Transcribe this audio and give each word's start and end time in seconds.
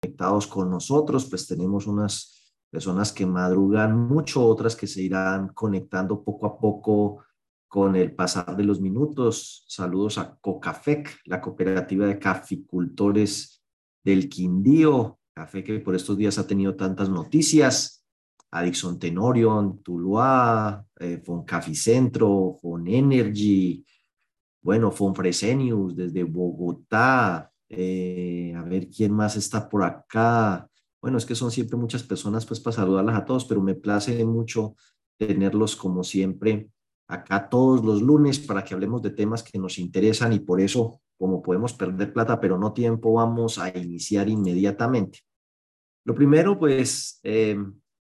conectados 0.00 0.46
con 0.46 0.70
nosotros, 0.70 1.26
pues 1.26 1.46
tenemos 1.46 1.86
unas 1.86 2.54
personas 2.70 3.12
que 3.12 3.26
madrugan 3.26 3.98
mucho, 3.98 4.44
otras 4.46 4.76
que 4.76 4.86
se 4.86 5.02
irán 5.02 5.48
conectando 5.54 6.22
poco 6.22 6.46
a 6.46 6.58
poco 6.58 7.24
con 7.66 7.96
el 7.96 8.14
pasar 8.14 8.56
de 8.56 8.64
los 8.64 8.80
minutos. 8.80 9.64
Saludos 9.66 10.18
a 10.18 10.36
Cocafec, 10.40 11.20
la 11.24 11.40
cooperativa 11.40 12.06
de 12.06 12.18
caficultores 12.18 13.62
del 14.04 14.28
Quindío, 14.28 15.18
café 15.34 15.64
que 15.64 15.80
por 15.80 15.94
estos 15.94 16.16
días 16.16 16.38
ha 16.38 16.46
tenido 16.46 16.76
tantas 16.76 17.08
noticias. 17.08 17.94
A 18.50 18.62
Dixon 18.62 18.98
Tenorion, 18.98 19.82
Tuluá, 19.82 20.82
eh, 20.98 21.20
Foncaficentro, 21.22 22.56
Fon 22.62 22.88
Energy, 22.88 23.84
bueno, 24.62 24.90
Fonfresenius 24.90 25.94
desde 25.94 26.24
Bogotá, 26.24 27.52
eh, 27.68 28.54
a 28.56 28.62
ver 28.62 28.88
quién 28.88 29.12
más 29.12 29.36
está 29.36 29.68
por 29.68 29.84
acá. 29.84 30.68
Bueno, 31.00 31.18
es 31.18 31.26
que 31.26 31.34
son 31.34 31.50
siempre 31.50 31.76
muchas 31.76 32.02
personas, 32.02 32.44
pues 32.46 32.60
para 32.60 32.76
saludarlas 32.76 33.16
a 33.16 33.24
todos, 33.24 33.44
pero 33.44 33.60
me 33.62 33.74
place 33.74 34.24
mucho 34.24 34.74
tenerlos 35.18 35.76
como 35.76 36.02
siempre 36.04 36.70
acá 37.08 37.48
todos 37.48 37.84
los 37.84 38.02
lunes 38.02 38.38
para 38.38 38.62
que 38.62 38.74
hablemos 38.74 39.02
de 39.02 39.10
temas 39.10 39.42
que 39.42 39.58
nos 39.58 39.78
interesan 39.78 40.32
y 40.32 40.40
por 40.40 40.60
eso, 40.60 41.00
como 41.18 41.42
podemos 41.42 41.72
perder 41.72 42.12
plata, 42.12 42.38
pero 42.38 42.58
no 42.58 42.72
tiempo, 42.72 43.14
vamos 43.14 43.58
a 43.58 43.76
iniciar 43.76 44.28
inmediatamente. 44.28 45.20
Lo 46.04 46.14
primero, 46.14 46.58
pues, 46.58 47.18
eh, 47.22 47.58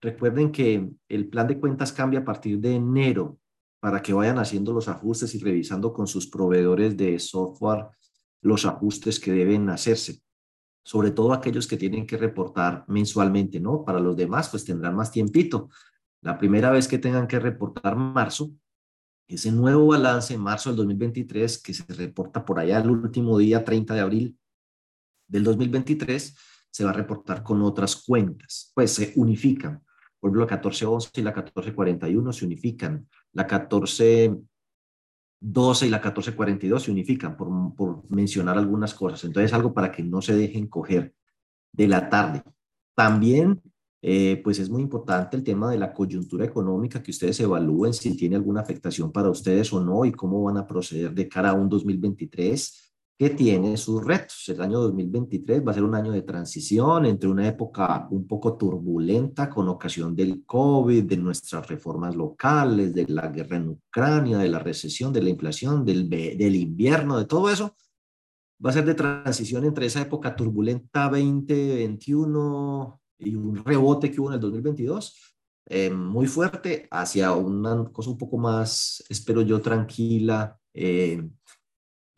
recuerden 0.01 0.51
que 0.51 0.89
el 1.07 1.29
plan 1.29 1.47
de 1.47 1.59
cuentas 1.59 1.93
cambia 1.93 2.21
a 2.21 2.25
partir 2.25 2.59
de 2.59 2.75
enero 2.75 3.37
para 3.79 4.01
que 4.01 4.13
vayan 4.13 4.39
haciendo 4.39 4.73
los 4.73 4.87
ajustes 4.87 5.33
y 5.35 5.39
revisando 5.39 5.93
con 5.93 6.07
sus 6.07 6.27
proveedores 6.27 6.97
de 6.97 7.19
software 7.19 7.87
los 8.41 8.65
ajustes 8.65 9.19
que 9.19 9.31
deben 9.31 9.69
hacerse, 9.69 10.21
sobre 10.83 11.11
todo 11.11 11.33
aquellos 11.33 11.67
que 11.67 11.77
tienen 11.77 12.05
que 12.07 12.17
reportar 12.17 12.85
mensualmente, 12.87 13.59
¿no? 13.59 13.83
Para 13.83 13.99
los 13.99 14.15
demás, 14.15 14.49
pues 14.49 14.65
tendrán 14.65 14.95
más 14.95 15.11
tiempito. 15.11 15.69
La 16.21 16.37
primera 16.37 16.71
vez 16.71 16.87
que 16.87 16.97
tengan 16.97 17.27
que 17.27 17.39
reportar 17.39 17.95
marzo, 17.95 18.51
ese 19.27 19.51
nuevo 19.51 19.87
balance 19.87 20.33
en 20.33 20.41
marzo 20.41 20.69
del 20.69 20.77
2023, 20.77 21.61
que 21.61 21.73
se 21.73 21.83
reporta 21.93 22.45
por 22.45 22.59
allá 22.59 22.79
el 22.79 22.89
último 22.89 23.37
día, 23.37 23.63
30 23.63 23.93
de 23.93 23.99
abril 23.99 24.39
del 25.27 25.43
2023, 25.43 26.37
se 26.69 26.83
va 26.83 26.91
a 26.91 26.93
reportar 26.93 27.43
con 27.43 27.61
otras 27.61 27.95
cuentas, 27.95 28.71
pues 28.73 28.93
se 28.93 29.13
unifican. 29.15 29.83
Por 30.19 30.29
ejemplo, 30.29 30.45
la 30.45 30.55
1411 30.55 31.09
y 31.13 31.21
la 31.21 31.31
1441 31.31 32.33
se 32.33 32.45
unifican. 32.45 33.07
La 33.33 33.45
14 33.45 34.35
12 35.39 35.87
y 35.87 35.89
la 35.89 35.97
1442 35.97 36.83
se 36.83 36.91
unifican, 36.91 37.37
por, 37.37 37.75
por 37.75 38.09
mencionar 38.09 38.57
algunas 38.57 38.93
cosas. 38.93 39.23
Entonces, 39.23 39.53
algo 39.53 39.73
para 39.73 39.91
que 39.91 40.03
no 40.03 40.21
se 40.21 40.35
dejen 40.35 40.67
coger 40.67 41.13
de 41.71 41.87
la 41.87 42.09
tarde. 42.09 42.43
También, 42.95 43.61
eh, 44.01 44.41
pues 44.43 44.59
es 44.59 44.69
muy 44.69 44.81
importante 44.81 45.37
el 45.37 45.43
tema 45.43 45.69
de 45.69 45.77
la 45.77 45.93
coyuntura 45.93 46.45
económica, 46.45 47.03
que 47.03 47.11
ustedes 47.11 47.39
evalúen 47.39 47.93
si 47.93 48.15
tiene 48.17 48.35
alguna 48.35 48.61
afectación 48.61 49.11
para 49.11 49.29
ustedes 49.29 49.71
o 49.73 49.83
no 49.83 50.05
y 50.05 50.11
cómo 50.11 50.43
van 50.43 50.57
a 50.57 50.65
proceder 50.65 51.13
de 51.13 51.27
cara 51.27 51.51
a 51.51 51.53
un 51.53 51.69
2023 51.69 52.86
que 53.17 53.31
tiene 53.31 53.77
sus 53.77 54.03
retos. 54.05 54.47
El 54.49 54.61
año 54.61 54.79
2023 54.79 55.65
va 55.65 55.71
a 55.71 55.73
ser 55.73 55.83
un 55.83 55.95
año 55.95 56.11
de 56.11 56.21
transición 56.21 57.05
entre 57.05 57.27
una 57.27 57.47
época 57.47 58.07
un 58.11 58.27
poco 58.27 58.55
turbulenta 58.57 59.49
con 59.49 59.67
ocasión 59.69 60.15
del 60.15 60.45
COVID, 60.45 61.03
de 61.03 61.17
nuestras 61.17 61.67
reformas 61.67 62.15
locales, 62.15 62.93
de 62.93 63.07
la 63.07 63.27
guerra 63.29 63.57
en 63.57 63.69
Ucrania, 63.69 64.37
de 64.37 64.49
la 64.49 64.59
recesión, 64.59 65.11
de 65.11 65.23
la 65.23 65.29
inflación, 65.29 65.83
del, 65.83 66.07
del 66.09 66.55
invierno, 66.55 67.17
de 67.17 67.25
todo 67.25 67.49
eso. 67.49 67.75
Va 68.63 68.69
a 68.69 68.73
ser 68.73 68.85
de 68.85 68.93
transición 68.93 69.65
entre 69.65 69.87
esa 69.87 70.01
época 70.01 70.35
turbulenta 70.35 71.09
2021 71.09 73.01
y 73.19 73.35
un 73.35 73.63
rebote 73.63 74.11
que 74.11 74.21
hubo 74.21 74.29
en 74.29 74.35
el 74.35 74.39
2022, 74.41 75.35
eh, 75.69 75.89
muy 75.89 76.27
fuerte, 76.27 76.87
hacia 76.91 77.33
una 77.33 77.85
cosa 77.91 78.11
un 78.11 78.17
poco 78.17 78.37
más, 78.37 79.03
espero 79.09 79.41
yo, 79.41 79.59
tranquila, 79.59 80.57
eh, 80.73 81.27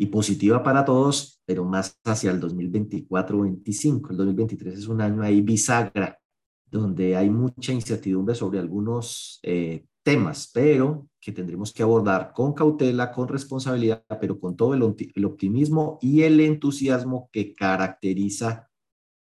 y 0.02 0.06
positiva 0.06 0.64
para 0.64 0.86
todos, 0.86 1.42
pero 1.46 1.66
más 1.66 2.00
hacia 2.06 2.32
el 2.32 2.40
2024-25. 2.40 4.12
El 4.12 4.18
2023 4.18 4.80
es 4.80 4.88
un 4.88 5.02
año 5.02 5.22
ahí 5.22 5.42
bisagra, 5.42 6.18
donde 6.66 7.18
hay 7.18 7.30
mucha 7.30 7.74
incertidumbre 7.74 8.34
sobre 8.34 8.60
algunos 8.60 9.42
eh, 9.44 9.86
temas, 10.02 10.50
pero 10.54 11.10
que 11.20 11.34
tendremos 11.34 11.74
que 11.74 11.84
abordar 11.84 12.32
con 12.34 12.54
cautela, 12.54 13.12
con 13.12 13.28
responsabilidad, 13.28 14.06
pero 14.22 14.40
con 14.40 14.56
todo 14.56 14.74
el, 14.74 14.96
el 15.14 15.26
optimismo 15.26 16.00
y 16.02 16.22
el 16.22 16.40
entusiasmo 16.40 17.30
que 17.34 17.54
caracteriza 17.54 18.70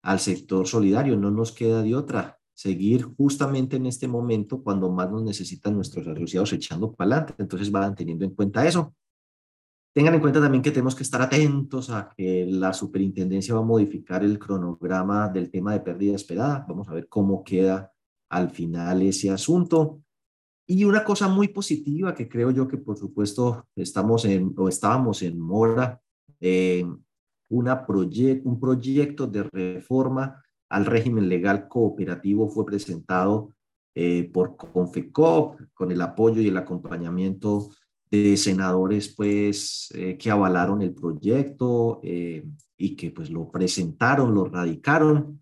al 0.01 0.21
sector 0.21 0.65
solidario. 0.67 1.17
No 1.17 1.31
nos 1.31 1.51
queda 1.51 1.83
de 1.83 1.95
otra 1.95 2.39
seguir 2.53 3.03
justamente 3.17 3.75
en 3.75 3.87
este 3.87 4.07
momento 4.07 4.63
cuando 4.63 4.89
más 4.89 5.11
nos 5.11 5.23
necesitan 5.23 5.75
nuestros 5.75 6.07
asociados 6.07 6.53
echando 6.53 6.93
para 6.93 7.17
adelante. 7.17 7.35
Entonces 7.39 7.69
van 7.69 7.93
teniendo 7.93 8.23
en 8.23 8.31
cuenta 8.31 8.65
eso. 8.65 8.95
Tengan 9.93 10.15
en 10.15 10.21
cuenta 10.21 10.39
también 10.39 10.61
que 10.61 10.71
tenemos 10.71 10.95
que 10.95 11.03
estar 11.03 11.21
atentos 11.21 11.89
a 11.89 12.09
que 12.15 12.45
la 12.47 12.71
superintendencia 12.71 13.53
va 13.53 13.59
a 13.59 13.65
modificar 13.65 14.23
el 14.23 14.39
cronograma 14.39 15.27
del 15.27 15.51
tema 15.51 15.73
de 15.73 15.81
pérdida 15.81 16.15
esperada. 16.15 16.65
Vamos 16.67 16.87
a 16.87 16.93
ver 16.93 17.09
cómo 17.09 17.43
queda 17.43 17.91
al 18.29 18.49
final 18.51 19.01
ese 19.01 19.29
asunto. 19.29 20.01
Y 20.65 20.85
una 20.85 21.03
cosa 21.03 21.27
muy 21.27 21.49
positiva 21.49 22.15
que 22.15 22.29
creo 22.29 22.51
yo 22.51 22.67
que 22.69 22.77
por 22.77 22.97
supuesto 22.97 23.67
estamos 23.75 24.23
en 24.23 24.53
o 24.55 24.69
estábamos 24.69 25.21
en 25.23 25.37
mora, 25.37 26.01
eh, 26.39 26.85
una 27.49 27.85
un 27.85 28.59
proyecto 28.61 29.27
de 29.27 29.43
reforma 29.43 30.41
al 30.69 30.85
régimen 30.85 31.27
legal 31.27 31.67
cooperativo 31.67 32.47
fue 32.49 32.65
presentado 32.65 33.53
eh, 33.93 34.31
por 34.31 34.55
Confecop 34.55 35.59
con 35.73 35.91
el 35.91 35.99
apoyo 35.99 36.41
y 36.41 36.47
el 36.47 36.55
acompañamiento 36.55 37.71
de 38.11 38.35
senadores 38.35 39.13
pues 39.15 39.89
eh, 39.95 40.17
que 40.17 40.29
avalaron 40.29 40.81
el 40.81 40.93
proyecto 40.93 42.01
eh, 42.03 42.45
y 42.77 42.95
que 42.95 43.11
pues 43.11 43.29
lo 43.29 43.49
presentaron, 43.49 44.35
lo 44.35 44.45
radicaron. 44.45 45.41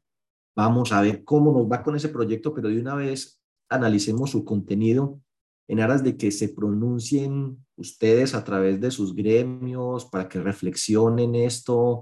Vamos 0.56 0.92
a 0.92 1.02
ver 1.02 1.24
cómo 1.24 1.52
nos 1.52 1.70
va 1.70 1.82
con 1.82 1.96
ese 1.96 2.10
proyecto, 2.10 2.54
pero 2.54 2.70
de 2.70 2.80
una 2.80 2.94
vez 2.94 3.42
analicemos 3.70 4.30
su 4.30 4.46
contenido 4.46 5.20
en 5.68 5.80
aras 5.80 6.04
de 6.04 6.16
que 6.16 6.32
se 6.32 6.50
pronuncien 6.50 7.66
ustedes 7.76 8.36
a 8.36 8.44
través 8.44 8.80
de 8.80 8.92
sus 8.92 9.16
gremios 9.16 10.06
para 10.06 10.28
que 10.28 10.40
reflexionen 10.40 11.36
esto 11.36 12.02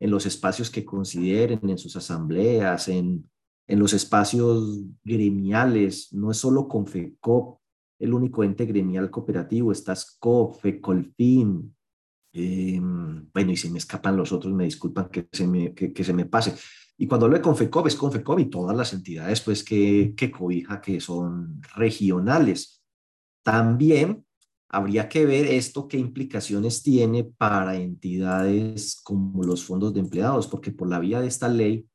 en 0.00 0.10
los 0.10 0.26
espacios 0.26 0.70
que 0.70 0.84
consideren, 0.84 1.60
en 1.68 1.78
sus 1.78 1.96
asambleas, 1.96 2.88
en, 2.88 3.28
en 3.66 3.78
los 3.78 3.92
espacios 3.92 4.80
gremiales. 5.04 6.12
No 6.12 6.30
es 6.30 6.38
solo 6.38 6.66
Confecop 6.68 7.57
el 7.98 8.14
único 8.14 8.44
ente 8.44 8.66
gremial 8.66 9.10
cooperativo, 9.10 9.72
está 9.72 9.94
SCOP, 9.94 10.60
FECOLFIN, 10.60 11.74
eh, 12.32 12.80
bueno, 12.80 13.52
y 13.52 13.56
si 13.56 13.70
me 13.70 13.78
escapan 13.78 14.16
los 14.16 14.32
otros, 14.32 14.52
me 14.52 14.64
disculpan 14.64 15.08
que 15.08 15.28
se 15.32 15.46
me, 15.46 15.74
que, 15.74 16.04
se 16.04 16.12
me 16.12 16.26
pase. 16.26 16.54
Y 16.96 17.06
cuando 17.06 17.26
hablo 17.26 17.36
de 17.36 17.42
Confecob, 17.42 17.86
es 17.86 17.96
Confecob 17.96 18.38
y 18.40 18.46
todas 18.46 18.76
las 18.76 18.92
entidades 18.92 19.40
pues, 19.40 19.64
que, 19.64 20.14
que 20.16 20.30
cobija, 20.30 20.80
que 20.80 21.00
son 21.00 21.60
regionales. 21.74 22.82
También 23.42 24.24
habría 24.68 25.08
que 25.08 25.24
ver 25.24 25.46
esto 25.46 25.88
qué 25.88 25.98
implicaciones 25.98 26.82
tiene 26.82 27.24
para 27.24 27.76
entidades 27.76 29.00
como 29.02 29.42
los 29.44 29.64
fondos 29.64 29.94
de 29.94 30.00
empleados, 30.00 30.46
porque 30.46 30.70
por 30.70 30.88
la 30.88 30.98
vía 30.98 31.20
de 31.20 31.28
esta 31.28 31.48
ley, 31.48 31.88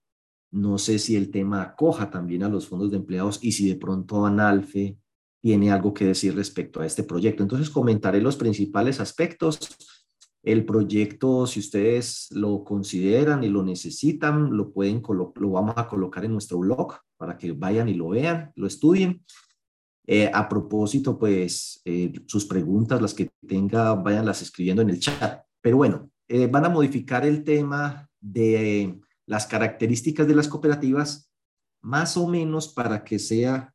no 0.52 0.78
sé 0.78 1.00
si 1.00 1.16
el 1.16 1.32
tema 1.32 1.62
acoja 1.62 2.10
también 2.10 2.44
a 2.44 2.50
los 2.50 2.68
fondos 2.68 2.92
de 2.92 2.98
empleados 2.98 3.40
y 3.42 3.52
si 3.52 3.68
de 3.70 3.76
pronto 3.76 4.26
ANALFE 4.26 4.98
tiene 5.44 5.72
algo 5.72 5.94
que 5.94 6.06
decir 6.06 6.34
respecto 6.34 6.80
a 6.80 6.86
este 6.86 7.04
proyecto. 7.04 7.44
Entonces 7.44 7.70
comentaré 7.70 8.22
los 8.22 8.38
principales 8.38 9.02
aspectos. 9.02 9.60
El 10.42 10.66
proyecto, 10.66 11.46
si 11.48 11.60
ustedes 11.60 12.30
lo 12.32 12.64
consideran 12.64 13.44
y 13.44 13.50
lo 13.50 13.62
necesitan, 13.62 14.56
lo 14.56 14.72
pueden 14.72 15.02
lo 15.06 15.50
vamos 15.50 15.74
a 15.76 15.86
colocar 15.86 16.24
en 16.24 16.32
nuestro 16.32 16.60
blog 16.60 16.94
para 17.18 17.38
que 17.38 17.52
vayan 17.52 17.90
y 17.90 17.94
lo 17.94 18.10
vean, 18.10 18.54
lo 18.56 18.68
estudien. 18.68 19.22
Eh, 20.08 20.32
a 20.34 20.48
propósito, 20.48 21.20
pues 21.20 21.82
eh, 21.84 22.14
sus 22.26 22.46
preguntas, 22.46 23.02
las 23.02 23.14
que 23.14 23.30
tenga, 23.46 23.96
váyanlas 23.96 24.42
escribiendo 24.42 24.82
en 24.82 24.92
el 24.92 25.00
chat. 25.02 25.44
Pero 25.60 25.76
bueno, 25.76 26.10
eh, 26.30 26.48
van 26.48 26.64
a 26.64 26.70
modificar 26.70 27.26
el 27.26 27.44
tema 27.44 28.10
de 28.22 28.98
las 29.26 29.46
características 29.46 30.26
de 30.26 30.36
las 30.36 30.48
cooperativas, 30.48 31.30
más 31.82 32.16
o 32.16 32.30
menos 32.30 32.70
para 32.70 33.04
que 33.04 33.20
sea 33.20 33.74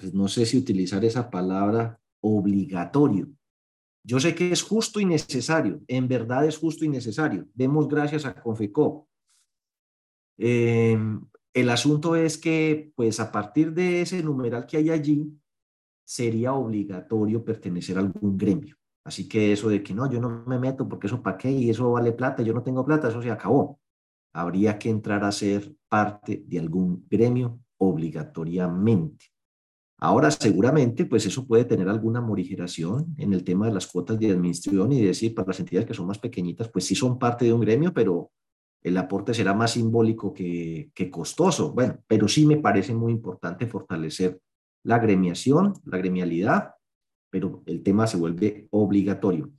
pues 0.00 0.14
no 0.14 0.28
sé 0.28 0.46
si 0.46 0.56
utilizar 0.56 1.04
esa 1.04 1.30
palabra, 1.30 2.00
obligatorio. 2.22 3.28
Yo 4.02 4.18
sé 4.18 4.34
que 4.34 4.50
es 4.50 4.62
justo 4.62 4.98
y 4.98 5.04
necesario, 5.04 5.82
en 5.86 6.08
verdad 6.08 6.46
es 6.46 6.56
justo 6.56 6.86
y 6.86 6.88
necesario. 6.88 7.46
Demos 7.52 7.86
gracias 7.86 8.24
a 8.24 8.34
Confecop. 8.34 9.06
Em, 10.38 11.20
el 11.52 11.68
asunto 11.68 12.16
es 12.16 12.38
que, 12.38 12.92
pues 12.96 13.20
a 13.20 13.30
partir 13.30 13.74
de 13.74 14.00
ese 14.00 14.22
numeral 14.22 14.66
que 14.66 14.78
hay 14.78 14.88
allí, 14.88 15.38
sería 16.02 16.54
obligatorio 16.54 17.44
pertenecer 17.44 17.98
a 17.98 18.00
algún 18.00 18.38
gremio. 18.38 18.76
Así 19.04 19.28
que 19.28 19.52
eso 19.52 19.68
de 19.68 19.82
que 19.82 19.92
no, 19.92 20.10
yo 20.10 20.18
no 20.20 20.44
me 20.46 20.58
meto 20.58 20.88
porque 20.88 21.08
eso 21.08 21.22
para 21.22 21.36
qué 21.36 21.50
y 21.50 21.68
eso 21.68 21.92
vale 21.92 22.12
plata, 22.12 22.42
yo 22.42 22.54
no 22.54 22.62
tengo 22.62 22.84
plata, 22.84 23.08
eso 23.08 23.20
se 23.20 23.30
acabó. 23.30 23.78
habría 24.32 24.78
que 24.78 24.88
entrar 24.88 25.24
a 25.24 25.32
ser 25.32 25.74
parte 25.88 26.44
de 26.46 26.58
algún 26.58 27.06
gremio 27.10 27.60
obligatoriamente. 27.78 29.26
Ahora, 30.02 30.30
seguramente, 30.30 31.04
pues 31.04 31.26
eso 31.26 31.46
puede 31.46 31.66
tener 31.66 31.86
alguna 31.86 32.22
morigeración 32.22 33.14
en 33.18 33.34
el 33.34 33.44
tema 33.44 33.66
de 33.66 33.74
las 33.74 33.86
cuotas 33.86 34.18
de 34.18 34.30
administración 34.30 34.92
y 34.92 35.02
decir, 35.02 35.34
para 35.34 35.48
las 35.48 35.60
entidades 35.60 35.86
que 35.86 35.92
son 35.92 36.06
más 36.06 36.18
pequeñitas, 36.18 36.70
pues 36.70 36.86
sí 36.86 36.94
son 36.94 37.18
parte 37.18 37.44
de 37.44 37.52
un 37.52 37.60
gremio, 37.60 37.92
pero 37.92 38.30
el 38.82 38.96
aporte 38.96 39.34
será 39.34 39.52
más 39.52 39.72
simbólico 39.72 40.32
que, 40.32 40.90
costoso. 41.10 41.74
Bueno, 41.74 41.98
pero 42.06 42.28
sí 42.28 42.46
me 42.46 42.56
parece 42.56 42.94
muy 42.94 43.12
importante 43.12 43.66
fortalecer 43.66 44.40
la 44.84 44.98
gremiación, 44.98 45.74
la 45.84 45.98
gremialidad, 45.98 46.76
pero 47.28 47.62
el 47.66 47.82
tema 47.82 48.06
se 48.06 48.16
vuelve 48.16 48.68
obligatorio. 48.70 49.50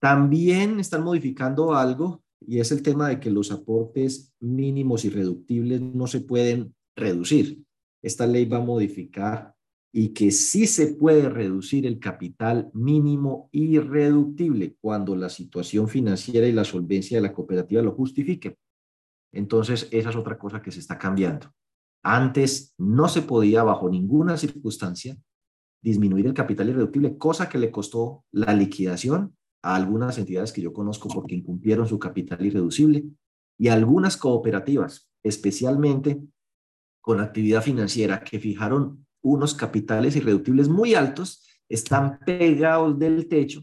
También 0.00 0.80
están 0.80 1.04
modificando 1.04 1.74
algo 1.74 2.22
y 2.40 2.60
es 2.60 2.72
el 2.72 2.80
tema 2.80 3.08
de 3.08 3.20
que 3.20 3.30
los 3.30 3.52
aportes 3.52 4.32
mínimos 4.40 5.04
irreductibles 5.04 5.82
no 5.82 6.06
se 6.06 6.22
pueden 6.22 6.74
reducir. 6.96 7.62
Esta 8.02 8.26
ley 8.26 8.46
va 8.46 8.56
a 8.56 8.64
modificar 8.64 9.55
y 9.98 10.10
que 10.10 10.30
sí 10.30 10.66
se 10.66 10.88
puede 10.88 11.26
reducir 11.30 11.86
el 11.86 11.98
capital 11.98 12.70
mínimo 12.74 13.48
irreductible 13.50 14.76
cuando 14.78 15.16
la 15.16 15.30
situación 15.30 15.88
financiera 15.88 16.46
y 16.46 16.52
la 16.52 16.64
solvencia 16.64 17.16
de 17.16 17.22
la 17.22 17.32
cooperativa 17.32 17.80
lo 17.80 17.92
justifique. 17.92 18.58
Entonces, 19.32 19.88
esa 19.90 20.10
es 20.10 20.16
otra 20.16 20.36
cosa 20.36 20.60
que 20.60 20.70
se 20.70 20.80
está 20.80 20.98
cambiando. 20.98 21.50
Antes 22.02 22.74
no 22.76 23.08
se 23.08 23.22
podía 23.22 23.62
bajo 23.62 23.88
ninguna 23.88 24.36
circunstancia 24.36 25.16
disminuir 25.82 26.26
el 26.26 26.34
capital 26.34 26.68
irreductible, 26.68 27.16
cosa 27.16 27.48
que 27.48 27.56
le 27.56 27.70
costó 27.70 28.22
la 28.32 28.52
liquidación 28.52 29.34
a 29.62 29.76
algunas 29.76 30.18
entidades 30.18 30.52
que 30.52 30.60
yo 30.60 30.74
conozco 30.74 31.08
porque 31.08 31.36
incumplieron 31.36 31.88
su 31.88 31.98
capital 31.98 32.44
irreducible 32.44 33.06
y 33.58 33.68
algunas 33.68 34.18
cooperativas, 34.18 35.08
especialmente 35.22 36.20
con 37.00 37.18
actividad 37.18 37.62
financiera, 37.62 38.22
que 38.22 38.38
fijaron 38.38 39.05
unos 39.26 39.54
capitales 39.54 40.14
irreductibles 40.14 40.68
muy 40.68 40.94
altos, 40.94 41.44
están 41.68 42.20
pegados 42.24 42.96
del 42.96 43.26
techo, 43.26 43.60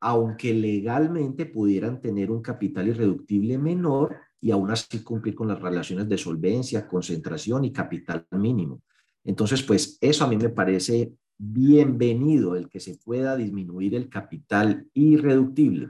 aunque 0.00 0.54
legalmente 0.54 1.44
pudieran 1.46 2.00
tener 2.00 2.30
un 2.30 2.40
capital 2.40 2.86
irreductible 2.86 3.58
menor 3.58 4.16
y 4.40 4.52
aún 4.52 4.70
así 4.70 5.02
cumplir 5.02 5.34
con 5.34 5.48
las 5.48 5.60
relaciones 5.60 6.08
de 6.08 6.18
solvencia, 6.18 6.86
concentración 6.86 7.64
y 7.64 7.72
capital 7.72 8.26
mínimo. 8.30 8.80
Entonces, 9.24 9.62
pues 9.64 9.98
eso 10.00 10.24
a 10.24 10.28
mí 10.28 10.36
me 10.36 10.50
parece 10.50 11.12
bienvenido 11.36 12.54
el 12.54 12.68
que 12.68 12.78
se 12.78 12.96
pueda 12.96 13.36
disminuir 13.36 13.96
el 13.96 14.08
capital 14.08 14.88
irreductible, 14.94 15.88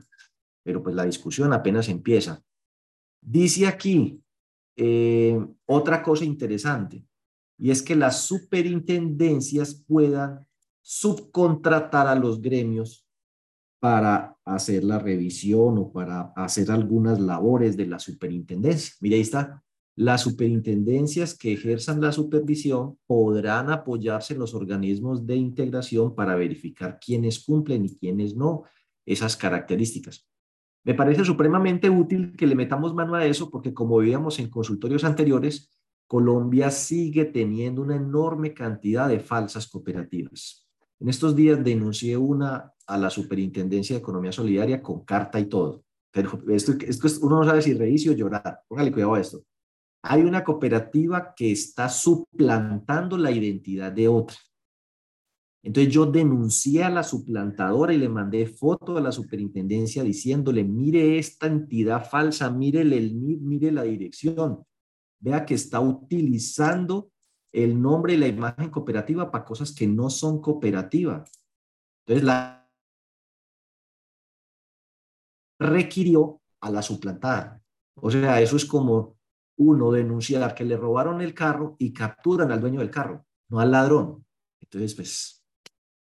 pero 0.63 0.83
pues 0.83 0.95
la 0.95 1.05
discusión 1.05 1.53
apenas 1.53 1.91
empieza. 1.91 2.43
Dice 3.21 3.67
aquí 3.67 4.23
eh, 4.75 5.39
otra 5.67 6.03
cosa 6.03 6.25
interesante, 6.25 7.05
y 7.63 7.71
es 7.71 7.81
que 7.81 7.95
las 7.95 8.23
superintendencias 8.23 9.85
puedan 9.87 10.45
subcontratar 10.81 12.09
a 12.09 12.17
los 12.17 12.43
gremios 12.43 13.07
para 13.79 14.37
hacer 14.45 14.83
la 14.83 14.99
revisión 14.99 15.79
o 15.79 15.93
para 15.93 16.33
hacer 16.35 16.73
algunas 16.73 17.21
labores 17.21 17.77
de 17.77 17.87
la 17.87 18.01
superintendencia. 18.01 18.95
Mira, 19.01 19.15
ahí 19.15 19.23
está 19.23 19.63
las 19.95 20.23
superintendencias 20.23 21.39
que 21.39 21.53
ejerzan 21.53 22.01
la 22.01 22.11
supervisión 22.11 22.99
podrán 23.07 23.71
apoyarse 23.71 24.35
en 24.35 24.41
los 24.41 24.55
organismos 24.55 25.25
de 25.25 25.37
integración 25.37 26.17
para 26.17 26.35
verificar 26.35 26.99
quiénes 26.99 27.45
cumplen 27.45 27.85
y 27.85 27.97
quiénes 27.97 28.35
no 28.35 28.65
esas 29.07 29.37
características. 29.37 30.27
Me 30.83 30.95
parece 30.95 31.25
supremamente 31.25 31.89
útil 31.89 32.35
que 32.37 32.49
le 32.49 32.57
metamos 32.57 32.93
mano 32.93 33.15
a 33.15 33.25
eso 33.25 33.51
porque 33.51 33.73
como 33.73 33.99
veíamos 33.99 34.41
en 34.41 34.51
consultorios 34.51 35.05
anteriores, 35.05 35.71
Colombia 36.13 36.71
sigue 36.71 37.25
teniendo 37.25 37.81
una 37.81 37.97
enorme 37.97 38.53
cantidad 38.53 39.09
de 39.09 39.21
falsas 39.21 39.67
cooperativas. 39.67 40.69
En 41.01 41.09
estos 41.09 41.35
días 41.35 41.65
denuncié 41.65 42.17
una 42.17 42.73
a 42.87 42.99
la 42.99 43.09
Superintendencia 43.09 43.97
de 43.97 44.01
Economía 44.01 44.33
Solidaria 44.33 44.83
con 44.83 45.05
carta 45.05 45.41
y 45.41 45.47
todo. 45.47 45.85
Pero 46.11 46.39
esto, 46.51 46.73
uno 47.23 47.39
no 47.39 47.45
sabe 47.45 47.63
si 47.63 47.73
reír 47.73 48.11
o 48.11 48.13
llorar. 48.13 48.61
Póngale 48.69 48.93
cuidado 48.93 49.15
a 49.15 49.21
esto 49.21 49.43
hay 50.03 50.23
una 50.23 50.43
cooperativa 50.43 51.33
que 51.35 51.53
está 51.53 51.89
suplantando 51.89 53.17
la 53.17 53.31
identidad 53.31 53.93
de 53.93 54.09
otra. 54.09 54.37
Entonces 55.65 55.95
yo 55.95 56.07
denuncié 56.07 56.83
a 56.83 56.91
la 56.91 57.05
suplantadora 57.05 57.95
y 57.95 57.99
le 57.99 58.09
mandé 58.09 58.47
foto 58.47 58.97
a 58.97 59.01
la 59.01 59.13
superintendencia 59.13 60.03
diciéndole, 60.03 60.65
mire 60.65 61.19
esta 61.19 61.47
entidad 61.47 62.05
falsa, 62.05 62.51
mire 62.51 62.81
el 62.81 63.15
mire 63.15 63.71
la 63.71 63.85
dirección. 63.85 64.65
Vea 65.23 65.47
que 65.47 65.55
está 65.55 65.81
utilizando 65.81 67.11
el 67.53 67.81
nombre 67.81 68.15
y 68.15 68.17
la 68.17 68.27
imagen 68.27 68.71
cooperativa 68.71 69.31
para 69.31 69.45
cosas 69.45 69.73
que 69.73 69.87
no 69.87 70.11
son 70.11 70.41
cooperativas. 70.41 71.31
Entonces 72.05 72.25
la 72.25 72.69
requirió 75.61 76.41
a 76.61 76.71
la 76.71 76.83
suplantada. 76.83 77.63
O 77.95 78.11
sea, 78.11 78.41
eso 78.41 78.57
es 78.57 78.65
como 78.65 79.17
uno 79.59 79.93
denunciar 79.93 80.55
que 80.55 80.65
le 80.65 80.77
robaron 80.77 81.21
el 81.21 81.35
carro 81.35 81.77
y 81.79 81.93
capturan 81.93 82.51
al 82.51 82.61
dueño 82.61 82.81
del 82.81 82.91
carro, 82.91 83.25
no 83.49 83.61
al 83.61 83.71
ladrón. 83.71 84.25
Entonces, 84.61 84.95
pues, 84.95 85.45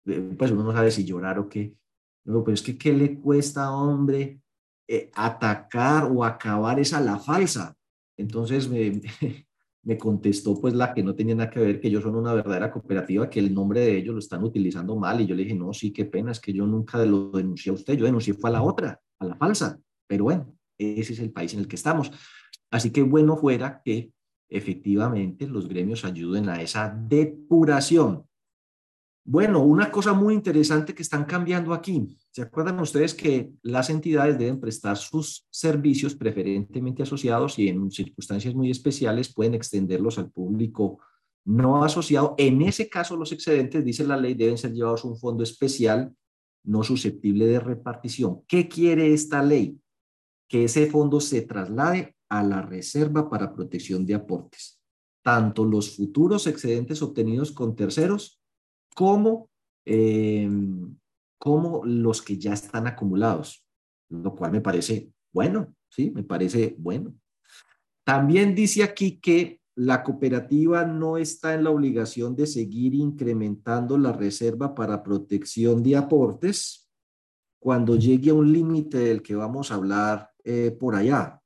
eh, 0.06 0.36
pues 0.38 0.52
uno 0.52 0.64
no 0.64 0.74
sabe 0.74 0.92
si 0.92 1.06
llorar 1.06 1.40
o 1.40 1.50
qué. 1.50 1.76
pero 2.24 2.52
es 2.52 2.62
que, 2.62 2.78
¿qué 2.78 2.94
le 2.94 3.20
cuesta, 3.20 3.72
hombre, 3.72 4.42
eh, 4.88 5.10
atacar 5.16 6.12
o 6.12 6.24
acabar 6.24 6.80
esa 6.80 7.00
la 7.00 7.18
falsa? 7.18 7.77
Entonces 8.18 8.70
me, 8.70 9.02
me 9.84 9.98
contestó 9.98 10.60
pues 10.60 10.74
la 10.74 10.94
que 10.94 11.02
no 11.02 11.16
tenía 11.16 11.34
nada 11.34 11.50
que 11.50 11.62
ver, 11.62 11.80
que 11.80 11.88
ellos 11.88 12.04
son 12.04 12.16
una 12.16 12.34
verdadera 12.34 12.70
cooperativa, 12.72 13.30
que 13.30 13.40
el 13.40 13.54
nombre 13.54 13.80
de 13.80 13.98
ellos 13.98 14.14
lo 14.14 14.20
están 14.20 14.44
utilizando 14.44 14.98
mal. 14.98 15.22
Y 15.22 15.26
yo 15.26 15.34
le 15.34 15.44
dije, 15.44 15.56
no, 15.56 15.72
sí, 15.74 15.94
qué 15.94 16.04
pena, 16.04 16.32
es 16.32 16.42
que 16.42 16.52
yo 16.52 16.68
nunca 16.68 17.04
lo 17.06 17.32
denuncié 17.32 17.72
a 17.72 17.76
usted, 17.76 17.94
yo 17.94 18.06
denuncié 18.06 18.34
fue 18.34 18.50
a 18.50 18.54
la 18.54 18.64
otra, 18.64 19.00
a 19.20 19.26
la 19.26 19.36
falsa. 19.36 19.80
Pero 20.06 20.26
bueno, 20.26 20.54
ese 20.78 21.14
es 21.14 21.20
el 21.20 21.32
país 21.32 21.54
en 21.54 21.62
el 21.62 21.68
que 21.70 21.78
estamos. 21.78 22.12
Así 22.70 22.92
que 22.92 23.02
bueno 23.02 23.38
fuera 23.38 23.82
que 23.84 24.12
efectivamente 24.50 25.48
los 25.48 25.68
gremios 25.68 26.04
ayuden 26.04 26.50
a 26.50 26.62
esa 26.62 26.90
depuración. 26.90 28.26
Bueno, 29.30 29.62
una 29.62 29.92
cosa 29.92 30.14
muy 30.14 30.34
interesante 30.34 30.96
que 30.96 31.02
están 31.02 31.26
cambiando 31.26 31.74
aquí. 31.74 32.18
¿Se 32.32 32.44
acuerdan 32.44 32.80
ustedes 32.80 33.14
que 33.14 33.52
las 33.62 33.90
entidades 33.90 34.40
deben 34.40 34.58
prestar 34.58 34.96
sus 34.96 35.46
servicios 35.50 36.16
preferentemente 36.16 37.04
asociados 37.04 37.60
y 37.60 37.68
en 37.68 37.92
circunstancias 37.92 38.56
muy 38.56 38.72
especiales 38.72 39.34
pueden 39.34 39.54
extenderlos 39.54 40.18
al 40.18 40.32
público 40.32 41.00
no 41.44 41.84
asociado? 41.84 42.36
En 42.38 42.62
ese 42.62 42.88
caso, 42.88 43.18
los 43.18 43.34
excedentes, 43.34 43.84
dice 43.84 44.08
la 44.08 44.16
ley, 44.16 44.34
deben 44.34 44.58
ser 44.58 44.72
llevados 44.72 45.04
a 45.04 45.10
un 45.10 45.18
fondo 45.18 45.44
especial 45.44 46.16
no 46.64 46.84
susceptible 46.84 47.48
de 47.48 47.60
repartición. 47.60 48.44
¿Qué 48.48 48.70
quiere 48.70 49.12
esta 49.14 49.44
ley? 49.44 49.78
Que 50.48 50.64
ese 50.64 50.90
fondo 50.90 51.20
se 51.20 51.42
traslade 51.42 52.16
a 52.30 52.44
la 52.44 52.62
reserva 52.62 53.30
para 53.30 53.54
protección 53.54 54.06
de 54.06 54.14
aportes, 54.14 54.80
tanto 55.22 55.66
los 55.66 55.98
futuros 55.98 56.48
excedentes 56.48 57.02
obtenidos 57.02 57.52
con 57.52 57.76
terceros 57.76 58.37
como, 58.98 59.52
em, 59.86 60.98
como 61.38 61.86
los 61.86 62.24
que 62.24 62.36
ya 62.40 62.54
están 62.54 62.88
acumulados, 62.88 63.64
lo 64.10 64.36
cual 64.36 64.52
me 64.52 64.60
parece 64.60 65.12
bueno, 65.32 65.76
sí, 65.88 66.10
me 66.10 66.24
parece 66.24 66.76
bueno. 66.80 67.14
También 68.04 68.56
dice 68.56 68.82
aquí 68.82 69.20
que 69.20 69.62
la 69.76 70.02
cooperativa 70.04 70.84
no 70.84 71.18
está 71.18 71.54
en 71.54 71.66
la 71.66 71.70
obligación 71.70 72.36
de 72.36 72.48
seguir 72.48 72.96
incrementando 72.96 74.00
la 74.00 74.14
reserva 74.14 74.74
para 74.74 75.04
protección 75.04 75.84
de 75.84 75.96
aportes 75.96 76.90
cuando 77.60 77.98
llegue 77.98 78.32
a 78.32 78.34
un 78.34 78.52
límite 78.52 78.98
del 78.98 79.22
que 79.22 79.36
vamos 79.36 79.72
a 79.72 79.76
hablar 79.76 80.32
eh, 80.44 80.72
por 80.72 80.96
allá. 80.96 81.40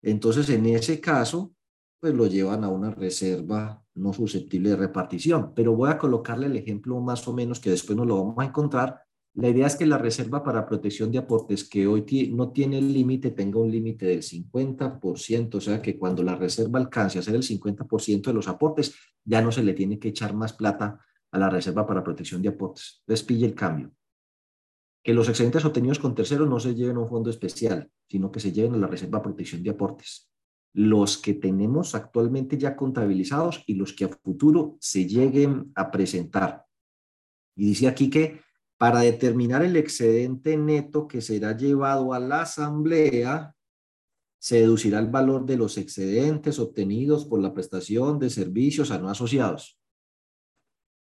Entonces, 0.00 0.48
en 0.48 0.64
ese 0.64 0.98
caso, 0.98 1.54
pues 2.00 2.14
lo 2.14 2.26
llevan 2.26 2.64
a 2.64 2.70
una 2.70 2.90
reserva 2.90 3.85
no 3.96 4.12
susceptible 4.12 4.70
de 4.70 4.76
repartición. 4.76 5.52
Pero 5.54 5.74
voy 5.74 5.90
a 5.90 5.98
colocarle 5.98 6.46
el 6.46 6.56
ejemplo 6.56 7.00
más 7.00 7.26
o 7.28 7.32
menos 7.32 7.60
que 7.60 7.70
después 7.70 7.96
nos 7.96 8.06
lo 8.06 8.16
vamos 8.16 8.36
a 8.38 8.44
encontrar. 8.44 9.00
La 9.34 9.48
idea 9.48 9.66
es 9.66 9.76
que 9.76 9.84
la 9.84 9.98
reserva 9.98 10.42
para 10.42 10.66
protección 10.66 11.10
de 11.10 11.18
aportes 11.18 11.68
que 11.68 11.86
hoy 11.86 12.04
no 12.32 12.52
tiene 12.52 12.80
límite 12.80 13.32
tenga 13.32 13.58
un 13.58 13.70
límite 13.70 14.06
del 14.06 14.22
50%, 14.22 15.54
o 15.54 15.60
sea 15.60 15.82
que 15.82 15.98
cuando 15.98 16.22
la 16.22 16.36
reserva 16.36 16.78
alcance 16.78 17.18
a 17.18 17.22
ser 17.22 17.34
el 17.34 17.42
50% 17.42 18.22
de 18.22 18.32
los 18.32 18.48
aportes, 18.48 18.94
ya 19.24 19.42
no 19.42 19.52
se 19.52 19.62
le 19.62 19.74
tiene 19.74 19.98
que 19.98 20.08
echar 20.08 20.34
más 20.34 20.54
plata 20.54 20.98
a 21.30 21.38
la 21.38 21.50
reserva 21.50 21.86
para 21.86 22.02
protección 22.02 22.40
de 22.40 22.48
aportes. 22.48 23.02
Despille 23.06 23.44
el 23.44 23.54
cambio 23.54 23.92
que 25.06 25.14
los 25.14 25.28
excedentes 25.28 25.64
obtenidos 25.64 26.00
con 26.00 26.16
terceros 26.16 26.48
no 26.48 26.58
se 26.58 26.74
lleven 26.74 26.96
a 26.96 26.98
un 26.98 27.08
fondo 27.08 27.30
especial, 27.30 27.88
sino 28.08 28.32
que 28.32 28.40
se 28.40 28.50
lleven 28.50 28.74
a 28.74 28.78
la 28.78 28.88
Reserva 28.88 29.22
Protección 29.22 29.62
de 29.62 29.70
Aportes. 29.70 30.28
Los 30.78 31.16
que 31.16 31.32
tenemos 31.32 31.94
actualmente 31.94 32.58
ya 32.58 32.76
contabilizados 32.76 33.64
y 33.66 33.76
los 33.76 33.94
que 33.94 34.04
a 34.04 34.08
futuro 34.08 34.76
se 34.78 35.06
lleguen 35.06 35.72
a 35.74 35.90
presentar. 35.90 36.66
Y 37.56 37.68
dice 37.68 37.88
aquí 37.88 38.10
que 38.10 38.42
para 38.76 39.00
determinar 39.00 39.64
el 39.64 39.74
excedente 39.76 40.54
neto 40.58 41.08
que 41.08 41.22
será 41.22 41.56
llevado 41.56 42.12
a 42.12 42.18
la 42.18 42.42
asamblea, 42.42 43.54
se 44.38 44.60
deducirá 44.60 44.98
el 44.98 45.08
valor 45.08 45.46
de 45.46 45.56
los 45.56 45.78
excedentes 45.78 46.58
obtenidos 46.58 47.24
por 47.24 47.40
la 47.40 47.54
prestación 47.54 48.18
de 48.18 48.28
servicios 48.28 48.90
a 48.90 48.98
no 48.98 49.08
asociados. 49.08 49.80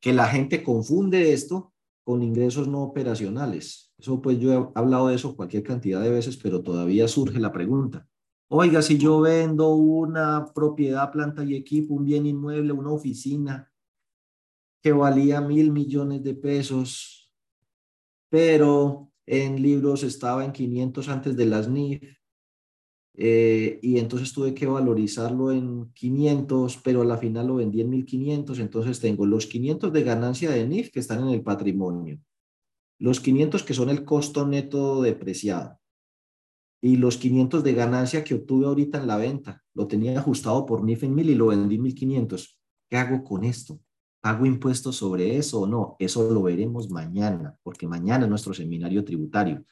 Que 0.00 0.12
la 0.12 0.28
gente 0.28 0.62
confunde 0.62 1.32
esto 1.32 1.72
con 2.04 2.22
ingresos 2.22 2.68
no 2.68 2.82
operacionales. 2.82 3.92
Eso 3.98 4.22
pues 4.22 4.38
yo 4.38 4.52
he 4.52 4.78
hablado 4.78 5.08
de 5.08 5.16
eso 5.16 5.34
cualquier 5.34 5.64
cantidad 5.64 6.00
de 6.00 6.10
veces, 6.10 6.36
pero 6.36 6.62
todavía 6.62 7.08
surge 7.08 7.40
la 7.40 7.50
pregunta. 7.50 8.06
Oiga, 8.48 8.80
si 8.80 8.96
yo 8.96 9.20
vendo 9.20 9.74
una 9.74 10.52
propiedad, 10.54 11.10
planta 11.10 11.42
y 11.42 11.56
equipo, 11.56 11.94
un 11.94 12.04
bien 12.04 12.26
inmueble, 12.26 12.72
una 12.72 12.92
oficina 12.92 13.72
que 14.80 14.92
valía 14.92 15.40
mil 15.40 15.72
millones 15.72 16.22
de 16.22 16.34
pesos, 16.34 17.28
pero 18.28 19.10
en 19.26 19.60
libros 19.60 20.04
estaba 20.04 20.44
en 20.44 20.52
500 20.52 21.08
antes 21.08 21.36
de 21.36 21.46
las 21.46 21.68
NIF, 21.68 22.18
eh, 23.14 23.80
y 23.82 23.98
entonces 23.98 24.32
tuve 24.32 24.54
que 24.54 24.66
valorizarlo 24.66 25.50
en 25.50 25.92
500, 25.92 26.76
pero 26.84 27.02
a 27.02 27.04
la 27.04 27.16
final 27.16 27.48
lo 27.48 27.56
vendí 27.56 27.80
en 27.80 27.90
1500, 27.90 28.60
entonces 28.60 29.00
tengo 29.00 29.26
los 29.26 29.46
500 29.46 29.92
de 29.92 30.04
ganancia 30.04 30.50
de 30.52 30.68
NIF 30.68 30.92
que 30.92 31.00
están 31.00 31.26
en 31.26 31.30
el 31.30 31.42
patrimonio, 31.42 32.20
los 33.00 33.18
500 33.18 33.64
que 33.64 33.74
son 33.74 33.90
el 33.90 34.04
costo 34.04 34.46
neto 34.46 35.02
depreciado 35.02 35.80
y 36.86 36.96
los 36.96 37.16
500 37.16 37.64
de 37.64 37.74
ganancia 37.74 38.22
que 38.22 38.34
obtuve 38.34 38.66
ahorita 38.66 38.98
en 38.98 39.08
la 39.08 39.16
venta, 39.16 39.64
lo 39.74 39.88
tenía 39.88 40.16
ajustado 40.16 40.64
por 40.66 40.84
NIF 40.84 41.02
en 41.02 41.16
1000 41.16 41.30
y 41.30 41.34
lo 41.34 41.46
vendí 41.48 41.74
en 41.74 41.82
1500. 41.82 42.60
¿Qué 42.88 42.96
hago 42.96 43.24
con 43.24 43.42
esto? 43.42 43.80
¿Pago 44.20 44.46
impuestos 44.46 44.94
sobre 44.94 45.36
eso 45.36 45.62
o 45.62 45.66
no? 45.66 45.96
Eso 45.98 46.30
lo 46.30 46.44
veremos 46.44 46.88
mañana, 46.88 47.58
porque 47.64 47.88
mañana 47.88 48.26
es 48.26 48.30
nuestro 48.30 48.54
seminario 48.54 49.04
tributario. 49.04 49.64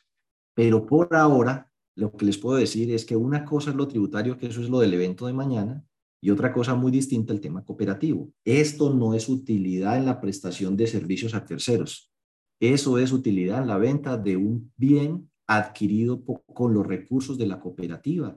Pero 0.54 0.84
por 0.84 1.14
ahora 1.14 1.70
lo 1.94 2.10
que 2.10 2.26
les 2.26 2.36
puedo 2.36 2.58
decir 2.58 2.92
es 2.92 3.04
que 3.04 3.14
una 3.14 3.44
cosa 3.44 3.70
es 3.70 3.76
lo 3.76 3.86
tributario, 3.86 4.36
que 4.36 4.48
eso 4.48 4.60
es 4.60 4.68
lo 4.68 4.80
del 4.80 4.94
evento 4.94 5.28
de 5.28 5.34
mañana, 5.34 5.84
y 6.20 6.30
otra 6.30 6.52
cosa 6.52 6.74
muy 6.74 6.90
distinta 6.90 7.32
el 7.32 7.40
tema 7.40 7.64
cooperativo. 7.64 8.32
Esto 8.44 8.92
no 8.92 9.14
es 9.14 9.28
utilidad 9.28 9.98
en 9.98 10.06
la 10.06 10.20
prestación 10.20 10.76
de 10.76 10.88
servicios 10.88 11.32
a 11.34 11.44
terceros. 11.44 12.10
Eso 12.58 12.98
es 12.98 13.12
utilidad 13.12 13.62
en 13.62 13.68
la 13.68 13.78
venta 13.78 14.16
de 14.16 14.36
un 14.36 14.72
bien 14.76 15.30
adquirido 15.46 16.22
con 16.24 16.72
los 16.74 16.86
recursos 16.86 17.36
de 17.36 17.46
la 17.46 17.60
cooperativa, 17.60 18.36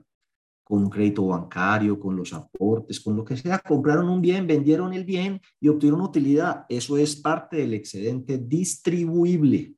con 0.68 0.82
un 0.82 0.90
crédito 0.90 1.26
bancario, 1.26 1.98
con 1.98 2.14
los 2.14 2.34
aportes, 2.34 3.00
con 3.00 3.16
lo 3.16 3.24
que 3.24 3.36
sea. 3.38 3.58
Compraron 3.58 4.08
un 4.10 4.20
bien, 4.20 4.46
vendieron 4.46 4.92
el 4.92 5.04
bien 5.04 5.40
y 5.58 5.68
obtuvieron 5.68 6.02
utilidad. 6.02 6.66
Eso 6.68 6.98
es 6.98 7.16
parte 7.16 7.56
del 7.56 7.72
excedente 7.72 8.36
distribuible. 8.36 9.74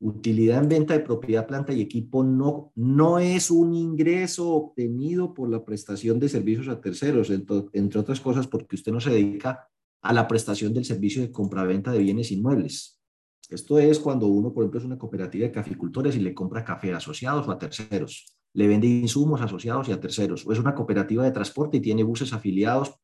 Utilidad 0.00 0.62
en 0.62 0.68
venta 0.68 0.94
de 0.94 1.04
propiedad, 1.04 1.46
planta 1.46 1.72
y 1.72 1.80
equipo 1.80 2.24
no, 2.24 2.72
no 2.74 3.20
es 3.20 3.52
un 3.52 3.72
ingreso 3.72 4.50
obtenido 4.50 5.32
por 5.32 5.48
la 5.48 5.64
prestación 5.64 6.18
de 6.18 6.28
servicios 6.28 6.68
a 6.68 6.80
terceros, 6.80 7.30
entre, 7.30 8.00
otras 8.00 8.20
cosas 8.20 8.48
porque 8.48 8.74
usted 8.74 8.92
no 8.92 9.00
se 9.00 9.10
dedica 9.10 9.68
a 10.02 10.12
la 10.12 10.26
prestación 10.26 10.74
del 10.74 10.84
servicio 10.84 11.22
de 11.22 11.30
compraventa 11.30 11.92
de 11.92 12.00
bienes 12.00 12.32
inmuebles. 12.32 12.95
Esto 13.50 13.78
es 13.78 13.98
cuando 13.98 14.26
uno, 14.26 14.52
por 14.52 14.64
ejemplo, 14.64 14.80
es 14.80 14.86
una 14.86 14.98
cooperativa 14.98 15.46
de 15.46 15.52
caficultores 15.52 16.16
y 16.16 16.20
le 16.20 16.34
compra 16.34 16.64
café 16.64 16.92
a 16.92 16.96
asociados 16.96 17.46
o 17.46 17.50
a 17.50 17.58
terceros, 17.58 18.26
le 18.52 18.66
vende 18.66 18.86
insumos 18.86 19.40
asociados 19.40 19.88
y 19.88 19.92
a 19.92 20.00
terceros, 20.00 20.46
o 20.46 20.52
es 20.52 20.58
una 20.58 20.74
cooperativa 20.74 21.24
de 21.24 21.30
transporte 21.30 21.76
y 21.76 21.80
tiene 21.80 22.02
buses 22.02 22.32
afiliados 22.32 22.94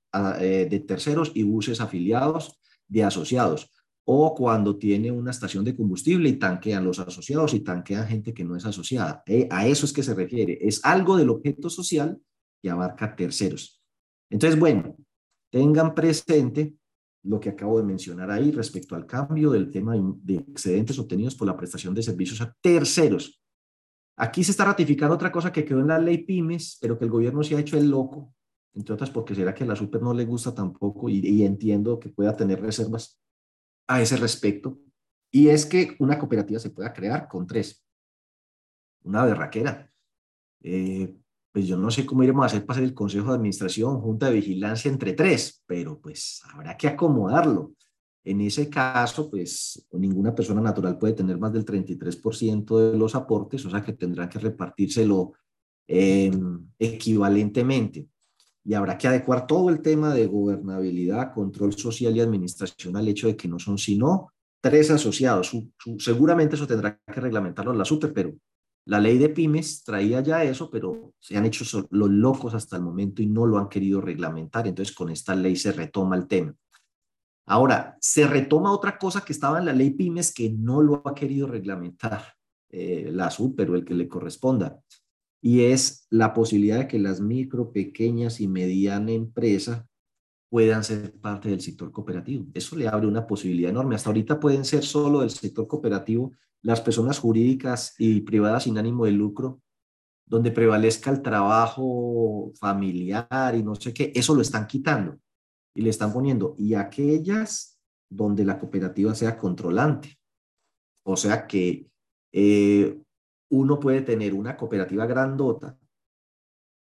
eh, 0.40 0.66
de 0.68 0.80
terceros 0.80 1.30
y 1.34 1.42
buses 1.42 1.80
afiliados 1.80 2.58
de 2.88 3.04
asociados 3.04 3.70
o 4.04 4.34
cuando 4.34 4.76
tiene 4.76 5.10
una 5.12 5.30
estación 5.30 5.64
de 5.64 5.76
combustible 5.76 6.28
y 6.28 6.38
tanquean 6.38 6.84
los 6.84 6.98
asociados 6.98 7.54
y 7.54 7.60
tanquean 7.60 8.08
gente 8.08 8.34
que 8.34 8.44
no 8.44 8.56
es 8.56 8.64
asociada. 8.64 9.22
Eh, 9.26 9.48
a 9.50 9.66
eso 9.66 9.86
es 9.86 9.92
que 9.92 10.02
se 10.02 10.14
refiere. 10.14 10.58
Es 10.60 10.84
algo 10.84 11.16
del 11.16 11.30
objeto 11.30 11.70
social 11.70 12.20
que 12.60 12.70
abarca 12.70 13.14
terceros. 13.14 13.80
Entonces, 14.28 14.58
bueno, 14.58 14.96
tengan 15.50 15.94
presente 15.94 16.74
lo 17.24 17.38
que 17.38 17.50
acabo 17.50 17.78
de 17.78 17.84
mencionar 17.84 18.30
ahí 18.30 18.50
respecto 18.50 18.94
al 18.94 19.06
cambio 19.06 19.50
del 19.50 19.70
tema 19.70 19.94
de 19.96 20.34
excedentes 20.34 20.98
obtenidos 20.98 21.34
por 21.34 21.46
la 21.46 21.56
prestación 21.56 21.94
de 21.94 22.02
servicios 22.02 22.40
a 22.40 22.54
terceros. 22.60 23.40
Aquí 24.16 24.44
se 24.44 24.50
está 24.50 24.64
ratificando 24.64 25.14
otra 25.14 25.32
cosa 25.32 25.52
que 25.52 25.64
quedó 25.64 25.80
en 25.80 25.88
la 25.88 25.98
ley 25.98 26.18
pymes, 26.18 26.78
pero 26.80 26.98
que 26.98 27.04
el 27.04 27.10
gobierno 27.10 27.42
se 27.42 27.56
ha 27.56 27.60
hecho 27.60 27.78
el 27.78 27.88
loco, 27.88 28.34
entre 28.74 28.94
otras 28.94 29.10
porque 29.10 29.34
será 29.34 29.54
que 29.54 29.64
a 29.64 29.66
la 29.66 29.76
super 29.76 30.02
no 30.02 30.12
le 30.12 30.24
gusta 30.24 30.54
tampoco 30.54 31.08
y, 31.08 31.18
y 31.20 31.44
entiendo 31.44 31.98
que 31.98 32.08
pueda 32.08 32.36
tener 32.36 32.60
reservas 32.60 33.20
a 33.86 34.00
ese 34.00 34.16
respecto, 34.16 34.78
y 35.30 35.48
es 35.48 35.64
que 35.64 35.96
una 35.98 36.18
cooperativa 36.18 36.60
se 36.60 36.70
pueda 36.70 36.92
crear 36.92 37.26
con 37.26 37.46
tres. 37.46 37.84
Una 39.02 39.24
berraquera. 39.24 39.90
Eh, 40.62 41.16
pues 41.52 41.66
yo 41.66 41.76
no 41.76 41.90
sé 41.90 42.06
cómo 42.06 42.22
iremos 42.22 42.44
a 42.44 42.46
hacer 42.46 42.64
para 42.64 42.80
el 42.80 42.94
consejo 42.94 43.28
de 43.28 43.36
administración, 43.36 44.00
junta 44.00 44.26
de 44.26 44.36
vigilancia 44.36 44.90
entre 44.90 45.12
tres, 45.12 45.62
pero 45.66 46.00
pues 46.00 46.40
habrá 46.52 46.76
que 46.76 46.88
acomodarlo. 46.88 47.72
En 48.24 48.40
ese 48.40 48.70
caso, 48.70 49.30
pues 49.30 49.86
ninguna 49.92 50.34
persona 50.34 50.60
natural 50.60 50.96
puede 50.96 51.12
tener 51.12 51.38
más 51.38 51.52
del 51.52 51.64
33% 51.64 52.92
de 52.92 52.98
los 52.98 53.14
aportes, 53.14 53.66
o 53.66 53.70
sea 53.70 53.82
que 53.82 53.92
tendrán 53.92 54.28
que 54.28 54.38
repartírselo 54.38 55.32
em, 55.86 56.66
equivalentemente 56.78 58.06
y 58.64 58.74
habrá 58.74 58.96
que 58.96 59.08
adecuar 59.08 59.46
todo 59.46 59.68
el 59.70 59.82
tema 59.82 60.14
de 60.14 60.26
gobernabilidad, 60.26 61.34
control 61.34 61.72
social 61.74 62.16
y 62.16 62.20
administración 62.20 62.96
al 62.96 63.08
hecho 63.08 63.26
de 63.26 63.36
que 63.36 63.48
no 63.48 63.58
son 63.58 63.76
sino 63.76 64.32
tres 64.60 64.90
asociados. 64.90 65.50
seguramente 65.98 66.54
eso 66.54 66.66
tendrá 66.66 66.98
que 66.98 67.20
reglamentarlo 67.20 67.72
la 67.72 67.84
SUPE, 67.84 68.08
pero 68.08 68.32
la 68.84 68.98
ley 68.98 69.18
de 69.18 69.28
pymes 69.28 69.84
traía 69.84 70.20
ya 70.20 70.42
eso, 70.44 70.70
pero 70.70 71.14
se 71.18 71.36
han 71.36 71.44
hecho 71.44 71.64
los 71.90 72.10
locos 72.10 72.54
hasta 72.54 72.76
el 72.76 72.82
momento 72.82 73.22
y 73.22 73.26
no 73.26 73.46
lo 73.46 73.58
han 73.58 73.68
querido 73.68 74.00
reglamentar. 74.00 74.66
Entonces, 74.66 74.94
con 74.94 75.10
esta 75.10 75.34
ley 75.34 75.56
se 75.56 75.72
retoma 75.72 76.16
el 76.16 76.26
tema. 76.26 76.54
Ahora, 77.46 77.96
se 78.00 78.26
retoma 78.26 78.72
otra 78.72 78.98
cosa 78.98 79.24
que 79.24 79.32
estaba 79.32 79.58
en 79.58 79.66
la 79.66 79.72
ley 79.72 79.90
pymes 79.90 80.32
que 80.32 80.50
no 80.50 80.82
lo 80.82 81.02
ha 81.06 81.14
querido 81.14 81.46
reglamentar 81.46 82.22
eh, 82.70 83.10
la 83.12 83.30
SUPE 83.30 83.64
o 83.64 83.74
el 83.74 83.84
que 83.84 83.94
le 83.94 84.08
corresponda 84.08 84.80
y 85.42 85.64
es 85.64 86.06
la 86.08 86.32
posibilidad 86.32 86.78
de 86.78 86.88
que 86.88 87.00
las 87.00 87.20
micro, 87.20 87.72
pequeñas 87.72 88.40
y 88.40 88.46
medianas 88.46 89.10
empresas 89.10 89.84
puedan 90.48 90.84
ser 90.84 91.18
parte 91.20 91.48
del 91.48 91.60
sector 91.60 91.90
cooperativo. 91.90 92.46
Eso 92.54 92.76
le 92.76 92.86
abre 92.86 93.08
una 93.08 93.26
posibilidad 93.26 93.70
enorme. 93.70 93.96
Hasta 93.96 94.10
ahorita 94.10 94.38
pueden 94.38 94.64
ser 94.64 94.84
solo 94.84 95.20
del 95.20 95.30
sector 95.30 95.66
cooperativo 95.66 96.32
las 96.62 96.80
personas 96.80 97.18
jurídicas 97.18 97.94
y 97.98 98.20
privadas 98.20 98.64
sin 98.64 98.78
ánimo 98.78 99.04
de 99.04 99.12
lucro, 99.12 99.60
donde 100.26 100.50
prevalezca 100.50 101.10
el 101.10 101.20
trabajo 101.20 102.52
familiar 102.58 103.54
y 103.54 103.62
no 103.62 103.74
sé 103.74 103.92
qué, 103.92 104.12
eso 104.14 104.34
lo 104.34 104.42
están 104.42 104.66
quitando 104.66 105.18
y 105.74 105.82
le 105.82 105.90
están 105.90 106.12
poniendo, 106.12 106.54
y 106.58 106.74
aquellas 106.74 107.78
donde 108.08 108.44
la 108.44 108.58
cooperativa 108.58 109.14
sea 109.14 109.38
controlante. 109.38 110.18
O 111.02 111.16
sea 111.16 111.46
que 111.46 111.88
eh, 112.30 112.98
uno 113.50 113.80
puede 113.80 114.02
tener 114.02 114.34
una 114.34 114.56
cooperativa 114.56 115.06
grandota 115.06 115.76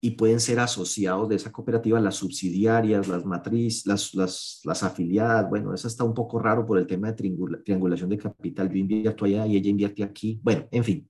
y 0.05 0.11
pueden 0.11 0.41
ser 0.41 0.59
asociados 0.59 1.29
de 1.29 1.37
esa 1.37 1.53
cooperativa 1.53 2.01
las 2.01 2.17
subsidiarias, 2.17 3.07
las 3.07 3.25
matriz, 3.25 3.87
las, 3.87 4.13
las, 4.15 4.61
las 4.65 4.83
afiliadas. 4.83 5.49
Bueno, 5.49 5.73
eso 5.73 5.87
está 5.87 6.03
un 6.03 6.13
poco 6.13 6.41
raro 6.41 6.67
por 6.67 6.77
el 6.77 6.89
tema 6.89 7.13
de 7.13 7.61
triangulación 7.65 8.11
de 8.11 8.19
capital. 8.19 8.69
Yo 8.69 8.79
invierto 8.79 9.25
allá 9.25 9.47
y 9.47 9.57
ella 9.57 9.71
invierte 9.71 10.03
aquí. 10.03 10.41
Bueno, 10.43 10.67
en 10.73 10.83
fin. 10.83 11.09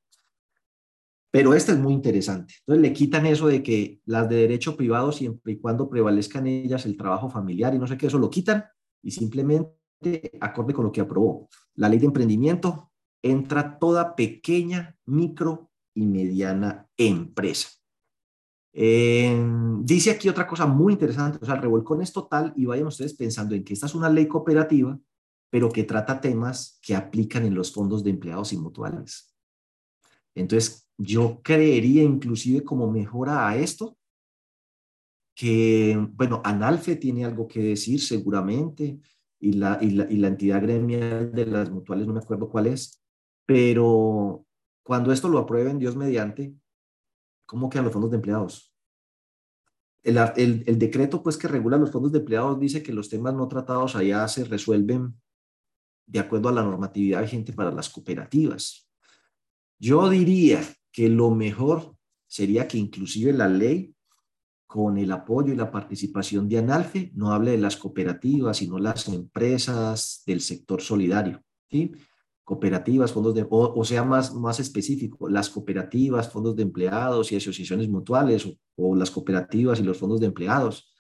Pero 1.30 1.54
esta 1.54 1.72
es 1.72 1.78
muy 1.78 1.94
interesante. 1.94 2.52
Entonces 2.60 2.82
le 2.82 2.92
quitan 2.92 3.24
eso 3.24 3.46
de 3.46 3.62
que 3.62 4.02
las 4.04 4.28
de 4.28 4.36
derecho 4.36 4.76
privado, 4.76 5.10
siempre 5.10 5.54
y 5.54 5.56
cuando 5.56 5.88
prevalezcan 5.88 6.46
ellas 6.46 6.84
el 6.84 6.98
trabajo 6.98 7.30
familiar 7.30 7.74
y 7.74 7.78
no 7.78 7.86
sé 7.86 7.96
qué, 7.96 8.08
eso 8.08 8.18
lo 8.18 8.28
quitan 8.28 8.66
y 9.02 9.10
simplemente 9.10 9.72
acorde 10.38 10.74
con 10.74 10.84
lo 10.84 10.92
que 10.92 11.00
aprobó. 11.00 11.48
La 11.76 11.88
ley 11.88 11.98
de 11.98 12.06
emprendimiento, 12.08 12.92
entra 13.22 13.78
toda 13.78 14.14
pequeña, 14.14 14.98
micro 15.06 15.70
y 15.94 16.04
mediana 16.04 16.90
empresa. 16.98 17.70
Dice 18.72 20.10
aquí 20.10 20.28
otra 20.28 20.46
cosa 20.46 20.66
muy 20.66 20.94
interesante, 20.94 21.38
o 21.42 21.44
sea, 21.44 21.56
el 21.56 21.62
revolcón 21.62 22.00
es 22.00 22.12
total 22.12 22.52
y 22.56 22.64
vayan 22.64 22.86
ustedes 22.86 23.14
pensando 23.14 23.54
en 23.54 23.64
que 23.64 23.74
esta 23.74 23.86
es 23.86 23.94
una 23.94 24.08
ley 24.08 24.26
cooperativa, 24.26 24.98
pero 25.50 25.68
que 25.68 25.84
trata 25.84 26.20
temas 26.20 26.78
que 26.80 26.94
aplican 26.96 27.44
en 27.44 27.54
los 27.54 27.72
fondos 27.72 28.02
de 28.02 28.10
empleados 28.10 28.52
y 28.52 28.56
mutuales. 28.56 29.34
Entonces, 30.34 30.88
yo 30.96 31.42
creería 31.42 32.02
inclusive 32.02 32.64
como 32.64 32.90
mejora 32.90 33.46
a 33.48 33.56
esto, 33.56 33.98
que, 35.34 35.98
bueno, 36.12 36.40
Analfe 36.44 36.96
tiene 36.96 37.24
algo 37.24 37.46
que 37.46 37.60
decir 37.60 38.00
seguramente, 38.00 38.98
y 39.38 39.54
la, 39.54 39.78
y 39.82 39.90
la, 39.90 40.10
y 40.10 40.16
la 40.16 40.28
entidad 40.28 40.62
gremial 40.62 41.32
de 41.32 41.46
las 41.46 41.70
mutuales, 41.70 42.06
no 42.06 42.12
me 42.12 42.20
acuerdo 42.20 42.48
cuál 42.48 42.68
es, 42.68 43.02
pero 43.44 44.46
cuando 44.84 45.12
esto 45.12 45.28
lo 45.28 45.38
aprueben, 45.38 45.78
Dios 45.78 45.96
mediante, 45.96 46.54
¿cómo 47.46 47.68
quedan 47.68 47.84
los 47.84 47.92
fondos 47.92 48.10
de 48.10 48.16
empleados? 48.16 48.74
El, 50.02 50.78
decreto 50.78 51.22
pues 51.22 51.36
que 51.36 51.46
regula 51.46 51.76
los 51.76 51.92
fondos 51.92 52.10
de 52.10 52.18
empleados 52.18 52.58
dice 52.58 52.82
que 52.82 52.92
los 52.92 53.08
temas 53.08 53.34
no 53.34 53.46
tratados 53.46 53.94
allá 53.94 54.26
se 54.26 54.44
resuelven 54.44 55.14
de 56.06 56.18
acuerdo 56.18 56.48
a 56.48 56.52
la 56.52 56.64
normatividad 56.64 57.22
vigente 57.22 57.52
para 57.52 57.70
las 57.70 57.88
cooperativas. 57.88 58.88
Yo 59.78 60.08
diría 60.10 60.60
que 60.90 61.08
lo 61.08 61.30
mejor 61.30 61.96
sería 62.26 62.66
que 62.66 62.78
inclusive 62.78 63.32
la 63.32 63.48
ley, 63.48 63.94
con 64.66 64.96
el 64.96 65.12
apoyo 65.12 65.52
y 65.52 65.56
la 65.56 65.70
participación 65.70 66.48
de 66.48 66.58
ANALFE, 66.58 67.12
no 67.14 67.32
hable 67.32 67.52
de 67.52 67.58
las 67.58 67.76
cooperativas, 67.76 68.56
sino 68.56 68.78
las 68.78 69.06
empresas 69.08 70.22
del 70.26 70.40
sector 70.40 70.80
solidario. 70.80 71.42
¿sí? 71.70 71.92
Cooperativas, 72.44 73.12
fondos 73.12 73.34
de, 73.34 73.46
o, 73.48 73.84
sea, 73.84 74.02
más, 74.04 74.34
más 74.34 74.58
específico, 74.60 75.28
las 75.28 75.48
cooperativas, 75.48 76.30
fondos 76.30 76.56
de 76.56 76.62
empleados 76.62 77.30
y 77.30 77.36
asociaciones 77.36 77.88
mutuales, 77.88 78.48
o, 78.76 78.96
las 78.96 79.10
cooperativas 79.10 79.78
y 79.80 79.84
los 79.84 79.96
fondos 79.96 80.20
de 80.20 80.26
empleados, 80.26 80.92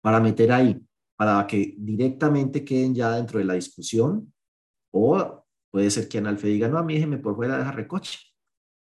para 0.00 0.20
meter 0.20 0.52
ahí, 0.52 0.80
para 1.16 1.46
que 1.46 1.74
directamente 1.78 2.64
queden 2.64 2.94
ya 2.94 3.16
dentro 3.16 3.38
de 3.38 3.44
la 3.44 3.54
discusión, 3.54 4.32
o 4.90 5.44
puede 5.70 5.90
ser 5.90 6.08
que 6.08 6.18
ANALFE 6.18 6.48
diga, 6.48 6.68
no, 6.68 6.78
a 6.78 6.82
mí 6.82 6.94
déjeme 6.94 7.18
por 7.18 7.36
fuera 7.36 7.56
de 7.56 7.62
esa 7.62 7.72
recoche. 7.72 8.18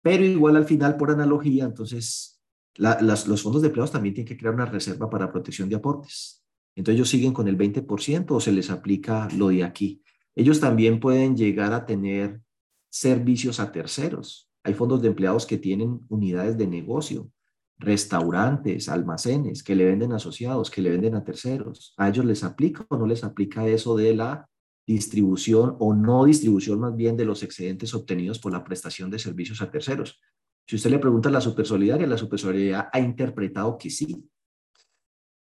Pero 0.02 0.24
igual 0.24 0.56
al 0.56 0.64
final, 0.64 0.96
por 0.96 1.10
analogía, 1.10 1.64
entonces 1.64 2.40
los 2.78 3.42
fondos 3.42 3.62
de 3.62 3.68
empleados 3.68 3.90
también 3.90 4.14
tienen 4.14 4.28
que 4.28 4.36
crear 4.36 4.54
una 4.54 4.66
reserva 4.66 5.10
para 5.10 5.30
protección 5.32 5.68
de 5.68 5.76
aportes. 5.76 6.44
Entonces 6.76 6.96
ellos 6.96 7.08
siguen 7.08 7.32
con 7.32 7.48
el 7.48 7.58
20% 7.58 8.26
o 8.30 8.40
se 8.40 8.52
les 8.52 8.70
aplica 8.70 9.28
lo 9.36 9.48
de 9.48 9.64
aquí. 9.64 10.02
Ellos 10.38 10.60
también 10.60 11.00
pueden 11.00 11.36
llegar 11.36 11.72
a 11.72 11.84
tener 11.84 12.40
servicios 12.88 13.58
a 13.58 13.72
terceros. 13.72 14.48
Hay 14.62 14.72
fondos 14.72 15.02
de 15.02 15.08
empleados 15.08 15.44
que 15.44 15.58
tienen 15.58 16.06
unidades 16.08 16.56
de 16.56 16.68
negocio, 16.68 17.32
restaurantes, 17.76 18.88
almacenes, 18.88 19.64
que 19.64 19.74
le 19.74 19.86
venden 19.86 20.12
asociados, 20.12 20.70
que 20.70 20.80
le 20.80 20.90
venden 20.90 21.16
a 21.16 21.24
terceros. 21.24 21.92
¿A 21.96 22.08
ellos 22.08 22.24
les 22.24 22.44
aplica 22.44 22.86
o 22.88 22.96
no 22.96 23.04
les 23.04 23.24
aplica 23.24 23.66
eso 23.66 23.96
de 23.96 24.14
la 24.14 24.48
distribución 24.86 25.74
o 25.80 25.92
no 25.92 26.24
distribución 26.24 26.78
más 26.78 26.94
bien 26.94 27.16
de 27.16 27.24
los 27.24 27.42
excedentes 27.42 27.92
obtenidos 27.92 28.38
por 28.38 28.52
la 28.52 28.62
prestación 28.62 29.10
de 29.10 29.18
servicios 29.18 29.60
a 29.60 29.72
terceros? 29.72 30.20
Si 30.68 30.76
usted 30.76 30.90
le 30.90 31.00
pregunta 31.00 31.30
a 31.30 31.32
la 31.32 31.40
supersolidaria, 31.40 32.06
la 32.06 32.16
supersolidaria 32.16 32.90
ha 32.92 33.00
interpretado 33.00 33.76
que 33.76 33.90
sí. 33.90 34.24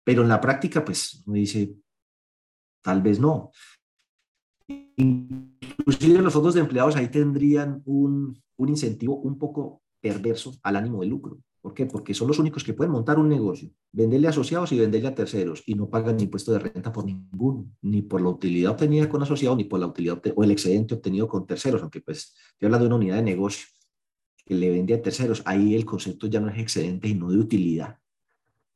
Pero 0.03 0.21
en 0.21 0.29
la 0.29 0.39
práctica, 0.39 0.85
pues, 0.85 1.23
uno 1.25 1.37
dice, 1.37 1.73
tal 2.83 3.01
vez 3.01 3.19
no. 3.19 3.51
Inclusive 4.97 6.21
los 6.21 6.33
fondos 6.33 6.53
de 6.53 6.61
empleados 6.61 6.95
ahí 6.95 7.09
tendrían 7.09 7.81
un, 7.85 8.39
un 8.57 8.69
incentivo 8.69 9.17
un 9.17 9.37
poco 9.37 9.81
perverso 9.99 10.53
al 10.63 10.75
ánimo 10.75 11.01
de 11.01 11.07
lucro. 11.07 11.39
¿Por 11.61 11.73
qué? 11.73 11.85
Porque 11.85 12.13
son 12.13 12.27
los 12.27 12.39
únicos 12.39 12.61
que 12.61 12.73
pueden 12.73 12.91
montar 12.91 13.17
un 13.17 13.29
negocio, 13.29 13.69
venderle 13.93 14.27
a 14.27 14.31
asociados 14.31 14.73
y 14.73 14.79
venderle 14.79 15.07
a 15.07 15.15
terceros 15.15 15.63
y 15.65 15.75
no 15.75 15.89
pagan 15.89 16.19
impuesto 16.19 16.51
de 16.51 16.59
renta 16.59 16.91
por 16.91 17.05
ninguno, 17.05 17.71
ni 17.81 18.01
por 18.01 18.19
la 18.19 18.27
utilidad 18.27 18.73
obtenida 18.73 19.07
con 19.07 19.23
asociados, 19.23 19.57
ni 19.57 19.63
por 19.63 19.79
la 19.79 19.87
utilidad 19.87 20.21
o 20.35 20.43
el 20.43 20.51
excedente 20.51 20.93
obtenido 20.93 21.25
con 21.29 21.47
terceros, 21.47 21.81
aunque 21.81 22.01
pues 22.01 22.35
estoy 22.51 22.65
hablando 22.65 22.83
de 22.83 22.87
una 22.87 22.95
unidad 22.97 23.15
de 23.15 23.23
negocio 23.23 23.65
que 24.45 24.55
le 24.55 24.71
vende 24.71 24.93
a 24.93 25.01
terceros, 25.01 25.41
ahí 25.45 25.73
el 25.73 25.85
concepto 25.85 26.27
ya 26.27 26.41
no 26.41 26.49
es 26.49 26.59
excedente 26.59 27.07
y 27.07 27.13
no 27.13 27.31
de 27.31 27.37
utilidad. 27.37 27.97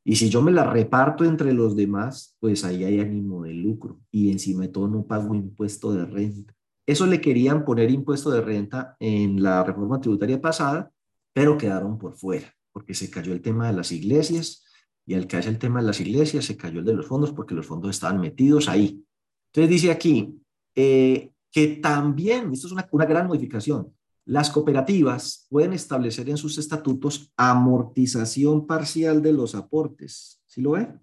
Y 0.04 0.16
si 0.16 0.30
yo 0.30 0.40
me 0.40 0.52
la 0.52 0.64
reparto 0.64 1.24
entre 1.24 1.52
los 1.52 1.76
demás, 1.76 2.36
pues 2.40 2.64
ahí 2.64 2.84
hay 2.84 3.00
ánimo 3.00 3.44
de 3.44 3.52
lucro 3.52 4.00
y 4.10 4.30
encima 4.30 4.62
de 4.62 4.68
todo 4.68 4.88
no 4.88 5.06
pago 5.06 5.34
impuesto 5.34 5.92
de 5.92 6.06
renta. 6.06 6.54
Eso 6.86 7.06
le 7.06 7.20
querían 7.20 7.64
poner 7.64 7.90
impuesto 7.90 8.30
de 8.30 8.40
renta 8.40 8.96
en 8.98 9.42
la 9.42 9.62
reforma 9.62 10.00
tributaria 10.00 10.40
pasada, 10.40 10.90
pero 11.34 11.58
quedaron 11.58 11.98
por 11.98 12.16
fuera, 12.16 12.54
porque 12.72 12.94
se 12.94 13.10
cayó 13.10 13.32
el 13.34 13.42
tema 13.42 13.66
de 13.66 13.74
las 13.74 13.92
iglesias 13.92 14.64
y 15.04 15.14
al 15.14 15.26
caerse 15.26 15.50
el 15.50 15.58
tema 15.58 15.80
de 15.80 15.86
las 15.86 16.00
iglesias 16.00 16.46
se 16.46 16.56
cayó 16.56 16.80
el 16.80 16.86
de 16.86 16.94
los 16.94 17.06
fondos 17.06 17.32
porque 17.32 17.54
los 17.54 17.66
fondos 17.66 17.90
estaban 17.90 18.20
metidos 18.20 18.68
ahí. 18.68 19.04
Entonces 19.48 19.70
dice 19.70 19.90
aquí 19.90 20.40
eh, 20.74 21.30
que 21.50 21.66
también, 21.82 22.52
esto 22.52 22.68
es 22.68 22.72
una, 22.72 22.88
una 22.90 23.04
gran 23.04 23.26
modificación, 23.26 23.92
las 24.28 24.50
cooperativas 24.50 25.46
pueden 25.48 25.72
establecer 25.72 26.28
en 26.28 26.36
sus 26.36 26.58
estatutos 26.58 27.32
amortización 27.38 28.66
parcial 28.66 29.22
de 29.22 29.32
los 29.32 29.54
aportes. 29.54 30.42
¿Sí 30.44 30.60
lo 30.60 30.72
ven? 30.72 31.00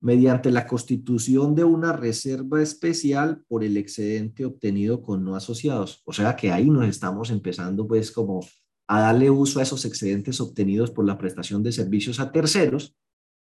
Mediante 0.00 0.50
la 0.50 0.66
constitución 0.66 1.54
de 1.54 1.62
una 1.62 1.92
reserva 1.92 2.60
especial 2.60 3.44
por 3.46 3.62
el 3.62 3.76
excedente 3.76 4.44
obtenido 4.44 5.02
con 5.02 5.22
no 5.24 5.36
asociados. 5.36 6.02
O 6.04 6.12
sea 6.12 6.34
que 6.34 6.50
ahí 6.50 6.68
nos 6.68 6.88
estamos 6.88 7.30
empezando 7.30 7.86
pues 7.86 8.10
como 8.10 8.40
a 8.88 9.00
darle 9.00 9.30
uso 9.30 9.60
a 9.60 9.62
esos 9.62 9.84
excedentes 9.84 10.40
obtenidos 10.40 10.90
por 10.90 11.06
la 11.06 11.18
prestación 11.18 11.62
de 11.62 11.70
servicios 11.70 12.18
a 12.18 12.32
terceros. 12.32 12.96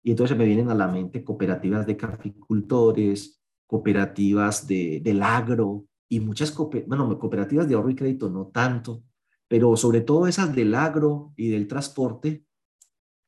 Y 0.05 0.13
entonces 0.13 0.39
me 0.39 0.45
vienen 0.45 0.71
a 0.71 0.77
la 0.77 0.87
mente 0.87 1.25
cooperativas 1.25 1.89
de 1.89 1.97
caficultores, 1.97 3.43
cooperativas 3.67 4.65
de, 4.65 5.01
del 5.03 5.25
agro, 5.25 5.87
y 6.09 6.21
muchas 6.21 6.51
cooperativas 6.51 7.69
de 7.69 7.75
ahorro 7.75 7.91
y 7.91 7.97
crédito 7.97 8.31
no 8.31 8.47
tanto, 8.47 9.03
pero 9.49 9.77
sobre 9.77 10.01
todo 10.01 10.27
esas 10.27 10.55
del 10.55 10.75
agro 10.75 11.33
y 11.37 11.49
del 11.49 11.67
transporte 11.67 12.45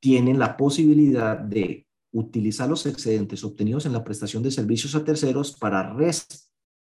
tienen 0.00 0.38
la 0.38 0.56
posibilidad 0.56 1.36
de 1.38 1.86
utilizar 2.12 2.68
los 2.68 2.86
excedentes 2.86 3.44
obtenidos 3.44 3.86
en 3.86 3.92
la 3.92 4.04
prestación 4.04 4.42
de 4.42 4.50
servicios 4.50 4.94
a 4.94 5.04
terceros 5.04 5.56
para 5.58 5.94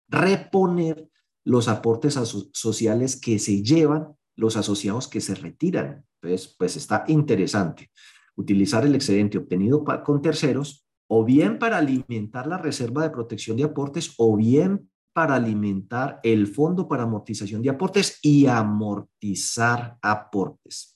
reponer 0.09 1.09
los 1.45 1.67
aportes 1.67 2.13
sociales 2.53 3.19
que 3.19 3.39
se 3.39 3.63
llevan 3.63 4.15
los 4.35 4.57
asociados 4.57 5.07
que 5.07 5.21
se 5.21 5.35
retiran. 5.35 6.05
Entonces, 6.21 6.55
pues 6.57 6.75
está 6.75 7.03
interesante 7.07 7.91
utilizar 8.35 8.85
el 8.85 8.95
excedente 8.95 9.37
obtenido 9.37 9.83
con 10.03 10.21
terceros 10.21 10.87
o 11.07 11.23
bien 11.23 11.59
para 11.59 11.77
alimentar 11.77 12.47
la 12.47 12.57
reserva 12.57 13.03
de 13.03 13.11
protección 13.11 13.57
de 13.57 13.63
aportes 13.63 14.15
o 14.17 14.35
bien 14.35 14.89
para 15.13 15.35
alimentar 15.35 16.19
el 16.23 16.47
fondo 16.47 16.87
para 16.87 17.03
amortización 17.03 17.61
de 17.61 17.69
aportes 17.69 18.17
y 18.21 18.47
amortizar 18.47 19.97
aportes. 20.01 20.95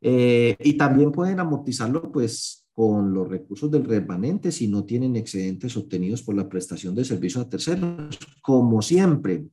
Eh, 0.00 0.56
y 0.58 0.72
también 0.74 1.12
pueden 1.12 1.40
amortizarlo 1.40 2.10
pues 2.10 2.66
con 2.72 3.12
los 3.12 3.28
recursos 3.28 3.70
del 3.70 3.84
remanente 3.84 4.50
si 4.50 4.66
no 4.66 4.84
tienen 4.84 5.14
excedentes 5.16 5.76
obtenidos 5.76 6.22
por 6.22 6.34
la 6.34 6.48
prestación 6.48 6.94
de 6.94 7.04
servicios 7.04 7.44
a 7.44 7.50
terceros. 7.50 8.18
Como 8.42 8.80
siempre, 8.80 9.44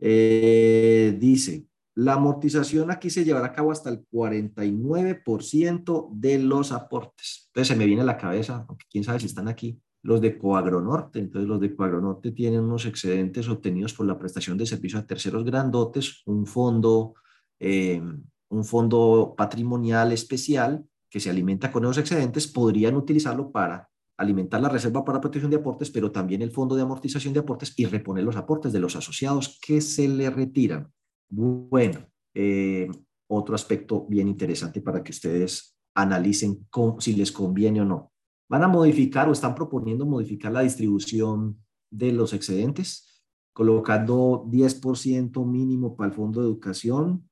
eh, 0.00 1.16
dice, 1.20 1.66
la 1.94 2.14
amortización 2.14 2.90
aquí 2.90 3.08
se 3.10 3.24
llevará 3.24 3.46
a 3.46 3.52
cabo 3.52 3.70
hasta 3.72 3.90
el 3.90 4.04
49% 4.12 6.10
de 6.12 6.38
los 6.40 6.72
aportes. 6.72 7.44
Entonces 7.46 7.68
se 7.68 7.76
me 7.76 7.86
viene 7.86 8.02
a 8.02 8.06
la 8.06 8.18
cabeza, 8.18 8.66
aunque 8.68 8.84
quién 8.90 9.04
sabe 9.04 9.20
si 9.20 9.26
están 9.26 9.46
aquí, 9.48 9.80
los 10.06 10.20
de 10.20 10.38
Coagronorte. 10.38 11.18
Entonces, 11.18 11.48
los 11.48 11.60
de 11.60 11.74
Coagronorte 11.74 12.30
tienen 12.30 12.60
unos 12.60 12.86
excedentes 12.86 13.48
obtenidos 13.48 13.92
por 13.92 14.06
la 14.06 14.16
prestación 14.16 14.56
de 14.56 14.64
servicios 14.64 15.02
a 15.02 15.06
terceros 15.06 15.44
grandotes, 15.44 16.22
un 16.26 16.46
fondo, 16.46 17.14
eh, 17.58 18.00
un 18.48 18.64
fondo 18.64 19.34
patrimonial 19.36 20.12
especial 20.12 20.84
que 21.10 21.18
se 21.18 21.28
alimenta 21.28 21.72
con 21.72 21.82
esos 21.84 21.98
excedentes, 21.98 22.46
podrían 22.46 22.94
utilizarlo 22.94 23.50
para 23.50 23.88
alimentar 24.16 24.60
la 24.60 24.68
reserva 24.68 25.04
para 25.04 25.20
protección 25.20 25.50
de 25.50 25.58
aportes, 25.58 25.90
pero 25.90 26.12
también 26.12 26.40
el 26.40 26.52
fondo 26.52 26.76
de 26.76 26.82
amortización 26.82 27.34
de 27.34 27.40
aportes 27.40 27.74
y 27.76 27.86
reponer 27.86 28.22
los 28.22 28.36
aportes 28.36 28.72
de 28.72 28.80
los 28.80 28.94
asociados 28.94 29.58
que 29.60 29.80
se 29.80 30.08
le 30.08 30.30
retiran. 30.30 30.90
Bueno, 31.28 32.06
eh, 32.32 32.88
otro 33.26 33.56
aspecto 33.56 34.06
bien 34.08 34.28
interesante 34.28 34.80
para 34.80 35.02
que 35.02 35.10
ustedes 35.10 35.76
analicen 35.94 36.66
si 37.00 37.14
les 37.14 37.32
conviene 37.32 37.80
o 37.80 37.84
no 37.84 38.12
van 38.48 38.62
a 38.62 38.68
modificar 38.68 39.28
o 39.28 39.32
están 39.32 39.54
proponiendo 39.54 40.06
modificar 40.06 40.52
la 40.52 40.60
distribución 40.60 41.58
de 41.90 42.12
los 42.12 42.32
excedentes, 42.32 43.22
colocando 43.52 44.44
10% 44.48 45.46
mínimo 45.46 45.96
para 45.96 46.10
el 46.10 46.14
Fondo 46.14 46.40
de 46.40 46.46
Educación, 46.46 47.28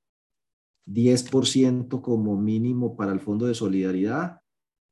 10% 0.87 2.01
como 2.01 2.37
mínimo 2.37 2.97
para 2.97 3.13
el 3.13 3.21
Fondo 3.21 3.47
de 3.47 3.55
Solidaridad, 3.55 4.41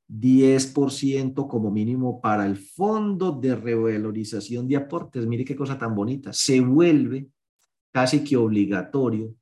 10% 0.08 1.48
como 1.48 1.70
mínimo 1.70 2.20
para 2.20 2.44
el 2.46 2.56
Fondo 2.56 3.32
de 3.32 3.54
Revalorización 3.54 4.68
de 4.68 4.76
Aportes. 4.76 5.26
Mire 5.26 5.44
qué 5.44 5.56
cosa 5.56 5.78
tan 5.78 5.94
bonita. 5.94 6.32
Se 6.32 6.60
vuelve 6.60 7.30
casi 7.92 8.22
que 8.24 8.36
obligatorio 8.36 9.34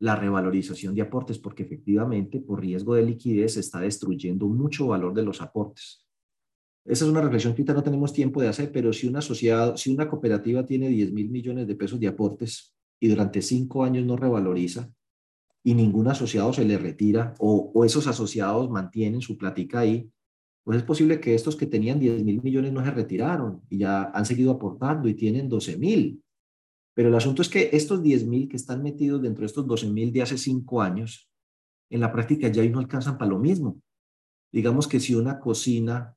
la 0.00 0.16
revalorización 0.16 0.94
de 0.94 1.02
aportes 1.02 1.38
porque 1.38 1.62
efectivamente 1.62 2.40
por 2.40 2.60
riesgo 2.60 2.94
de 2.94 3.04
liquidez 3.04 3.54
se 3.54 3.60
está 3.60 3.80
destruyendo 3.80 4.46
mucho 4.46 4.88
valor 4.88 5.14
de 5.14 5.22
los 5.22 5.40
aportes. 5.40 6.03
Esa 6.84 7.04
es 7.06 7.10
una 7.10 7.22
reflexión 7.22 7.54
que 7.54 7.62
ahorita 7.62 7.74
no 7.74 7.82
tenemos 7.82 8.12
tiempo 8.12 8.42
de 8.42 8.48
hacer, 8.48 8.70
pero 8.70 8.92
si 8.92 9.06
una, 9.06 9.20
asociado, 9.20 9.76
si 9.76 9.92
una 9.92 10.08
cooperativa 10.08 10.66
tiene 10.66 10.88
10 10.88 11.12
mil 11.12 11.30
millones 11.30 11.66
de 11.66 11.76
pesos 11.76 11.98
de 11.98 12.08
aportes 12.08 12.74
y 13.00 13.08
durante 13.08 13.40
cinco 13.40 13.84
años 13.84 14.04
no 14.04 14.16
revaloriza 14.16 14.90
y 15.62 15.74
ningún 15.74 16.08
asociado 16.08 16.52
se 16.52 16.64
le 16.64 16.76
retira 16.76 17.34
o, 17.38 17.84
esos 17.86 18.06
asociados 18.06 18.70
mantienen 18.70 19.22
su 19.22 19.38
platica 19.38 19.80
ahí, 19.80 20.10
pues 20.62 20.78
es 20.78 20.84
posible 20.84 21.20
que 21.20 21.34
estos 21.34 21.56
que 21.56 21.66
tenían 21.66 21.98
10 21.98 22.22
mil 22.22 22.42
millones 22.42 22.72
no 22.72 22.84
se 22.84 22.90
retiraron 22.90 23.62
y 23.70 23.78
ya 23.78 24.10
han 24.14 24.26
seguido 24.26 24.52
aportando 24.52 25.08
y 25.08 25.14
tienen 25.14 25.48
12 25.48 25.78
mil. 25.78 26.22
Pero 26.94 27.08
el 27.08 27.14
asunto 27.14 27.40
es 27.40 27.48
que 27.48 27.70
estos 27.72 28.02
10 28.02 28.26
mil 28.26 28.48
que 28.48 28.56
están 28.56 28.82
metidos 28.82 29.22
dentro 29.22 29.40
de 29.40 29.46
estos 29.46 29.66
12 29.66 29.88
mil 29.88 30.12
de 30.12 30.22
hace 30.22 30.36
cinco 30.36 30.82
años, 30.82 31.30
en 31.90 32.00
la 32.00 32.12
práctica 32.12 32.48
ya 32.48 32.64
no 32.68 32.78
alcanzan 32.78 33.16
para 33.16 33.30
lo 33.30 33.38
mismo. 33.38 33.80
Digamos 34.52 34.86
que 34.86 35.00
si 35.00 35.14
una 35.14 35.40
cocina 35.40 36.14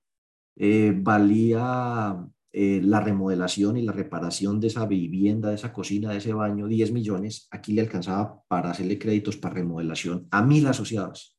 eh, 0.59 0.93
valía 0.95 2.27
eh, 2.51 2.81
la 2.83 2.99
remodelación 2.99 3.77
y 3.77 3.83
la 3.83 3.91
reparación 3.91 4.59
de 4.59 4.67
esa 4.67 4.87
vivienda, 4.87 5.49
de 5.49 5.55
esa 5.55 5.71
cocina, 5.71 6.11
de 6.11 6.17
ese 6.17 6.33
baño, 6.33 6.67
10 6.67 6.91
millones, 6.91 7.47
aquí 7.51 7.73
le 7.73 7.81
alcanzaba 7.81 8.41
para 8.47 8.71
hacerle 8.71 8.97
créditos 8.97 9.37
para 9.37 9.53
remodelación 9.53 10.27
a 10.31 10.41
mil 10.41 10.65
asociados. 10.65 11.37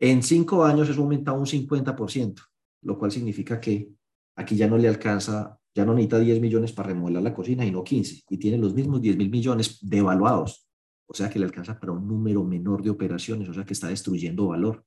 En 0.00 0.22
cinco 0.22 0.64
años 0.64 0.88
eso 0.88 1.02
aumenta 1.02 1.32
un 1.32 1.46
50%, 1.46 2.40
lo 2.82 2.98
cual 2.98 3.12
significa 3.12 3.60
que 3.60 3.90
aquí 4.34 4.56
ya 4.56 4.66
no 4.66 4.78
le 4.78 4.88
alcanza, 4.88 5.58
ya 5.72 5.84
no 5.84 5.94
necesita 5.94 6.18
10 6.18 6.40
millones 6.40 6.72
para 6.72 6.88
remodelar 6.88 7.22
la 7.22 7.34
cocina, 7.34 7.64
y 7.64 7.70
no 7.70 7.84
15, 7.84 8.24
y 8.28 8.38
tiene 8.38 8.58
los 8.58 8.74
mismos 8.74 9.00
10 9.00 9.16
mil 9.16 9.30
millones 9.30 9.78
devaluados. 9.82 10.66
O 11.06 11.14
sea 11.14 11.28
que 11.30 11.38
le 11.38 11.44
alcanza 11.44 11.78
para 11.78 11.92
un 11.92 12.08
número 12.08 12.42
menor 12.42 12.82
de 12.82 12.90
operaciones, 12.90 13.48
o 13.48 13.54
sea 13.54 13.64
que 13.64 13.74
está 13.74 13.88
destruyendo 13.88 14.48
valor. 14.48 14.84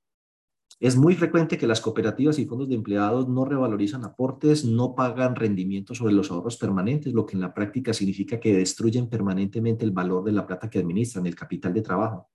Es 0.80 0.98
muy 0.98 1.16
frecuente 1.16 1.58
que 1.58 1.68
las 1.68 1.82
cooperativas 1.82 2.40
y 2.40 2.46
fondos 2.46 2.68
de 2.68 2.76
empleados 2.76 3.30
no 3.30 3.46
revalorizan 3.46 4.04
aportes, 4.04 4.66
no 4.66 4.96
pagan 4.96 5.36
rendimientos 5.36 5.98
sobre 6.00 6.14
los 6.14 6.32
ahorros 6.32 6.58
permanentes, 6.58 7.14
lo 7.14 7.26
que 7.26 7.36
en 7.36 7.42
la 7.42 7.54
práctica 7.54 7.94
significa 7.94 8.40
que 8.40 8.56
destruyen 8.56 9.08
permanentemente 9.08 9.86
el 9.86 9.92
valor 9.92 10.24
de 10.24 10.32
la 10.32 10.46
plata 10.46 10.70
que 10.70 10.80
administran, 10.80 11.26
el 11.26 11.36
capital 11.36 11.74
de 11.74 11.82
trabajo. 11.82 12.30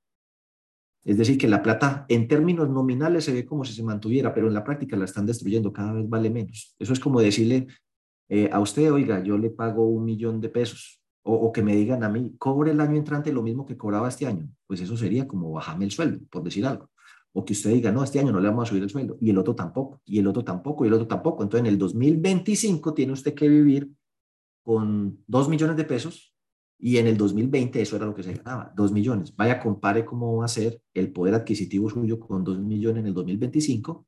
Es 1.05 1.17
decir, 1.17 1.39
que 1.39 1.49
la 1.49 1.63
plata 1.63 2.05
en 2.09 2.29
términos 2.29 2.69
nominales 2.69 3.25
se 3.25 3.33
ve 3.33 3.45
como 3.45 3.65
si 3.65 3.73
se 3.73 3.83
mantuviera, 3.83 4.33
pero 4.33 4.49
en 4.49 4.55
la 4.55 4.65
práctica 4.65 4.97
la 4.97 5.07
están 5.07 5.27
destruyendo, 5.27 5.73
cada 5.73 5.93
vez 5.93 6.09
vale 6.09 6.31
menos. 6.31 6.75
Eso 6.79 6.93
es 6.93 7.01
como 7.01 7.21
decirle 7.21 7.67
eh, 8.29 8.51
a 8.53 8.61
usted, 8.61 8.93
oiga, 8.93 9.23
yo 9.23 9.39
le 9.39 9.51
pago 9.51 9.87
un 9.89 10.05
millón 10.05 10.41
de 10.41 10.49
pesos, 10.49 11.01
o, 11.23 11.35
o, 11.35 11.53
que 11.53 11.63
me 11.63 11.75
digan 11.75 12.05
a 12.05 12.09
mí, 12.09 12.35
cobre 12.39 12.71
el 12.71 12.81
año 12.81 12.97
entrante 12.97 13.33
lo 13.33 13.43
mismo 13.43 13.67
que 13.67 13.77
cobraba 13.77 14.09
este 14.09 14.27
año. 14.27 14.49
Pues 14.67 14.81
eso 14.81 14.97
sería 14.97 15.27
como 15.27 15.53
bajarme 15.53 15.85
el 15.85 15.91
sueldo, 15.91 16.25
por 16.31 16.43
decir 16.43 16.67
algo 16.67 16.91
o 17.33 17.45
que 17.45 17.53
usted 17.53 17.73
diga, 17.73 17.93
no, 17.93 18.03
este 18.03 18.19
año 18.21 18.33
no 18.33 18.41
le 18.41 18.49
vamos 18.49 18.65
a 18.65 18.71
subir 18.71 18.83
el 18.83 18.91
sueldo, 18.91 19.17
y 19.21 19.31
el 19.31 19.39
otro 19.39 19.55
tampoco, 19.55 20.01
y 20.05 20.19
el 20.19 20.27
otro 20.27 20.45
tampoco, 20.45 20.85
y 20.85 20.89
el 20.89 20.95
otro 20.95 21.07
tampoco. 21.07 21.43
Entonces, 21.43 21.67
en 21.67 21.73
el 21.73 21.79
2025 21.79 22.95
tiene 22.95 23.13
usted 23.13 23.35
que 23.35 23.49
vivir 23.49 23.91
con 24.63 25.23
dos 25.27 25.49
millones 25.49 25.77
de 25.77 25.85
pesos, 25.85 26.35
y 26.81 26.99
en 26.99 27.09
el 27.09 27.17
2020 27.17 27.81
eso 27.83 27.97
era 27.97 28.07
lo 28.07 28.15
que 28.15 28.23
se 28.23 28.35
ganaba, 28.35 28.73
dos 28.77 28.93
millones. 28.93 29.35
Vaya, 29.35 29.61
compare 29.61 30.05
cómo 30.05 30.37
va 30.37 30.45
a 30.45 30.49
ser 30.49 30.81
el 30.95 31.13
poder 31.13 31.35
adquisitivo 31.35 31.91
suyo 31.91 32.21
con 32.21 32.45
dos 32.45 32.59
millones 32.59 33.01
en 33.01 33.09
el 33.09 33.15
2025 33.15 34.07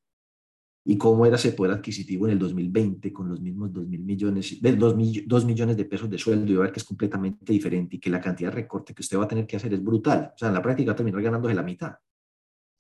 y 0.85 0.97
cómo 0.97 1.27
era 1.27 1.37
ese 1.37 1.53
poder 1.53 1.73
adquisitivo 1.75 2.27
en 2.27 2.33
el 2.33 2.39
2020 2.39 3.13
con 3.13 3.29
los 3.29 3.41
mismos 3.41 3.73
dos 3.73 3.87
mil 3.87 4.01
millones, 4.01 4.59
dos, 4.79 4.97
dos 5.27 5.45
millones 5.45 5.77
de 5.77 5.85
pesos 5.85 6.09
de 6.09 6.17
sueldo 6.17 6.51
y 6.51 6.55
va 6.55 6.63
a 6.63 6.67
ver 6.67 6.73
que 6.73 6.81
es 6.81 6.85
completamente 6.85 7.53
diferente 7.53 7.97
y 7.97 7.99
que 7.99 8.09
la 8.09 8.21
cantidad 8.21 8.51
de 8.51 8.57
recorte 8.57 8.95
que 8.95 9.03
usted 9.03 9.19
va 9.19 9.25
a 9.25 9.29
tener 9.29 9.47
que 9.47 9.57
hacer 9.57 9.75
es 9.75 9.83
brutal. 9.83 10.33
O 10.35 10.39
sea, 10.39 10.49
en 10.49 10.55
la 10.55 10.63
práctica 10.63 10.91
va 10.91 10.93
a 10.93 10.97
terminar 10.97 11.23
ganándose 11.23 11.55
la 11.55 11.63
mitad. 11.63 11.95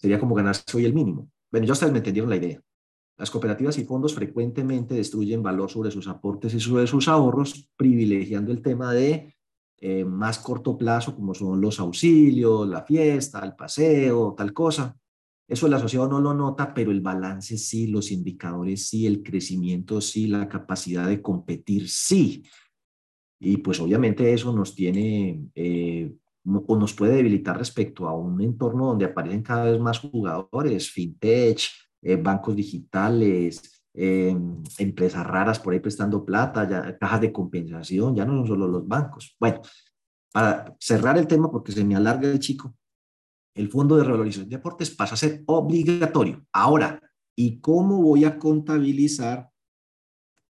Sería 0.00 0.18
como 0.18 0.34
ganarse 0.34 0.64
hoy 0.74 0.86
el 0.86 0.94
mínimo. 0.94 1.30
Bueno, 1.50 1.66
ya 1.66 1.74
ustedes 1.74 1.92
me 1.92 1.98
entendieron 1.98 2.30
la 2.30 2.36
idea. 2.36 2.60
Las 3.18 3.30
cooperativas 3.30 3.76
y 3.76 3.84
fondos 3.84 4.14
frecuentemente 4.14 4.94
destruyen 4.94 5.42
valor 5.42 5.70
sobre 5.70 5.90
sus 5.90 6.08
aportes 6.08 6.54
y 6.54 6.60
sobre 6.60 6.86
sus 6.86 7.06
ahorros, 7.06 7.68
privilegiando 7.76 8.50
el 8.50 8.62
tema 8.62 8.94
de 8.94 9.36
eh, 9.78 10.04
más 10.06 10.38
corto 10.38 10.78
plazo, 10.78 11.14
como 11.14 11.34
son 11.34 11.60
los 11.60 11.80
auxilios, 11.80 12.66
la 12.66 12.82
fiesta, 12.82 13.40
el 13.40 13.54
paseo, 13.54 14.34
tal 14.34 14.54
cosa. 14.54 14.96
Eso 15.46 15.66
el 15.66 15.74
asociado 15.74 16.08
no 16.08 16.20
lo 16.20 16.32
nota, 16.32 16.72
pero 16.72 16.92
el 16.92 17.00
balance 17.00 17.58
sí, 17.58 17.88
los 17.88 18.10
indicadores 18.10 18.88
sí, 18.88 19.06
el 19.06 19.22
crecimiento 19.22 20.00
sí, 20.00 20.26
la 20.28 20.48
capacidad 20.48 21.06
de 21.06 21.20
competir 21.20 21.90
sí. 21.90 22.42
Y 23.38 23.56
pues 23.58 23.80
obviamente 23.80 24.32
eso 24.32 24.52
nos 24.54 24.74
tiene 24.74 25.46
eh, 25.54 26.14
o 26.44 26.76
nos 26.76 26.94
puede 26.94 27.16
debilitar 27.16 27.58
respecto 27.58 28.08
a 28.08 28.14
un 28.14 28.40
entorno 28.40 28.86
donde 28.86 29.04
aparecen 29.04 29.42
cada 29.42 29.64
vez 29.64 29.80
más 29.80 29.98
jugadores, 29.98 30.90
fintech, 30.90 31.60
eh, 32.02 32.16
bancos 32.16 32.56
digitales, 32.56 33.82
eh, 33.92 34.34
empresas 34.78 35.26
raras 35.26 35.58
por 35.58 35.72
ahí 35.72 35.80
prestando 35.80 36.24
plata, 36.24 36.96
cajas 36.98 37.20
de 37.20 37.32
compensación, 37.32 38.14
ya 38.14 38.24
no 38.24 38.38
son 38.38 38.46
solo 38.46 38.66
los 38.66 38.86
bancos. 38.86 39.36
Bueno, 39.38 39.60
para 40.32 40.76
cerrar 40.78 41.18
el 41.18 41.26
tema, 41.26 41.50
porque 41.50 41.72
se 41.72 41.84
me 41.84 41.96
alarga 41.96 42.30
el 42.30 42.38
chico, 42.38 42.74
el 43.54 43.68
Fondo 43.68 43.96
de 43.96 44.04
Revalorización 44.04 44.48
de 44.48 44.56
Aportes 44.56 44.90
pasa 44.90 45.14
a 45.14 45.18
ser 45.18 45.42
obligatorio. 45.46 46.46
Ahora, 46.52 47.00
¿y 47.36 47.60
cómo 47.60 48.00
voy 48.00 48.24
a 48.24 48.38
contabilizar 48.38 49.50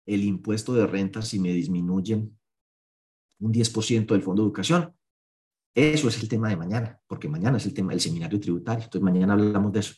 el 0.06 0.24
impuesto 0.24 0.74
de 0.74 0.88
renta 0.88 1.22
si 1.22 1.40
me 1.40 1.54
disminuyen 1.54 2.38
un 3.40 3.54
10% 3.54 4.08
del 4.08 4.24
Fondo 4.24 4.42
de 4.42 4.48
Educación? 4.48 4.97
Eso 5.78 6.08
es 6.08 6.20
el 6.24 6.28
tema 6.28 6.50
de 6.50 6.58
mañana, 6.58 7.00
porque 7.06 7.30
mañana 7.30 7.58
es 7.58 7.68
el 7.68 7.74
tema 7.76 7.92
del 7.92 8.02
seminario 8.02 8.40
tributario, 8.40 8.86
entonces 8.86 9.04
mañana 9.04 9.34
hablamos 9.34 9.72
de 9.72 9.82
eso. 9.82 9.94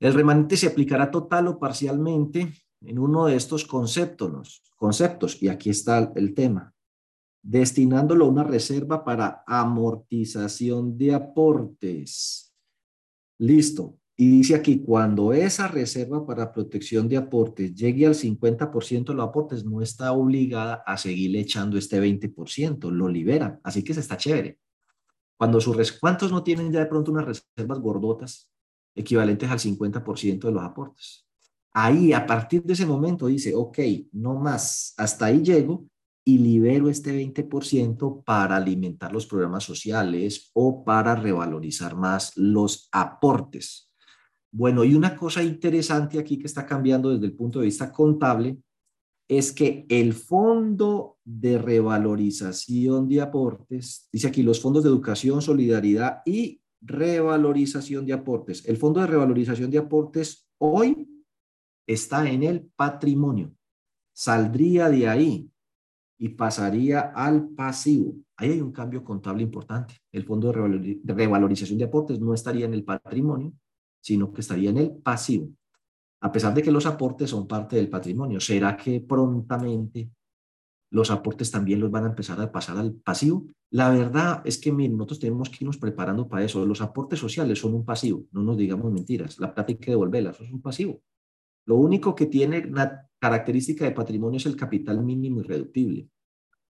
El 0.00 0.12
remanente 0.12 0.56
se 0.56 0.66
aplicará 0.66 1.12
total 1.12 1.46
o 1.46 1.60
parcialmente 1.60 2.52
en 2.80 2.98
uno 2.98 3.26
de 3.26 3.36
estos 3.36 3.64
conceptos, 3.66 4.64
conceptos, 4.74 5.40
y 5.40 5.46
aquí 5.46 5.70
está 5.70 6.12
el 6.16 6.34
tema, 6.34 6.74
destinándolo 7.40 8.24
a 8.24 8.30
una 8.30 8.42
reserva 8.42 9.04
para 9.04 9.44
amortización 9.46 10.98
de 10.98 11.14
aportes. 11.14 12.52
Listo. 13.38 14.00
Y 14.16 14.38
dice 14.38 14.56
aquí, 14.56 14.80
cuando 14.80 15.32
esa 15.32 15.68
reserva 15.68 16.26
para 16.26 16.52
protección 16.52 17.08
de 17.08 17.18
aportes 17.18 17.72
llegue 17.76 18.06
al 18.06 18.16
50% 18.16 19.04
de 19.12 19.14
los 19.14 19.28
aportes, 19.28 19.64
no 19.64 19.82
está 19.82 20.10
obligada 20.10 20.82
a 20.84 20.96
seguirle 20.96 21.38
echando 21.38 21.78
este 21.78 22.02
20%, 22.02 22.90
lo 22.90 23.08
libera. 23.08 23.60
Así 23.62 23.84
que 23.84 23.94
se 23.94 24.00
está 24.00 24.16
chévere. 24.16 24.58
Cuando 25.38 25.60
sus 25.60 25.92
¿Cuántos 25.92 26.32
no 26.32 26.42
tienen 26.42 26.72
ya 26.72 26.80
de 26.80 26.86
pronto 26.86 27.12
unas 27.12 27.26
reservas 27.26 27.78
gordotas 27.78 28.50
equivalentes 28.94 29.50
al 29.50 29.58
50% 29.58 30.46
de 30.46 30.52
los 30.52 30.62
aportes? 30.62 31.26
Ahí, 31.72 32.12
a 32.14 32.24
partir 32.24 32.62
de 32.62 32.72
ese 32.72 32.86
momento, 32.86 33.26
dice, 33.26 33.54
ok, 33.54 33.78
no 34.12 34.34
más, 34.34 34.94
hasta 34.96 35.26
ahí 35.26 35.42
llego 35.42 35.86
y 36.24 36.38
libero 36.38 36.88
este 36.88 37.12
20% 37.12 38.24
para 38.24 38.56
alimentar 38.56 39.12
los 39.12 39.26
programas 39.26 39.64
sociales 39.64 40.50
o 40.54 40.82
para 40.84 41.14
revalorizar 41.14 41.94
más 41.94 42.32
los 42.36 42.88
aportes. 42.90 43.92
Bueno, 44.50 44.84
y 44.84 44.94
una 44.94 45.14
cosa 45.14 45.42
interesante 45.42 46.18
aquí 46.18 46.38
que 46.38 46.46
está 46.46 46.64
cambiando 46.64 47.10
desde 47.10 47.26
el 47.26 47.36
punto 47.36 47.58
de 47.58 47.66
vista 47.66 47.92
contable 47.92 48.58
es 49.28 49.52
que 49.52 49.86
el 49.88 50.12
fondo 50.12 51.18
de 51.24 51.58
revalorización 51.58 53.08
de 53.08 53.20
aportes, 53.20 54.08
dice 54.12 54.28
aquí 54.28 54.42
los 54.42 54.60
fondos 54.60 54.84
de 54.84 54.90
educación, 54.90 55.42
solidaridad 55.42 56.22
y 56.24 56.60
revalorización 56.80 58.06
de 58.06 58.12
aportes. 58.12 58.64
El 58.66 58.76
fondo 58.76 59.00
de 59.00 59.08
revalorización 59.08 59.70
de 59.70 59.78
aportes 59.78 60.46
hoy 60.58 61.08
está 61.86 62.28
en 62.30 62.44
el 62.44 62.70
patrimonio. 62.76 63.52
Saldría 64.12 64.88
de 64.88 65.08
ahí 65.08 65.50
y 66.18 66.28
pasaría 66.30 67.00
al 67.00 67.48
pasivo. 67.48 68.14
Ahí 68.36 68.52
hay 68.52 68.60
un 68.60 68.72
cambio 68.72 69.02
contable 69.02 69.42
importante. 69.42 69.94
El 70.12 70.24
fondo 70.24 70.52
de 70.52 71.00
revalorización 71.04 71.78
de 71.78 71.84
aportes 71.84 72.20
no 72.20 72.32
estaría 72.32 72.66
en 72.66 72.74
el 72.74 72.84
patrimonio, 72.84 73.52
sino 74.00 74.32
que 74.32 74.40
estaría 74.40 74.70
en 74.70 74.78
el 74.78 74.96
pasivo 74.98 75.50
a 76.26 76.32
pesar 76.32 76.52
de 76.52 76.60
que 76.60 76.72
los 76.72 76.86
aportes 76.86 77.30
son 77.30 77.46
parte 77.46 77.76
del 77.76 77.88
patrimonio. 77.88 78.40
¿Será 78.40 78.76
que 78.76 79.00
prontamente 79.00 80.10
los 80.90 81.12
aportes 81.12 81.52
también 81.52 81.78
los 81.78 81.88
van 81.88 82.02
a 82.02 82.08
empezar 82.08 82.40
a 82.40 82.50
pasar 82.50 82.76
al 82.78 82.94
pasivo? 82.94 83.46
La 83.70 83.90
verdad 83.90 84.42
es 84.44 84.58
que 84.58 84.72
nosotros 84.72 85.20
tenemos 85.20 85.50
que 85.50 85.58
irnos 85.60 85.78
preparando 85.78 86.26
para 86.26 86.44
eso. 86.44 86.66
Los 86.66 86.80
aportes 86.80 87.20
sociales 87.20 87.60
son 87.60 87.74
un 87.74 87.84
pasivo, 87.84 88.24
no 88.32 88.42
nos 88.42 88.56
digamos 88.56 88.92
mentiras. 88.92 89.38
La 89.38 89.54
plata 89.54 89.70
hay 89.70 89.78
que 89.78 89.92
devolverla, 89.92 90.30
es 90.30 90.40
un 90.40 90.60
pasivo. 90.60 91.00
Lo 91.64 91.76
único 91.76 92.16
que 92.16 92.26
tiene 92.26 92.66
una 92.66 93.08
característica 93.20 93.84
de 93.84 93.92
patrimonio 93.92 94.38
es 94.38 94.46
el 94.46 94.56
capital 94.56 95.04
mínimo 95.04 95.42
irreductible. 95.42 96.08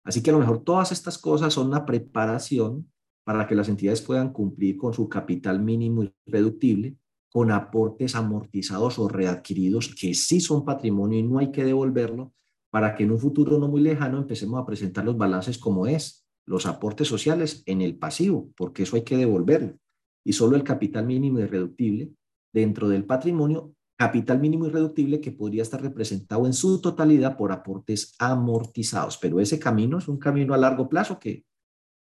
Así 0.04 0.22
que 0.22 0.30
a 0.30 0.34
lo 0.34 0.40
mejor 0.40 0.64
todas 0.64 0.92
estas 0.92 1.18
cosas 1.18 1.52
son 1.52 1.70
una 1.70 1.88
preparación 1.88 2.92
para 3.24 3.48
que 3.48 3.56
las 3.56 3.68
entidades 3.68 4.04
puedan 4.04 4.32
cumplir 4.32 4.78
con 4.78 4.94
su 4.94 5.10
capital 5.10 5.60
mínimo 5.60 6.04
irreductible 6.28 6.98
con 7.32 7.52
aportes 7.52 8.16
amortizados 8.16 9.00
o 9.00 9.08
readquiridos 9.08 9.94
que 9.96 10.14
sí 10.14 10.42
son 10.42 10.66
patrimonio 10.66 11.20
y 11.20 11.24
no 11.24 11.40
hay 11.40 11.52
que 11.52 11.64
devolverlo 11.64 12.34
para 12.70 12.96
que 12.96 13.04
en 13.04 13.12
un 13.12 13.20
futuro 13.20 13.58
no 13.60 13.68
muy 13.68 13.82
lejano 13.82 14.18
empecemos 14.18 14.62
a 14.62 14.66
presentar 14.66 15.06
los 15.06 15.18
balances 15.18 15.58
como 15.58 15.88
es, 15.88 16.26
los 16.46 16.66
aportes 16.66 17.08
sociales 17.08 17.64
en 17.66 17.82
el 17.82 17.98
pasivo, 17.98 18.52
porque 18.56 18.84
eso 18.84 18.96
hay 18.96 19.04
que 19.04 19.18
devolverlo. 19.18 19.78
Y 20.24 20.34
solo 20.34 20.56
el 20.56 20.64
capital 20.64 21.06
mínimo 21.06 21.40
irreductible 21.40 22.12
dentro 22.52 22.90
del 22.90 23.06
patrimonio, 23.06 23.74
capital 23.96 24.40
mínimo 24.40 24.66
irreductible 24.66 25.22
que 25.22 25.32
podría 25.32 25.62
estar 25.62 25.82
representado 25.82 26.46
en 26.46 26.54
su 26.54 26.82
totalidad 26.82 27.38
por 27.38 27.52
aportes 27.52 28.16
amortizados. 28.18 29.18
Pero 29.18 29.40
ese 29.40 29.60
camino 29.60 29.98
es 29.98 30.08
un 30.08 30.18
camino 30.18 30.54
a 30.54 30.58
largo 30.58 30.90
plazo 30.90 31.20
que 31.20 31.46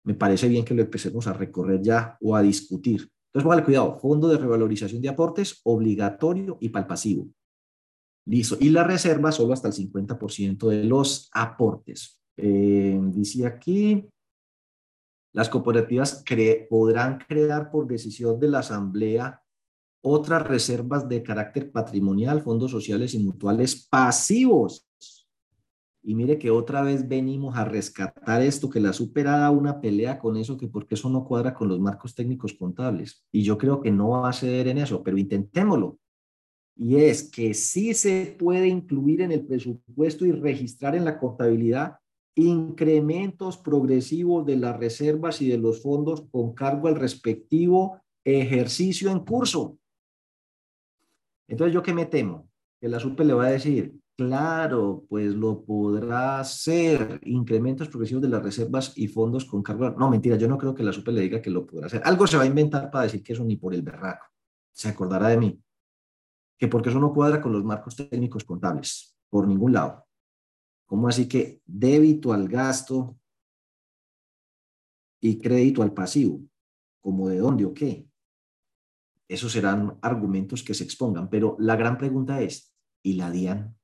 me 0.05 0.14
parece 0.14 0.48
bien 0.48 0.64
que 0.64 0.75
lo 0.75 0.83
empecemos 0.83 1.27
a 1.27 1.33
recorrer 1.33 1.83
ya 1.83 2.16
o 2.20 2.35
a 2.35 2.42
discutir. 2.42 3.12
Entonces, 3.33 3.45
póngale 3.45 3.64
cuidado, 3.64 3.99
fondo 3.99 4.29
de 4.29 4.37
revalorización 4.37 5.01
de 5.01 5.09
aportes 5.09 5.62
obligatorio 5.64 6.59
y 6.61 6.68
para 6.68 6.83
el 6.83 6.87
pasivo. 6.87 7.29
Listo. 8.27 8.57
Y 8.61 8.68
la 8.68 8.85
reserva 8.85 9.33
solo 9.33 9.55
hasta 9.55 9.68
el 9.68 9.75
50% 9.75 10.68
de 10.68 10.85
los 10.85 11.31
aportes. 11.33 12.21
Eh, 12.37 13.01
dice 13.03 13.47
aquí, 13.47 14.07
las 15.33 15.49
cooperativas 15.49 16.23
podrán 16.68 17.18
crear 17.27 17.71
por 17.71 17.87
decisión 17.87 18.38
de 18.38 18.49
la 18.49 18.59
asamblea 18.59 19.42
otras 20.05 20.47
reservas 20.47 21.09
de 21.09 21.23
carácter 21.23 21.73
patrimonial, 21.73 22.42
fondos 22.42 22.71
sociales 22.71 23.14
y 23.14 23.21
mutuales 23.21 23.87
pasivos. 23.88 24.87
Y 26.05 26.15
mire 26.17 26.38
que 26.38 26.51
otra 26.51 26.83
vez 26.83 27.07
venimos 27.09 27.57
a 27.57 27.65
rescatar 27.65 28.43
esto, 28.43 28.69
que 28.69 28.81
la 28.81 28.93
superada 28.93 29.51
una 29.51 29.81
pelea 29.81 30.19
con 30.19 30.37
eso, 30.37 30.57
que 30.57 30.67
porque 30.67 30.97
eso 30.97 31.09
no 31.09 31.25
cuadra 31.25 31.55
con 31.55 31.69
los 31.69 31.79
marcos 31.79 32.15
técnicos 32.15 32.55
contables. 32.55 33.25
Y 33.31 33.43
yo 33.43 33.57
creo 33.57 33.81
que 33.81 33.93
no 33.93 34.11
va 34.11 34.29
a 34.29 34.33
ceder 34.33 34.67
en 34.69 34.79
eso, 34.79 35.03
pero 35.03 35.17
intentémoslo. 35.17 35.99
Y 36.75 36.97
es 36.97 37.31
que 37.31 37.55
sí 37.55 37.95
se 37.95 38.35
puede 38.38 38.67
incluir 38.67 39.21
en 39.21 39.31
el 39.31 39.47
presupuesto 39.47 40.27
y 40.27 40.33
registrar 40.33 40.97
en 40.97 41.05
la 41.05 41.19
contabilidad 41.19 41.99
incrementos 42.35 43.59
progresivos 43.59 44.47
de 44.47 44.57
las 44.57 44.77
reservas 44.79 45.41
y 45.43 45.49
de 45.49 45.59
los 45.59 45.83
fondos 45.83 46.23
con 46.31 46.55
cargo 46.55 46.88
al 46.88 46.97
respectivo 46.97 48.01
ejercicio 48.25 49.11
en 49.11 49.21
curso. 49.21 49.79
Entonces, 51.49 51.75
¿yo 51.75 51.83
qué 51.83 51.93
me 51.93 52.07
temo? 52.07 52.49
Que 52.83 52.88
la 52.88 52.99
SUPE 52.99 53.25
le 53.25 53.33
va 53.33 53.47
a 53.47 53.51
decir, 53.51 53.97
claro, 54.16 55.07
pues 55.09 55.33
lo 55.37 55.64
podrá 55.64 56.40
hacer, 56.40 57.21
incrementos 57.23 57.88
progresivos 57.88 58.23
de 58.23 58.29
las 58.29 58.42
reservas 58.42 58.92
y 58.97 59.07
fondos 59.07 59.45
con 59.45 59.62
cargo. 59.62 59.90
No, 59.90 60.11
mentira, 60.11 60.35
yo 60.35 60.49
no 60.49 60.59
creo 60.59 60.75
que 60.75 60.83
la 60.83 60.92
SUPE 60.92 61.12
le 61.12 61.21
diga 61.21 61.40
que 61.40 61.51
lo 61.51 61.64
podrá 61.64 61.87
hacer. 61.87 62.03
Algo 62.05 62.27
se 62.27 62.37
va 62.37 62.42
a 62.42 62.47
inventar 62.47 62.90
para 62.90 63.05
decir 63.05 63.23
que 63.23 63.35
eso 63.35 63.45
ni 63.45 63.55
por 63.55 63.73
el 63.73 63.83
berraco. 63.83 64.27
Se 64.73 64.88
acordará 64.88 65.29
de 65.29 65.37
mí. 65.37 65.62
Que 66.59 66.66
porque 66.66 66.88
eso 66.88 66.99
no 66.99 67.14
cuadra 67.14 67.40
con 67.40 67.53
los 67.53 67.62
marcos 67.62 67.95
técnicos 67.95 68.42
contables, 68.42 69.16
por 69.31 69.47
ningún 69.47 69.75
lado. 69.75 70.05
¿Cómo 70.85 71.07
así 71.07 71.29
que 71.29 71.62
débito 71.64 72.33
al 72.33 72.49
gasto 72.49 73.16
y 75.21 75.38
crédito 75.38 75.85
al 75.85 75.95
pasivo? 75.95 76.42
¿Cómo 77.01 77.29
de 77.29 77.38
dónde 77.38 77.64
o 77.64 77.73
qué? 77.73 78.09
Esos 79.29 79.53
serán 79.53 79.99
argumentos 80.03 80.64
que 80.64 80.75
se 80.75 80.83
expongan, 80.83 81.31
pero 81.31 81.57
la 81.61 81.77
gran 81.77 81.97
pregunta 81.97 82.40
es, 82.40 82.72
¿y 83.03 83.15
la 83.15 83.31
DIAN? 83.31 83.77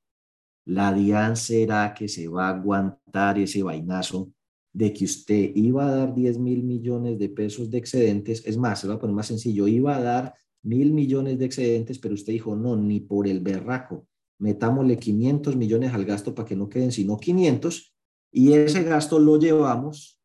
¿La 0.65 0.93
DIAN 0.93 1.35
será 1.35 1.93
que 1.93 2.07
se 2.07 2.27
va 2.27 2.47
a 2.47 2.55
aguantar 2.55 3.39
ese 3.39 3.63
vainazo 3.63 4.31
de 4.71 4.93
que 4.93 5.05
usted 5.05 5.51
iba 5.55 5.87
a 5.87 5.95
dar 5.95 6.13
10 6.13 6.37
mil 6.37 6.63
millones 6.63 7.17
de 7.17 7.29
pesos 7.29 7.69
de 7.69 7.77
excedentes? 7.77 8.45
Es 8.45 8.57
más, 8.57 8.79
se 8.79 8.87
va 8.87 8.95
a 8.95 8.99
poner 8.99 9.15
más 9.15 9.27
sencillo, 9.27 9.67
iba 9.67 9.95
a 9.95 10.01
dar 10.01 10.33
mil 10.63 10.93
millones 10.93 11.39
de 11.39 11.45
excedentes, 11.45 11.99
pero 11.99 12.13
usted 12.13 12.33
dijo, 12.33 12.55
no, 12.55 12.75
ni 12.75 12.99
por 12.99 13.27
el 13.27 13.39
berraco, 13.39 14.07
metámosle 14.39 14.97
500 14.97 15.55
millones 15.55 15.93
al 15.93 16.05
gasto 16.05 16.35
para 16.35 16.47
que 16.47 16.55
no 16.55 16.69
queden 16.69 16.91
sino 16.91 17.17
500, 17.17 17.95
y 18.31 18.53
ese 18.53 18.83
gasto 18.83 19.17
lo 19.17 19.37
llevamos 19.37 20.21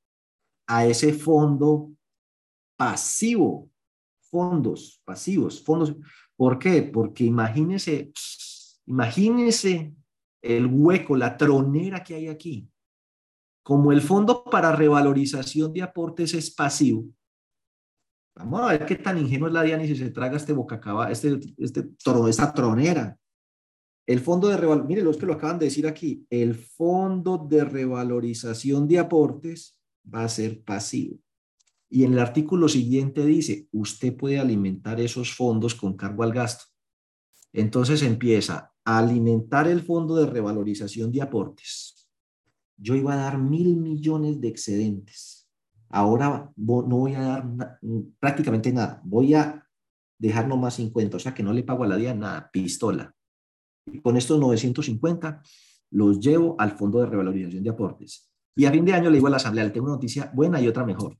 a 0.66 0.86
ese 0.86 1.12
fondo 1.12 1.92
pasivo 2.76 3.70
fondos 4.34 5.00
pasivos, 5.04 5.62
fondos. 5.62 5.94
¿Por 6.36 6.58
qué? 6.58 6.82
Porque 6.82 7.22
imagínese, 7.22 8.10
imagínese 8.86 9.94
el 10.42 10.66
hueco, 10.66 11.16
la 11.16 11.36
tronera 11.36 12.02
que 12.02 12.14
hay 12.14 12.28
aquí. 12.28 12.68
Como 13.62 13.92
el 13.92 14.02
fondo 14.02 14.44
para 14.44 14.76
revalorización 14.76 15.72
de 15.72 15.82
aportes 15.82 16.34
es 16.34 16.50
pasivo, 16.50 17.06
vamos 18.36 18.60
a 18.60 18.72
ver 18.72 18.84
qué 18.84 18.96
tan 18.96 19.16
ingenuo 19.16 19.48
es 19.48 19.54
la 19.54 19.62
DIAN 19.62 19.80
y 19.82 19.88
si 19.88 19.96
se 19.96 20.10
traga 20.10 20.36
este 20.36 20.52
bocacaba, 20.52 21.10
este, 21.10 21.40
este, 21.56 21.88
esta 22.28 22.52
tronera. 22.52 23.18
El 24.06 24.20
fondo 24.20 24.48
de 24.48 24.58
revalorización, 24.58 24.88
mire, 24.88 25.02
los 25.02 25.16
que 25.16 25.24
lo 25.24 25.32
acaban 25.32 25.58
de 25.58 25.64
decir 25.64 25.86
aquí, 25.86 26.26
el 26.28 26.54
fondo 26.54 27.38
de 27.38 27.64
revalorización 27.64 28.86
de 28.86 28.98
aportes 28.98 29.80
va 30.12 30.24
a 30.24 30.28
ser 30.28 30.62
pasivo. 30.62 31.18
Y 31.88 32.04
en 32.04 32.12
el 32.12 32.18
artículo 32.18 32.68
siguiente 32.68 33.24
dice, 33.24 33.68
usted 33.72 34.14
puede 34.14 34.38
alimentar 34.38 35.00
esos 35.00 35.34
fondos 35.34 35.74
con 35.74 35.96
cargo 35.96 36.22
al 36.22 36.34
gasto. 36.34 36.64
Entonces 37.50 38.02
empieza 38.02 38.73
alimentar 38.84 39.66
el 39.66 39.82
fondo 39.82 40.16
de 40.16 40.26
revalorización 40.26 41.10
de 41.10 41.22
aportes. 41.22 42.08
Yo 42.76 42.94
iba 42.94 43.14
a 43.14 43.16
dar 43.16 43.38
mil 43.38 43.76
millones 43.76 44.40
de 44.40 44.48
excedentes. 44.48 45.48
Ahora 45.88 46.52
no 46.56 46.82
voy 46.82 47.14
a 47.14 47.20
dar 47.20 47.78
prácticamente 48.18 48.72
nada. 48.72 49.00
Voy 49.04 49.34
a 49.34 49.64
dejar 50.18 50.48
nomás 50.48 50.74
50, 50.74 51.16
o 51.16 51.20
sea 51.20 51.34
que 51.34 51.42
no 51.42 51.52
le 51.52 51.62
pago 51.62 51.84
a 51.84 51.86
la 51.86 51.96
día 51.96 52.14
nada, 52.14 52.50
pistola. 52.52 53.14
Y 53.86 54.00
con 54.00 54.16
estos 54.16 54.40
950 54.40 55.42
los 55.90 56.18
llevo 56.18 56.56
al 56.58 56.72
fondo 56.72 57.00
de 57.00 57.06
revalorización 57.06 57.62
de 57.62 57.70
aportes. 57.70 58.30
Y 58.56 58.64
a 58.64 58.72
fin 58.72 58.84
de 58.84 58.92
año 58.92 59.10
le 59.10 59.16
digo 59.16 59.26
a 59.26 59.30
la 59.30 59.36
asamblea, 59.36 59.64
le 59.64 59.70
tengo 59.70 59.86
una 59.86 59.94
noticia 59.94 60.30
buena 60.34 60.60
y 60.60 60.68
otra 60.68 60.84
mejor. 60.84 61.16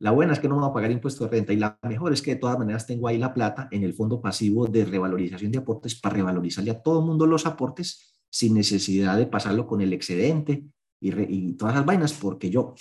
La 0.00 0.12
buena 0.12 0.32
es 0.32 0.40
que 0.40 0.48
no 0.48 0.54
vamos 0.56 0.70
a 0.70 0.72
pagar 0.72 0.90
impuesto 0.90 1.24
de 1.24 1.30
renta 1.30 1.52
y 1.52 1.56
la 1.56 1.78
mejor 1.82 2.14
es 2.14 2.22
que 2.22 2.34
de 2.34 2.40
todas 2.40 2.58
maneras 2.58 2.86
tengo 2.86 3.06
ahí 3.06 3.18
la 3.18 3.34
plata 3.34 3.68
en 3.70 3.84
el 3.84 3.92
fondo 3.92 4.18
pasivo 4.18 4.66
de 4.66 4.86
revalorización 4.86 5.52
de 5.52 5.58
aportes 5.58 5.94
para 5.94 6.16
revalorizarle 6.16 6.70
a 6.70 6.80
todo 6.80 7.00
el 7.00 7.06
mundo 7.06 7.26
los 7.26 7.44
aportes 7.44 8.22
sin 8.30 8.54
necesidad 8.54 9.18
de 9.18 9.26
pasarlo 9.26 9.66
con 9.66 9.82
el 9.82 9.92
excedente 9.92 10.64
y, 11.00 11.52
todas 11.52 11.74
las 11.74 11.84
vainas, 11.84 12.14
porque 12.14 12.48
yo 12.48 12.74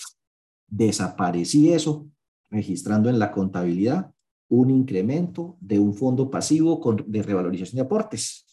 desaparecí 0.65 1.73
eso 1.73 2.07
registrando 2.49 3.09
en 3.09 3.19
la 3.19 3.31
contabilidad 3.31 4.11
un 4.47 4.69
incremento 4.69 5.57
de 5.59 5.77
un 5.77 5.93
fondo 5.93 6.31
pasivo 6.31 6.79
de 7.05 7.21
revalorización 7.21 7.75
de 7.75 7.81
aportes. 7.81 8.45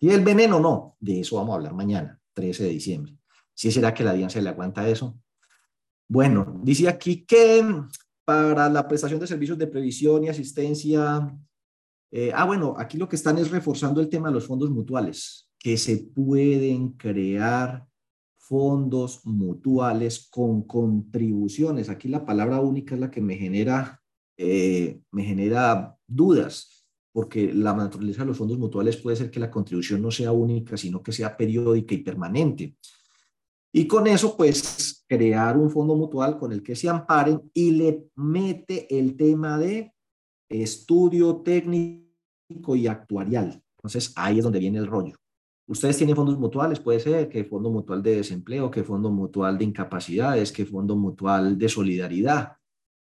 ¿Y 0.00 0.08
el 0.10 0.24
veneno 0.24 0.58
no? 0.58 0.96
De 0.98 1.20
eso 1.20 1.36
vamos 1.36 1.52
a 1.52 1.56
hablar 1.56 1.74
mañana, 1.74 2.20
13 2.32 2.64
de 2.64 2.70
diciembre. 2.70 3.16
Si 3.54 3.70
será 3.70 3.94
que 3.94 4.02
la 4.02 4.28
se 4.28 4.42
le 4.42 4.48
aguanta 4.48 4.88
eso, 4.88 5.20
bueno, 6.10 6.60
dice 6.64 6.88
aquí 6.88 7.24
que 7.24 7.64
para 8.24 8.68
la 8.68 8.88
prestación 8.88 9.20
de 9.20 9.28
servicios 9.28 9.56
de 9.56 9.68
previsión 9.68 10.24
y 10.24 10.28
asistencia, 10.28 11.32
eh, 12.10 12.32
ah, 12.34 12.44
bueno, 12.46 12.74
aquí 12.76 12.98
lo 12.98 13.08
que 13.08 13.14
están 13.14 13.38
es 13.38 13.48
reforzando 13.48 14.00
el 14.00 14.08
tema 14.08 14.26
de 14.26 14.34
los 14.34 14.44
fondos 14.44 14.70
mutuales, 14.70 15.48
que 15.56 15.76
se 15.76 15.98
pueden 15.98 16.94
crear 16.94 17.86
fondos 18.38 19.24
mutuales 19.24 20.26
con 20.28 20.62
contribuciones. 20.62 21.88
Aquí 21.88 22.08
la 22.08 22.24
palabra 22.24 22.58
única 22.58 22.96
es 22.96 23.00
la 23.00 23.10
que 23.12 23.20
me 23.20 23.36
genera, 23.36 24.02
eh, 24.36 25.00
me 25.12 25.22
genera 25.22 25.96
dudas, 26.08 26.88
porque 27.12 27.54
la 27.54 27.72
naturaleza 27.72 28.22
de 28.22 28.26
los 28.26 28.38
fondos 28.38 28.58
mutuales 28.58 28.96
puede 28.96 29.16
ser 29.16 29.30
que 29.30 29.38
la 29.38 29.50
contribución 29.50 30.02
no 30.02 30.10
sea 30.10 30.32
única, 30.32 30.76
sino 30.76 31.04
que 31.04 31.12
sea 31.12 31.36
periódica 31.36 31.94
y 31.94 31.98
permanente. 31.98 32.74
Y 33.72 33.86
con 33.86 34.06
eso, 34.06 34.36
pues, 34.36 35.04
crear 35.08 35.56
un 35.56 35.70
fondo 35.70 35.94
mutual 35.94 36.38
con 36.38 36.52
el 36.52 36.62
que 36.62 36.74
se 36.74 36.88
amparen 36.88 37.40
y 37.54 37.70
le 37.72 38.08
mete 38.16 38.86
el 38.96 39.16
tema 39.16 39.58
de 39.58 39.92
estudio 40.48 41.36
técnico 41.36 42.74
y 42.74 42.88
actuarial. 42.88 43.62
Entonces, 43.78 44.12
ahí 44.16 44.38
es 44.38 44.44
donde 44.44 44.58
viene 44.58 44.78
el 44.78 44.86
rollo. 44.86 45.14
Ustedes 45.68 45.96
tienen 45.96 46.16
fondos 46.16 46.36
mutuales, 46.36 46.80
puede 46.80 46.98
ser 46.98 47.28
que 47.28 47.44
fondo 47.44 47.70
mutual 47.70 48.02
de 48.02 48.16
desempleo, 48.16 48.72
que 48.72 48.82
fondo 48.82 49.08
mutual 49.10 49.56
de 49.56 49.66
incapacidades, 49.66 50.50
que 50.50 50.66
fondo 50.66 50.96
mutual 50.96 51.56
de 51.56 51.68
solidaridad. 51.68 52.56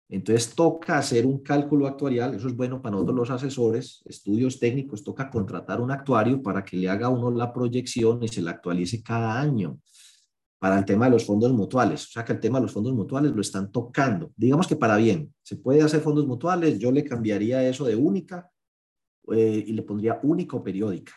Entonces 0.09 0.55
toca 0.55 0.97
hacer 0.97 1.27
un 1.27 1.43
cálculo 1.43 1.87
actuarial, 1.87 2.35
eso 2.35 2.49
es 2.49 2.57
bueno 2.57 2.81
para 2.81 2.93
nosotros 2.93 3.17
los 3.17 3.31
asesores, 3.31 4.03
estudios 4.07 4.59
técnicos, 4.59 5.05
toca 5.05 5.29
contratar 5.29 5.83
un 5.83 5.91
actuario 5.91 6.41
para 6.41 6.65
que 6.65 6.79
le 6.79 6.89
haga 6.89 7.11
uno 7.11 7.31
la 7.31 7.53
proyección 7.53 8.23
y 8.23 8.29
se 8.29 8.41
la 8.41 8.53
actualice 8.53 9.03
cada 9.03 9.39
año 9.39 9.79
para 10.59 10.79
el 10.79 10.85
tema 10.85 11.07
de 11.07 11.13
los 11.13 11.25
fondos 11.25 11.53
mutuales. 11.53 12.05
O 12.07 12.11
sea 12.11 12.25
que 12.25 12.33
el 12.33 12.41
tema 12.41 12.59
de 12.59 12.63
los 12.63 12.73
fondos 12.73 12.95
mutuales 12.95 13.33
lo 13.33 13.41
están 13.41 13.71
tocando. 13.71 14.33
Digamos 14.37 14.67
que 14.67 14.77
para 14.77 14.97
bien, 14.97 15.35
se 15.43 15.57
puede 15.57 15.83
hacer 15.83 16.01
fondos 16.01 16.27
mutuales, 16.27 16.79
yo 16.79 16.91
le 16.91 17.05
cambiaría 17.05 17.67
eso 17.69 17.85
de 17.85 17.97
única 17.97 18.51
eh, 19.33 19.65
y 19.67 19.73
le 19.73 19.83
pondría 19.83 20.21
único 20.23 20.63
periódica. 20.63 21.13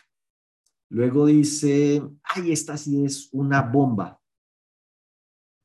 Luego 0.90 1.26
dice, 1.26 2.02
ay, 2.24 2.52
esta 2.52 2.76
sí 2.76 3.04
es 3.04 3.28
una 3.32 3.62
bomba. 3.62 4.20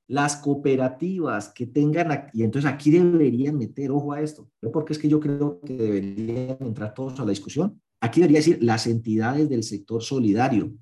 Las 0.07 0.35
cooperativas 0.35 1.49
que 1.49 1.65
tengan, 1.65 2.29
y 2.31 2.43
entonces 2.43 2.71
aquí 2.71 2.91
deberían 2.91 3.57
meter 3.57 3.89
ojo 3.89 4.13
a 4.13 4.21
esto, 4.21 4.51
porque 4.71 4.93
es 4.93 4.99
que 4.99 5.09
yo 5.09 5.19
creo 5.19 5.59
que 5.61 5.75
deberían 5.75 6.57
entrar 6.59 6.93
todos 6.93 7.19
a 7.19 7.23
la 7.23 7.31
discusión. 7.31 7.81
Aquí 7.99 8.21
debería 8.21 8.37
decir 8.37 8.59
las 8.61 8.85
entidades 8.85 9.49
del 9.49 9.63
sector 9.63 10.03
solidario, 10.03 10.73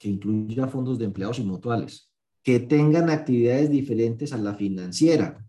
que 0.00 0.08
incluya 0.08 0.66
fondos 0.66 0.98
de 0.98 1.04
empleados 1.04 1.38
y 1.38 1.44
mutuales, 1.44 2.10
que 2.42 2.58
tengan 2.58 3.10
actividades 3.10 3.70
diferentes 3.70 4.32
a 4.32 4.38
la 4.38 4.54
financiera. 4.54 5.46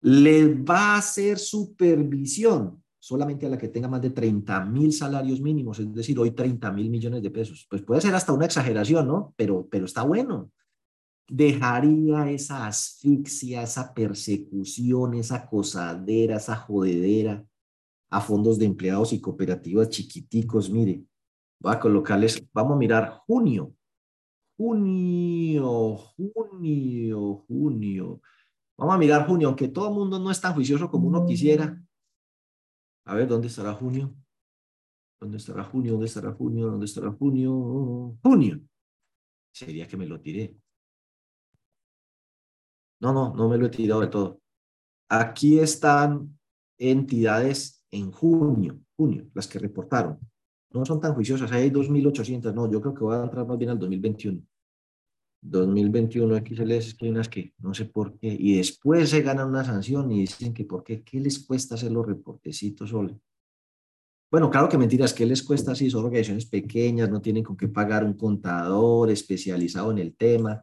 Les 0.00 0.48
va 0.48 0.94
a 0.94 0.98
hacer 0.98 1.38
supervisión 1.38 2.82
solamente 2.98 3.46
a 3.46 3.48
la 3.48 3.56
que 3.56 3.68
tenga 3.68 3.86
más 3.86 4.02
de 4.02 4.10
30 4.10 4.64
mil 4.64 4.92
salarios 4.92 5.40
mínimos, 5.40 5.78
es 5.78 5.94
decir, 5.94 6.18
hoy 6.18 6.32
30 6.32 6.72
mil 6.72 6.90
millones 6.90 7.22
de 7.22 7.30
pesos. 7.30 7.64
Pues 7.70 7.82
puede 7.82 8.00
ser 8.00 8.12
hasta 8.12 8.32
una 8.32 8.46
exageración, 8.46 9.06
¿no? 9.06 9.34
Pero, 9.36 9.68
pero 9.70 9.84
está 9.84 10.02
bueno. 10.02 10.50
Dejaría 11.28 12.28
esa 12.32 12.66
asfixia, 12.66 13.62
esa 13.62 13.94
persecución, 13.94 15.14
esa 15.14 15.46
cosadera, 15.46 16.38
esa 16.38 16.56
jodedera 16.56 17.46
a 18.10 18.20
fondos 18.20 18.58
de 18.58 18.64
empleados 18.64 19.12
y 19.12 19.20
cooperativas 19.20 19.90
chiquiticos. 19.90 20.70
Mire, 20.70 21.04
Voy 21.60 21.72
a 21.74 21.80
colocarles, 21.80 22.46
vamos 22.52 22.74
a 22.74 22.76
mirar 22.76 23.22
junio. 23.26 23.74
Junio, 24.56 25.96
junio, 25.96 27.44
junio. 27.48 28.20
Vamos 28.76 28.94
a 28.94 28.98
mirar 28.98 29.26
junio, 29.26 29.48
aunque 29.48 29.68
todo 29.68 29.88
el 29.88 29.94
mundo 29.94 30.18
no 30.18 30.30
es 30.30 30.40
tan 30.40 30.54
juicioso 30.54 30.90
como 30.90 31.08
uno 31.08 31.26
quisiera. 31.26 31.80
A 33.04 33.14
ver, 33.14 33.26
¿dónde 33.26 33.48
estará 33.48 33.72
junio? 33.74 34.14
¿Dónde 35.20 35.38
estará 35.38 35.64
junio? 35.64 35.92
¿Dónde 35.92 36.06
estará 36.06 36.32
junio? 36.32 36.66
¿Dónde 36.70 36.86
estará 36.86 37.10
junio? 37.10 38.16
Junio. 38.22 38.60
Sería 39.52 39.88
que 39.88 39.96
me 39.96 40.06
lo 40.06 40.20
tiré. 40.20 40.56
No, 43.00 43.12
no, 43.12 43.34
no 43.34 43.48
me 43.48 43.58
lo 43.58 43.66
he 43.66 43.70
tirado 43.70 44.00
de 44.00 44.08
todo. 44.08 44.40
Aquí 45.08 45.58
están 45.58 46.38
entidades 46.78 47.84
en 47.90 48.12
junio, 48.12 48.80
junio, 48.96 49.28
las 49.34 49.48
que 49.48 49.58
reportaron. 49.58 50.18
No 50.70 50.84
son 50.84 51.00
tan 51.00 51.14
juiciosas, 51.14 51.50
hay 51.52 51.70
2.800, 51.70 52.52
no, 52.54 52.70
yo 52.70 52.80
creo 52.80 52.94
que 52.94 53.04
voy 53.04 53.16
a 53.16 53.24
entrar 53.24 53.46
más 53.46 53.58
bien 53.58 53.70
al 53.70 53.78
2021. 53.78 54.40
2021 55.40 56.34
aquí 56.34 56.56
se 56.56 56.66
les 56.66 56.96
hay 57.00 57.10
unas 57.10 57.28
que 57.28 57.54
no 57.58 57.72
sé 57.72 57.84
por 57.84 58.18
qué, 58.18 58.36
y 58.38 58.56
después 58.56 59.08
se 59.08 59.22
ganan 59.22 59.48
una 59.48 59.64
sanción 59.64 60.10
y 60.10 60.20
dicen 60.20 60.52
que 60.52 60.64
por 60.64 60.82
qué, 60.82 61.02
¿qué 61.02 61.20
les 61.20 61.38
cuesta 61.38 61.76
hacer 61.76 61.92
los 61.92 62.06
reportecitos 62.06 62.90
solo? 62.90 63.18
Bueno, 64.30 64.50
claro 64.50 64.68
que 64.68 64.76
mentiras, 64.76 65.14
¿qué 65.14 65.24
les 65.24 65.42
cuesta 65.42 65.74
si 65.74 65.88
son 65.88 66.04
organizaciones 66.04 66.46
pequeñas, 66.46 67.08
no 67.08 67.20
tienen 67.22 67.42
con 67.44 67.56
qué 67.56 67.68
pagar 67.68 68.04
un 68.04 68.14
contador 68.14 69.10
especializado 69.10 69.90
en 69.92 69.98
el 69.98 70.16
tema, 70.16 70.62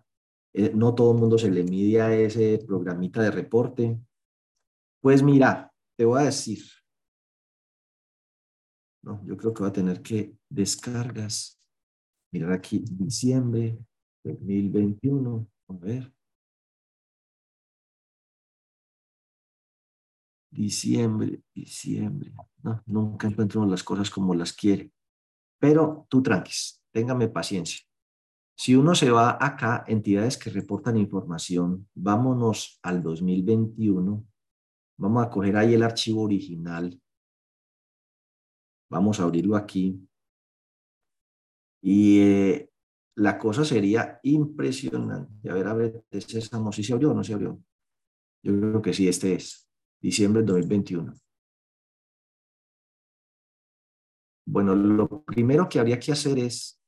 eh, 0.57 0.71
no 0.73 0.95
todo 0.95 1.11
el 1.11 1.17
mundo 1.17 1.37
se 1.37 1.51
le 1.51 1.63
mide 1.63 2.01
a 2.01 2.15
ese 2.15 2.63
programita 2.65 3.21
de 3.21 3.29
reporte. 3.29 3.99
Pues 5.01 5.21
mira, 5.21 5.73
te 5.97 6.05
voy 6.05 6.21
a 6.21 6.25
decir, 6.25 6.63
no, 9.05 9.23
yo 9.23 9.37
creo 9.37 9.53
que 9.53 9.61
voy 9.61 9.69
a 9.69 9.73
tener 9.73 10.01
que 10.01 10.35
descargas, 10.49 11.61
mirar 12.31 12.51
aquí, 12.51 12.83
diciembre 12.89 13.77
2021, 14.23 15.47
a 15.67 15.73
ver. 15.73 16.11
Diciembre, 20.49 21.43
diciembre. 21.53 22.33
No, 22.63 22.81
nunca 22.87 23.27
encuentro 23.27 23.63
las 23.65 23.83
cosas 23.83 24.09
como 24.09 24.33
las 24.33 24.53
quiere. 24.53 24.91
Pero 25.59 26.07
tú 26.09 26.23
tranquis, 26.23 26.81
téngame 26.91 27.27
paciencia. 27.27 27.85
Si 28.57 28.73
uno 28.73 28.95
se 28.95 29.11
va 29.11 29.37
acá, 29.39 29.83
entidades 29.87 30.37
que 30.37 30.49
reportan 30.49 30.97
información, 30.97 31.87
vámonos 31.93 32.79
al 32.81 33.03
2021. 33.03 34.25
Vamos 34.97 35.25
a 35.25 35.29
coger 35.29 35.57
ahí 35.57 35.73
el 35.73 35.83
archivo 35.83 36.23
original. 36.23 36.99
Vamos 38.89 39.19
a 39.19 39.23
abrirlo 39.23 39.55
aquí. 39.55 40.07
Y 41.81 42.19
eh, 42.19 42.69
la 43.15 43.37
cosa 43.37 43.63
sería 43.63 44.19
impresionante. 44.23 45.49
A 45.49 45.53
ver, 45.53 45.67
a 45.67 45.73
ver, 45.73 46.03
¿es 46.11 46.33
esa? 46.33 46.71
¿Sí 46.71 46.83
se 46.83 46.93
abrió 46.93 47.11
o 47.11 47.13
no 47.13 47.23
se 47.23 47.33
abrió? 47.33 47.61
Yo 48.43 48.59
creo 48.59 48.81
que 48.81 48.93
sí, 48.93 49.07
este 49.07 49.33
es 49.33 49.67
diciembre 50.01 50.41
del 50.41 50.47
2021. 50.47 51.13
Bueno, 54.47 54.75
lo 54.75 55.23
primero 55.23 55.67
que 55.67 55.79
habría 55.79 55.99
que 55.99 56.11
hacer 56.11 56.37
es 56.37 56.79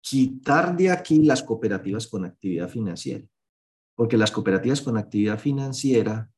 quitar 0.00 0.76
de 0.76 0.90
aquí 0.90 1.22
las 1.22 1.42
cooperativas 1.42 2.06
con 2.06 2.24
actividad 2.24 2.68
financiera, 2.68 3.26
porque 3.94 4.16
las 4.16 4.30
cooperativas 4.30 4.80
con 4.80 4.96
actividad 4.96 5.38
financiera, 5.38 6.30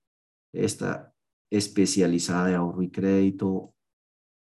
esta 0.53 1.15
especializada 1.51 2.49
de 2.49 2.55
ahorro 2.55 2.83
y 2.83 2.91
crédito, 2.91 3.75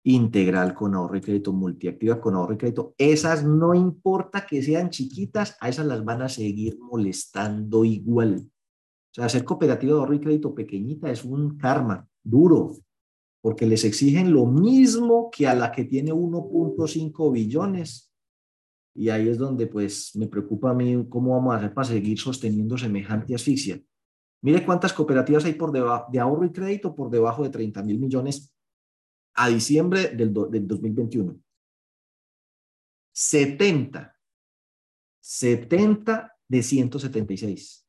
integral 0.05 0.75
con 0.75 0.95
ahorro 0.95 1.17
y 1.17 1.21
crédito, 1.21 1.53
multiactiva 1.53 2.21
con 2.21 2.35
ahorro 2.35 2.55
y 2.55 2.59
crédito, 2.59 2.95
esas 2.99 3.45
no 3.45 3.75
importa 3.75 4.47
que 4.47 4.63
sean 4.63 4.91
chiquitas, 4.91 5.57
a 5.61 5.69
esas 5.69 5.87
las 5.87 6.05
van 6.05 6.23
a 6.23 6.29
seguir 6.29 6.79
molestando 6.81 7.85
igual. 7.85 8.45
O 8.45 9.15
sea, 9.15 9.27
hacer 9.27 9.45
cooperativa 9.45 9.95
de 9.95 9.99
ahorro 10.01 10.15
y 10.15 10.21
crédito 10.21 10.55
pequeñita 10.55 11.11
es 11.11 11.25
un 11.25 11.57
karma 11.57 12.09
duro, 12.23 12.73
porque 13.41 13.67
les 13.67 13.85
exigen 13.85 14.33
lo 14.33 14.47
mismo 14.47 15.31
que 15.31 15.47
a 15.47 15.55
la 15.55 15.71
que 15.71 15.85
tiene 15.85 16.13
1.5 16.13 17.33
billones. 17.33 18.13
Y 18.95 19.09
ahí 19.09 19.29
es 19.29 19.39
donde 19.39 19.67
pues 19.67 20.15
me 20.17 20.27
preocupa 20.27 20.71
a 20.71 20.75
mí 20.75 21.07
cómo 21.09 21.33
vamos 21.33 21.55
a 21.55 21.59
hacer 21.59 21.73
para 21.73 21.89
seguir 21.89 22.19
sosteniendo 22.19 22.77
semejante 22.77 23.35
asfixia. 23.35 23.81
Mire 24.43 24.65
cuántas 24.65 24.93
cooperativas 24.93 25.45
hay 25.45 25.55
por 25.55 25.73
debajo 25.73 26.11
de 26.11 26.19
ahorro 26.19 26.45
y 26.45 26.53
crédito 26.53 26.95
por 26.95 27.11
debajo 27.11 27.43
de 27.43 27.51
30 27.51 27.83
mil 27.83 27.99
millones 27.99 28.55
a 29.35 29.49
diciembre 29.49 30.09
del, 30.09 30.33
del 30.51 30.67
2021. 30.67 31.41
70. 33.13 34.17
70 35.21 36.37
de 36.49 36.63
176 36.63 37.83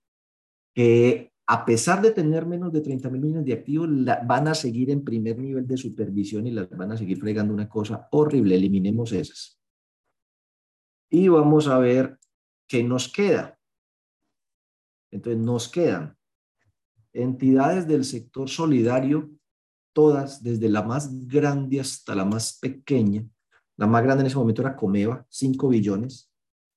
que 0.74 1.32
a 1.46 1.66
pesar 1.66 2.02
de 2.02 2.12
tener 2.12 2.46
menos 2.46 2.72
de 2.72 2.82
30 2.82 3.10
mil 3.10 3.22
millones 3.22 3.46
de 3.46 3.54
activos, 3.54 3.90
van 4.26 4.48
a 4.48 4.56
seguir 4.56 4.90
en 4.90 5.04
primer 5.04 5.38
nivel 5.38 5.68
de 5.68 5.78
supervisión 5.78 6.48
y 6.48 6.52
las 6.52 6.70
van 6.70 6.92
a 6.92 6.98
seguir 6.98 7.20
fregando 7.20 7.54
una 7.54 7.68
cosa 7.68 8.08
horrible. 8.12 8.56
Eliminemos 8.56 9.12
esas. 9.12 9.60
Y 11.10 11.28
vamos 11.28 11.68
a 11.68 11.78
ver 11.80 12.18
qué 12.68 12.84
nos 12.84 13.12
queda. 13.12 13.60
Entonces, 15.12 15.44
nos 15.44 15.68
quedan 15.68 16.18
entidades 17.14 17.88
del 17.88 18.04
sector 18.04 18.50
solidario, 18.50 19.30
todas, 19.94 20.44
desde 20.44 20.70
la 20.70 20.82
más 20.82 21.28
grande 21.28 21.80
hasta 21.80 22.16
la 22.16 22.26
más 22.26 22.58
pequeña. 22.60 23.26
La 23.78 23.88
más 23.88 24.04
grande 24.04 24.22
en 24.22 24.28
ese 24.28 24.38
momento 24.38 24.62
era 24.62 24.76
Comeva, 24.76 25.26
5 25.30 25.68
billones, 25.70 26.32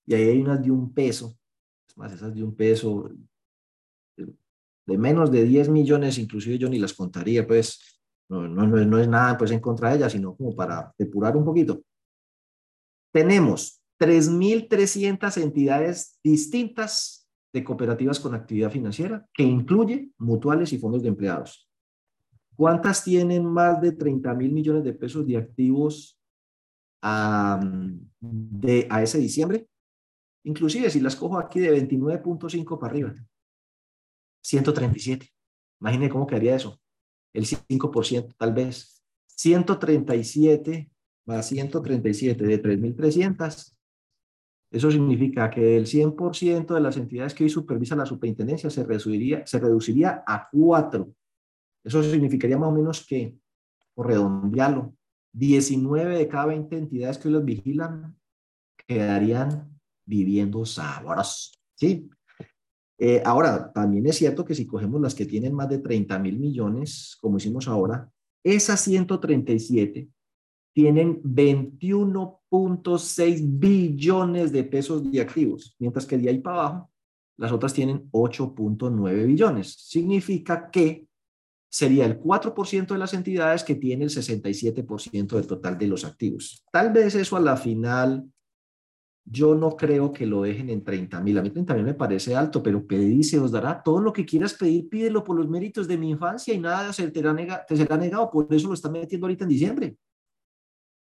y 0.07 0.15
ahí 0.15 0.25
hay 0.25 0.41
unas 0.41 0.63
de 0.63 0.71
un 0.71 0.93
peso. 0.93 1.37
Es 1.89 1.97
más, 1.97 2.13
esas 2.13 2.35
de 2.35 2.45
un 2.45 2.55
peso, 2.55 3.11
de 4.87 4.99
menos 4.99 5.31
de 5.31 5.45
10 5.45 5.69
millones, 5.69 6.19
inclusive 6.19 6.59
yo 6.59 6.69
ni 6.69 6.79
las 6.79 6.95
contaría, 6.95 7.47
pues 7.47 8.01
no, 8.29 8.49
no, 8.49 8.67
no, 8.67 8.99
es 8.99 9.09
nada 9.09 9.37
pues 9.37 9.51
en 9.51 9.61
contra 9.61 9.91
de 9.91 9.97
ellas, 9.97 10.13
sino 10.13 10.37
como 10.37 10.55
para 10.55 10.93
depurar 10.99 11.37
un 11.37 11.45
poquito. 11.45 11.83
Tenemos 13.13 13.81
3.300 13.99 15.43
entidades 15.43 16.19
distintas 16.23 17.16
de 17.57 17.65
cooperativas 17.65 18.21
con 18.21 18.35
actividad 18.35 18.71
financiera, 18.71 19.27
que 19.33 19.43
incluye 19.43 20.11
mutuales 20.19 20.73
y 20.73 20.79
fondos 20.79 21.03
de 21.03 21.09
empleados. 21.09 21.69
¿Cuántas 22.55 23.03
tienen 23.03 23.45
más 23.45 23.81
de 23.81 23.93
30 23.93 24.35
mil 24.35 24.53
millones 24.53 24.85
de 24.85 24.93
pesos 24.93 25.27
de 25.27 25.39
activos 25.39 26.19
a, 27.03 27.61
de, 28.21 28.87
a 28.91 29.03
ese 29.03 29.19
diciembre? 29.19 29.67
Inclusive 30.45 30.91
si 30.91 31.01
las 31.01 31.17
cojo 31.17 31.39
aquí 31.39 31.61
de 31.61 31.73
29.5 31.89 32.79
para 32.79 32.91
arriba, 32.91 33.15
137. 34.43 35.29
Imagine 35.81 36.09
cómo 36.09 36.27
quedaría 36.27 36.57
eso. 36.57 36.81
El 37.33 37.45
5% 37.47 38.35
tal 38.37 38.53
vez. 38.53 39.03
137 39.27 40.91
más 41.27 41.47
137 41.49 42.45
de 42.45 42.63
3.300. 42.63 43.76
Eso 44.71 44.91
significa 44.91 45.49
que 45.51 45.77
el 45.77 45.87
100% 45.87 46.75
de 46.75 46.81
las 46.81 46.97
entidades 46.97 47.35
que 47.35 47.45
hoy 47.45 47.51
supervisan 47.51 47.99
la 47.99 48.07
superintendencia 48.07 48.69
se 48.69 48.85
reduciría, 48.85 49.47
se 49.47 49.59
reduciría 49.59 50.25
a 50.27 50.49
4. 50.51 51.13
Eso 51.85 52.03
significaría 52.03 52.59
más 52.59 52.71
o 52.71 52.73
menos 52.73 53.07
que, 53.07 53.37
por 53.95 54.09
redondearlo, 54.09 54.95
19 55.33 56.19
de 56.19 56.29
cada 56.29 56.47
20 56.47 56.77
entidades 56.77 57.19
que 57.19 57.29
los 57.29 57.45
vigilan 57.45 58.17
quedarían 58.87 59.79
viviendo 60.05 60.65
sabrosos. 60.65 61.61
¿Sí? 61.75 62.09
Eh, 62.99 63.23
ahora, 63.25 63.71
también 63.73 64.07
es 64.07 64.17
cierto 64.17 64.45
que 64.45 64.55
si 64.55 64.67
cogemos 64.67 65.01
las 65.01 65.15
que 65.15 65.27
tienen 65.27 65.53
más 65.53 65.69
de 65.69 65.79
30 65.79 66.19
mil 66.19 66.39
millones, 66.39 67.17
como 67.21 67.37
hicimos 67.37 67.69
ahora, 67.69 68.11
esas 68.43 68.81
137 68.81 70.09
tienen 70.77 71.23
21.6 71.23 73.41
billones 73.43 74.53
de 74.53 74.63
pesos 74.63 75.11
de 75.11 75.23
activos, 75.23 75.75
mientras 75.79 76.05
que 76.05 76.19
de 76.19 76.29
ahí 76.29 76.39
para 76.39 76.57
abajo, 76.57 76.91
las 77.39 77.51
otras 77.51 77.73
tienen 77.73 78.11
8.9 78.11 79.27
billones. 79.27 79.73
Significa 79.73 80.71
que 80.71 81.07
sería 81.67 82.05
el 82.05 82.21
4% 82.21 82.89
de 82.89 82.99
las 82.99 83.15
entidades 83.15 83.65
que 83.65 83.77
tiene 83.77 84.05
el 84.05 84.11
67% 84.11 85.37
del 85.37 85.47
total 85.47 85.79
de 85.79 85.87
los 85.87 86.05
activos. 86.05 86.63
Tal 86.71 86.93
vez 86.93 87.15
eso 87.15 87.39
a 87.39 87.41
la 87.41 87.57
final 87.57 88.31
yo 89.25 89.55
no 89.55 89.79
creo 89.79 90.13
que 90.13 90.27
lo 90.27 90.43
dejen 90.43 90.69
en 90.69 90.85
30 90.85 91.23
mil. 91.23 91.39
A 91.39 91.43
mí 91.43 91.49
30 91.49 91.73
mil 91.73 91.85
me 91.85 91.95
parece 91.95 92.37
alto, 92.37 92.63
pero 92.63 92.87
pedí 92.87 93.23
se 93.23 93.39
os 93.39 93.51
dará 93.51 93.83
todo 93.83 94.03
lo 94.03 94.13
que 94.13 94.27
quieras 94.27 94.53
pedir, 94.53 94.91
pídelo 94.91 95.25
por 95.25 95.39
los 95.39 95.49
méritos 95.49 95.89
de 95.89 95.97
mi 95.97 96.11
infancia 96.11 96.53
y 96.53 96.59
nada 96.59 96.93
se 96.93 97.11
te, 97.11 97.23
te 97.23 97.77
será 97.79 97.97
negado. 97.97 98.31
Por 98.31 98.47
eso 98.51 98.69
lo 98.69 98.75
están 98.75 98.93
metiendo 98.93 99.27
ahorita 99.27 99.45
en 99.45 99.49
diciembre. 99.49 99.97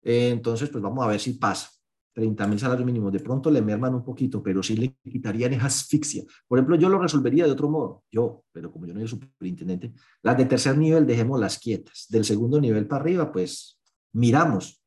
Entonces, 0.03 0.69
pues 0.69 0.81
vamos 0.81 1.03
a 1.03 1.07
ver 1.07 1.19
si 1.19 1.33
pasa. 1.33 1.69
30 2.13 2.45
mil 2.47 2.59
salarios 2.59 2.85
mínimos. 2.85 3.11
De 3.13 3.21
pronto 3.21 3.49
le 3.49 3.61
merman 3.61 3.95
un 3.95 4.03
poquito, 4.03 4.43
pero 4.43 4.61
sí 4.61 4.75
le 4.75 4.97
quitarían 5.09 5.53
esa 5.53 5.67
asfixia. 5.67 6.23
Por 6.45 6.59
ejemplo, 6.59 6.75
yo 6.75 6.89
lo 6.89 6.99
resolvería 6.99 7.45
de 7.45 7.51
otro 7.51 7.69
modo. 7.69 8.03
Yo, 8.11 8.43
pero 8.51 8.69
como 8.71 8.85
yo 8.85 8.93
no 8.93 8.99
soy 8.99 9.07
superintendente, 9.07 9.93
las 10.21 10.37
de 10.37 10.45
tercer 10.45 10.77
nivel 10.77 11.07
dejemos 11.07 11.39
las 11.39 11.57
quietas. 11.57 12.07
Del 12.09 12.25
segundo 12.25 12.59
nivel 12.59 12.85
para 12.85 13.01
arriba, 13.01 13.31
pues 13.31 13.79
miramos 14.11 14.81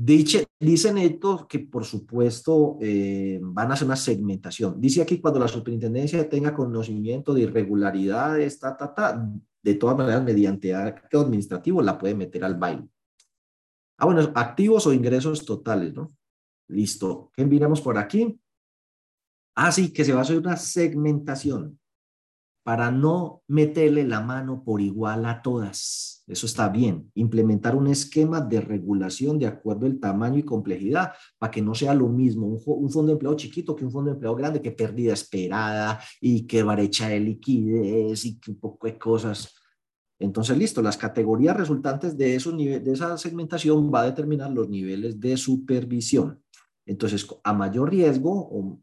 Dice, 0.00 0.46
dicen 0.60 0.96
estos 0.96 1.48
que 1.48 1.58
por 1.58 1.84
supuesto 1.84 2.78
eh, 2.80 3.40
van 3.42 3.72
a 3.72 3.74
hacer 3.74 3.84
una 3.84 3.96
segmentación. 3.96 4.80
Dice 4.80 5.02
aquí 5.02 5.20
cuando 5.20 5.40
la 5.40 5.48
superintendencia 5.48 6.28
tenga 6.28 6.54
conocimiento 6.54 7.34
de 7.34 7.40
irregularidades, 7.40 8.60
ta, 8.60 8.76
ta, 8.76 8.94
ta, 8.94 9.28
de 9.60 9.74
todas 9.74 9.98
maneras 9.98 10.22
mediante 10.22 10.72
acto 10.72 11.22
administrativo 11.22 11.82
la 11.82 11.98
puede 11.98 12.14
meter 12.14 12.44
al 12.44 12.54
baile. 12.54 12.84
Ah, 13.98 14.06
bueno, 14.06 14.20
activos 14.34 14.86
o 14.86 14.92
ingresos 14.92 15.44
totales, 15.44 15.92
¿no? 15.92 16.08
Listo. 16.68 17.30
¿Qué 17.34 17.44
miramos 17.44 17.80
por 17.80 17.98
aquí? 17.98 18.40
Así 19.56 19.92
que 19.92 20.04
se 20.04 20.12
va 20.12 20.20
a 20.20 20.22
hacer 20.22 20.38
una 20.38 20.56
segmentación 20.56 21.80
para 22.62 22.90
no 22.90 23.42
meterle 23.48 24.04
la 24.04 24.20
mano 24.20 24.62
por 24.62 24.80
igual 24.80 25.24
a 25.24 25.42
todas. 25.42 26.22
Eso 26.26 26.44
está 26.46 26.68
bien. 26.68 27.10
Implementar 27.14 27.74
un 27.74 27.86
esquema 27.86 28.40
de 28.42 28.60
regulación 28.60 29.38
de 29.38 29.46
acuerdo 29.46 29.86
al 29.86 29.98
tamaño 29.98 30.38
y 30.38 30.42
complejidad 30.42 31.12
para 31.38 31.50
que 31.50 31.62
no 31.62 31.74
sea 31.74 31.94
lo 31.94 32.08
mismo 32.08 32.46
un, 32.46 32.90
fondo 32.90 33.06
de 33.06 33.12
empleo 33.14 33.34
chiquito 33.34 33.74
que 33.74 33.86
un 33.86 33.90
fondo 33.90 34.10
de 34.10 34.16
empleo 34.16 34.36
grande, 34.36 34.60
que 34.60 34.70
pérdida 34.70 35.14
esperada 35.14 35.98
y 36.20 36.46
que 36.46 36.62
brecha 36.62 37.08
de 37.08 37.20
liquidez 37.20 38.26
y 38.26 38.38
que 38.38 38.50
un 38.50 38.60
poco 38.60 38.86
de 38.86 38.98
cosas. 38.98 39.57
Entonces, 40.18 40.56
listo, 40.58 40.82
las 40.82 40.96
categorías 40.96 41.56
resultantes 41.56 42.16
de, 42.16 42.34
esos 42.34 42.56
de 42.56 42.92
esa 42.92 43.16
segmentación 43.16 43.92
va 43.92 44.02
a 44.02 44.06
determinar 44.06 44.50
los 44.50 44.68
niveles 44.68 45.20
de 45.20 45.36
supervisión. 45.36 46.42
Entonces, 46.86 47.26
a 47.44 47.52
mayor 47.52 47.90
riesgo 47.90 48.32
o 48.32 48.80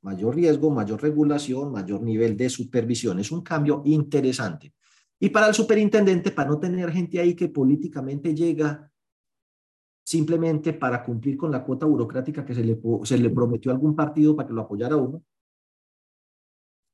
Mayor 0.00 0.34
riesgo, 0.34 0.70
mayor 0.70 1.02
regulación, 1.02 1.70
mayor 1.70 2.00
nivel 2.00 2.36
de 2.36 2.48
supervisión. 2.48 3.18
Es 3.18 3.30
un 3.30 3.42
cambio 3.42 3.82
interesante. 3.84 4.72
Y 5.20 5.28
para 5.28 5.48
el 5.48 5.54
superintendente, 5.54 6.30
para 6.30 6.48
no 6.48 6.58
tener 6.58 6.90
gente 6.90 7.20
ahí 7.20 7.34
que 7.34 7.48
políticamente 7.48 8.34
llega 8.34 8.90
simplemente 10.02 10.72
para 10.72 11.02
cumplir 11.02 11.36
con 11.36 11.50
la 11.50 11.62
cuota 11.62 11.84
burocrática 11.84 12.46
que 12.46 12.54
se 12.54 12.64
le, 12.64 12.80
se 13.02 13.18
le 13.18 13.28
prometió 13.28 13.70
a 13.70 13.74
algún 13.74 13.94
partido 13.94 14.34
para 14.34 14.48
que 14.48 14.54
lo 14.54 14.62
apoyara 14.62 14.96
uno. 14.96 15.22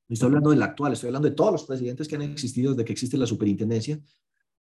No 0.08 0.14
estoy 0.14 0.26
hablando 0.26 0.50
del 0.50 0.62
actual, 0.62 0.92
estoy 0.92 1.08
hablando 1.08 1.28
de 1.28 1.34
todos 1.34 1.52
los 1.52 1.64
presidentes 1.64 2.06
que 2.06 2.16
han 2.16 2.22
existido 2.22 2.72
desde 2.72 2.84
que 2.84 2.92
existe 2.92 3.16
la 3.16 3.26
superintendencia. 3.26 3.98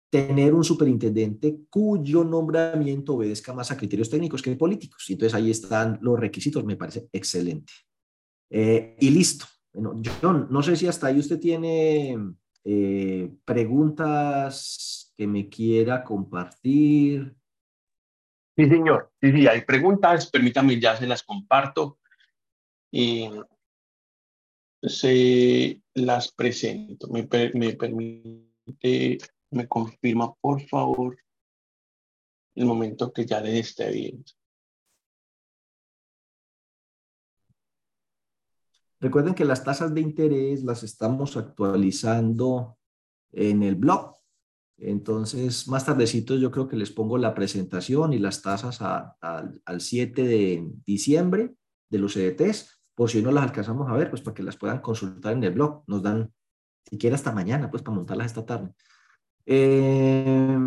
Tener 0.09 0.53
un 0.53 0.63
superintendente 0.63 1.61
cuyo 1.69 2.23
nombramiento 2.23 3.15
obedezca 3.15 3.53
más 3.53 3.71
a 3.71 3.77
criterios 3.77 4.09
técnicos 4.09 4.41
que 4.41 4.55
políticos. 4.55 5.05
Entonces 5.09 5.33
ahí 5.33 5.49
están 5.51 5.99
los 6.01 6.19
requisitos, 6.19 6.63
me 6.63 6.75
parece 6.75 7.09
excelente. 7.11 7.73
Eh, 8.49 8.95
y 8.99 9.09
listo. 9.09 9.45
Bueno, 9.73 9.99
John, 10.21 10.47
no 10.49 10.61
sé 10.61 10.75
si 10.75 10.87
hasta 10.87 11.07
ahí 11.07 11.19
usted 11.19 11.39
tiene 11.39 12.15
eh, 12.63 13.33
preguntas 13.43 15.11
que 15.17 15.27
me 15.27 15.49
quiera 15.49 16.03
compartir. 16.03 17.35
Sí, 18.55 18.69
señor. 18.69 19.11
Sí, 19.19 19.31
sí, 19.31 19.47
hay 19.47 19.61
preguntas. 19.61 20.29
Permítame, 20.29 20.79
ya 20.79 20.95
se 20.95 21.07
las 21.07 21.23
comparto. 21.23 21.97
Y 22.91 23.27
se 24.83 25.81
las 25.93 26.31
presento. 26.31 27.07
Me, 27.07 27.27
me 27.53 27.73
permite, 27.73 29.17
me 29.51 29.67
confirma, 29.67 30.33
por 30.35 30.61
favor, 30.67 31.17
el 32.55 32.65
momento 32.65 33.11
que 33.11 33.25
ya 33.25 33.41
le 33.41 33.59
esté 33.59 33.91
viendo. 33.91 34.31
Recuerden 38.99 39.33
que 39.33 39.43
las 39.43 39.63
tasas 39.63 39.93
de 39.93 39.99
interés 39.99 40.63
las 40.63 40.83
estamos 40.83 41.35
actualizando 41.35 42.77
en 43.33 43.63
el 43.63 43.75
blog. 43.75 44.15
Entonces, 44.77 45.67
más 45.67 45.85
tardecito 45.85 46.37
yo 46.37 46.51
creo 46.51 46.67
que 46.67 46.77
les 46.77 46.91
pongo 46.91 47.17
la 47.17 47.33
presentación 47.33 48.13
y 48.13 48.19
las 48.19 48.41
tasas 48.41 48.79
al 48.81 49.81
7 49.81 50.23
de 50.23 50.71
diciembre 50.85 51.53
de 51.89 51.97
los 51.97 52.13
CDTs, 52.13 52.72
por 52.95 53.09
si 53.09 53.21
no 53.21 53.31
las 53.31 53.43
alcanzamos 53.45 53.89
a 53.89 53.93
ver, 53.93 54.09
pues 54.09 54.21
para 54.21 54.35
que 54.35 54.43
las 54.43 54.57
puedan 54.57 54.79
consultar 54.79 55.33
en 55.33 55.43
el 55.43 55.53
blog. 55.53 55.83
Nos 55.87 56.03
dan, 56.03 56.31
siquiera 56.83 57.15
hasta 57.15 57.31
mañana, 57.31 57.69
pues 57.69 57.83
para 57.83 57.95
montarlas 57.95 58.27
esta 58.27 58.45
tarde. 58.45 58.73
Eh, 59.45 60.57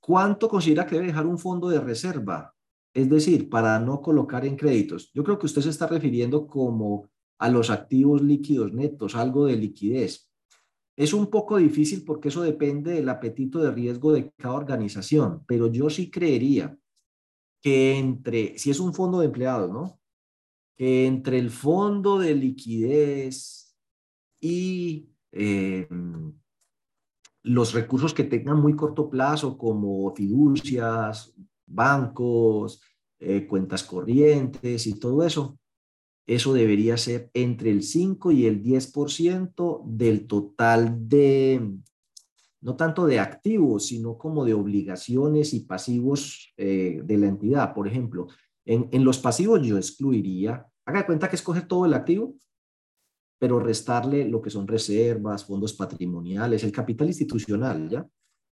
¿Cuánto 0.00 0.48
considera 0.48 0.86
que 0.86 0.96
debe 0.96 1.08
dejar 1.08 1.26
un 1.26 1.38
fondo 1.38 1.68
de 1.68 1.80
reserva? 1.80 2.54
Es 2.92 3.08
decir, 3.08 3.48
para 3.48 3.78
no 3.78 4.00
colocar 4.00 4.44
en 4.46 4.56
créditos. 4.56 5.12
Yo 5.12 5.22
creo 5.22 5.38
que 5.38 5.46
usted 5.46 5.62
se 5.62 5.70
está 5.70 5.86
refiriendo 5.86 6.46
como 6.46 7.08
a 7.38 7.48
los 7.48 7.70
activos 7.70 8.22
líquidos 8.22 8.72
netos, 8.72 9.14
algo 9.14 9.46
de 9.46 9.56
liquidez. 9.56 10.30
Es 10.96 11.12
un 11.12 11.26
poco 11.26 11.58
difícil 11.58 12.04
porque 12.04 12.28
eso 12.28 12.40
depende 12.42 12.92
del 12.92 13.08
apetito 13.10 13.58
de 13.58 13.70
riesgo 13.70 14.12
de 14.12 14.32
cada 14.38 14.54
organización, 14.54 15.44
pero 15.46 15.66
yo 15.66 15.90
sí 15.90 16.10
creería 16.10 16.76
que 17.60 17.98
entre, 17.98 18.58
si 18.58 18.70
es 18.70 18.80
un 18.80 18.94
fondo 18.94 19.20
de 19.20 19.26
empleados, 19.26 19.70
¿no? 19.70 20.00
Que 20.76 21.06
entre 21.06 21.38
el 21.38 21.50
fondo 21.50 22.18
de 22.18 22.34
liquidez 22.34 23.74
y 24.40 25.08
eh, 25.32 25.88
los 27.42 27.72
recursos 27.72 28.12
que 28.12 28.24
tengan 28.24 28.60
muy 28.60 28.74
corto 28.74 29.08
plazo, 29.08 29.56
como 29.56 30.14
fiducias, 30.14 31.32
bancos, 31.66 32.80
eh, 33.18 33.46
cuentas 33.46 33.82
corrientes 33.82 34.86
y 34.86 34.98
todo 34.98 35.24
eso, 35.24 35.58
eso 36.26 36.52
debería 36.52 36.96
ser 36.96 37.30
entre 37.34 37.70
el 37.70 37.82
5 37.82 38.32
y 38.32 38.46
el 38.46 38.62
10% 38.62 39.82
del 39.86 40.26
total 40.26 41.08
de, 41.08 41.72
no 42.60 42.74
tanto 42.76 43.06
de 43.06 43.20
activos, 43.20 43.86
sino 43.86 44.18
como 44.18 44.44
de 44.44 44.54
obligaciones 44.54 45.54
y 45.54 45.60
pasivos 45.60 46.52
eh, 46.56 47.00
de 47.04 47.18
la 47.18 47.28
entidad. 47.28 47.74
Por 47.74 47.86
ejemplo, 47.86 48.26
en, 48.66 48.88
en 48.92 49.04
los 49.04 49.18
pasivos 49.18 49.62
yo 49.62 49.76
excluiría, 49.78 50.66
haga 50.84 51.06
cuenta 51.06 51.28
que 51.28 51.36
escoge 51.36 51.62
todo 51.62 51.86
el 51.86 51.94
activo, 51.94 52.34
pero 53.38 53.60
restarle 53.60 54.28
lo 54.28 54.42
que 54.42 54.50
son 54.50 54.66
reservas, 54.66 55.44
fondos 55.44 55.72
patrimoniales, 55.74 56.64
el 56.64 56.72
capital 56.72 57.06
institucional, 57.08 57.88
¿ya? 57.88 58.06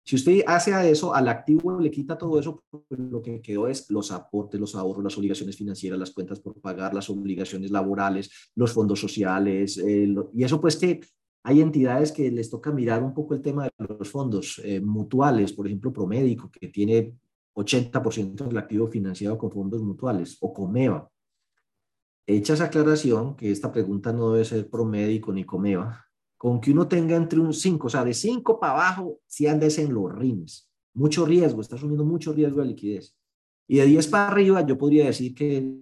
Si 0.06 0.18
usted 0.18 0.42
hace 0.46 0.74
a 0.74 0.86
eso, 0.86 1.16
al 1.16 1.30
activo 1.30 1.80
le 1.80 1.90
quita 1.90 2.18
todo 2.18 2.38
eso, 2.38 2.62
pues 2.70 2.84
lo 3.00 3.22
que 3.22 3.42
quedó 3.42 3.70
es 3.70 3.90
los 3.90 4.12
aportes, 4.12 4.60
los 4.60 4.76
ahorros, 4.76 5.02
las 5.02 5.18
obligaciones 5.18 5.56
financieras, 5.56 5.98
las 5.98 6.12
cuentas 6.12 6.42
por 6.42 6.60
pagar, 6.60 6.94
las 6.94 7.10
obligaciones 7.10 7.72
laborales, 7.72 8.30
los 8.56 8.74
fondos 8.74 9.00
sociales, 9.00 9.78
eh, 9.78 10.14
y 10.34 10.44
eso 10.44 10.60
pues 10.60 10.76
que 10.76 11.00
hay 11.46 11.62
entidades 11.62 12.12
que 12.12 12.30
les 12.32 12.50
toca 12.50 12.72
mirar 12.72 13.02
un 13.02 13.14
poco 13.14 13.34
el 13.34 13.42
tema 13.42 13.64
de 13.64 13.72
los 13.78 14.10
fondos 14.10 14.62
eh, 14.64 14.82
mutuales, 14.82 15.54
por 15.54 15.68
ejemplo, 15.68 15.94
Promédico, 15.94 16.52
que 16.52 16.68
tiene 16.68 17.14
80% 17.56 18.48
del 18.48 18.58
activo 18.58 18.88
financiado 18.88 19.38
con 19.38 19.52
fondos 19.52 19.82
mutuales, 19.82 20.38
o 20.42 20.54
Comeva. 20.54 21.10
Hecha 22.26 22.54
esa 22.54 22.66
aclaración, 22.66 23.36
que 23.36 23.52
esta 23.52 23.72
pregunta 23.72 24.14
no 24.14 24.32
debe 24.32 24.46
ser 24.46 24.70
Promédico 24.70 25.34
ni 25.34 25.44
Comeva, 25.44 26.06
con 26.38 26.60
que 26.60 26.72
uno 26.72 26.88
tenga 26.88 27.16
entre 27.16 27.40
un 27.40 27.54
5, 27.54 27.88
o 27.88 27.90
sea, 27.90 28.04
de 28.04 28.14
5 28.14 28.60
para 28.60 28.74
abajo, 28.74 29.20
si 29.28 29.48
andes 29.48 29.78
en 29.80 29.94
los 29.94 30.14
rines. 30.14 30.70
Mucho 30.94 31.26
riesgo, 31.26 31.62
está 31.62 31.76
asumiendo 31.76 32.06
mucho 32.06 32.34
riesgo 32.34 32.62
de 32.62 32.68
liquidez. 32.68 33.16
Y 33.68 33.78
de 33.78 33.86
10 33.86 34.08
para 34.08 34.28
arriba, 34.28 34.66
yo 34.66 34.78
podría 34.78 35.06
decir 35.06 35.34
que, 35.34 35.80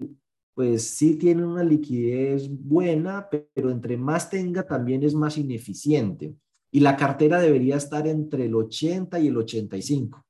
pues 0.54 0.84
sí 0.84 1.16
tiene 1.16 1.46
una 1.46 1.64
liquidez 1.64 2.50
buena, 2.50 3.28
pero 3.54 3.72
entre 3.72 3.98
más 3.98 4.30
tenga, 4.30 4.64
también 4.64 5.04
es 5.04 5.16
más 5.16 5.38
ineficiente. 5.38 6.36
Y 6.72 6.80
la 6.80 6.96
cartera 6.96 7.40
debería 7.40 7.78
estar 7.78 8.08
entre 8.08 8.46
el 8.46 8.56
80 8.56 9.20
y 9.20 9.28
el 9.28 9.38
85. 9.38 10.26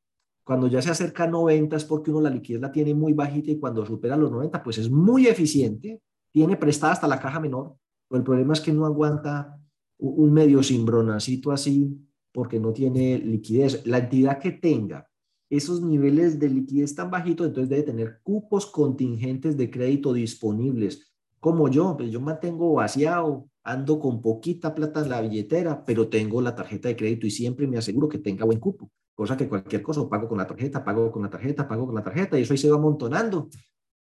Cuando 0.52 0.68
ya 0.68 0.82
se 0.82 0.92
acerca 0.92 1.24
a 1.24 1.28
90 1.28 1.78
es 1.78 1.86
porque 1.86 2.12
uno 2.12 2.20
la 2.20 2.30
liquidez 2.30 2.60
la 2.60 2.74
tiene 2.74 2.94
muy 2.94 3.14
bajita 3.14 3.52
y 3.52 3.58
cuando 3.58 3.86
supera 3.86 4.18
los 4.18 4.30
90, 4.30 4.62
pues 4.62 4.80
es 4.80 4.92
muy 4.92 5.28
eficiente, 5.28 6.02
tiene 6.30 6.58
prestada 6.58 6.92
hasta 6.92 7.08
la 7.08 7.22
caja 7.22 7.40
menor, 7.40 7.78
pero 8.10 8.20
el 8.20 8.26
problema 8.26 8.52
es 8.52 8.60
que 8.60 8.74
no 8.74 8.86
aguanta 8.86 9.58
un 9.98 10.34
medio 10.34 10.62
cimbronacito 10.62 11.54
así 11.54 11.98
porque 12.34 12.60
no 12.60 12.74
tiene 12.74 13.18
liquidez. 13.20 13.88
La 13.88 14.00
entidad 14.00 14.40
que 14.40 14.52
tenga 14.52 15.08
esos 15.50 15.82
niveles 15.82 16.38
de 16.38 16.50
liquidez 16.50 16.96
tan 16.96 17.10
bajitos, 17.10 17.48
entonces 17.48 17.70
debe 17.70 17.84
tener 17.84 18.20
cupos 18.22 18.66
contingentes 18.66 19.56
de 19.56 19.72
crédito 19.72 20.12
disponibles. 20.12 21.14
Como 21.40 21.70
yo, 21.70 21.96
pues 21.96 22.12
yo 22.12 22.20
mantengo 22.20 22.74
vaciado, 22.74 23.48
ando 23.64 24.02
con 24.02 24.22
poquita 24.22 24.76
plata 24.76 25.02
en 25.02 25.12
la 25.12 25.22
billetera, 25.22 25.86
pero 25.86 26.10
tengo 26.10 26.42
la 26.42 26.54
tarjeta 26.54 26.90
de 26.90 26.98
crédito 26.98 27.26
y 27.26 27.32
siempre 27.32 27.68
me 27.68 27.78
aseguro 27.78 28.10
que 28.10 28.18
tenga 28.18 28.44
buen 28.44 28.60
cupo. 28.60 28.92
Cosa 29.22 29.38
que 29.38 29.48
cualquier 29.48 29.84
cosa 29.84 30.10
pago 30.10 30.28
con 30.28 30.40
la 30.40 30.48
tarjeta, 30.48 30.84
pago 30.84 31.12
con 31.12 31.22
la 31.22 31.30
tarjeta, 31.30 31.68
pago 31.68 31.86
con 31.86 31.94
la 31.94 32.02
tarjeta 32.02 32.40
y 32.40 32.42
eso 32.42 32.54
ahí 32.54 32.58
se 32.58 32.72
va 32.72 32.78
amontonando 32.78 33.50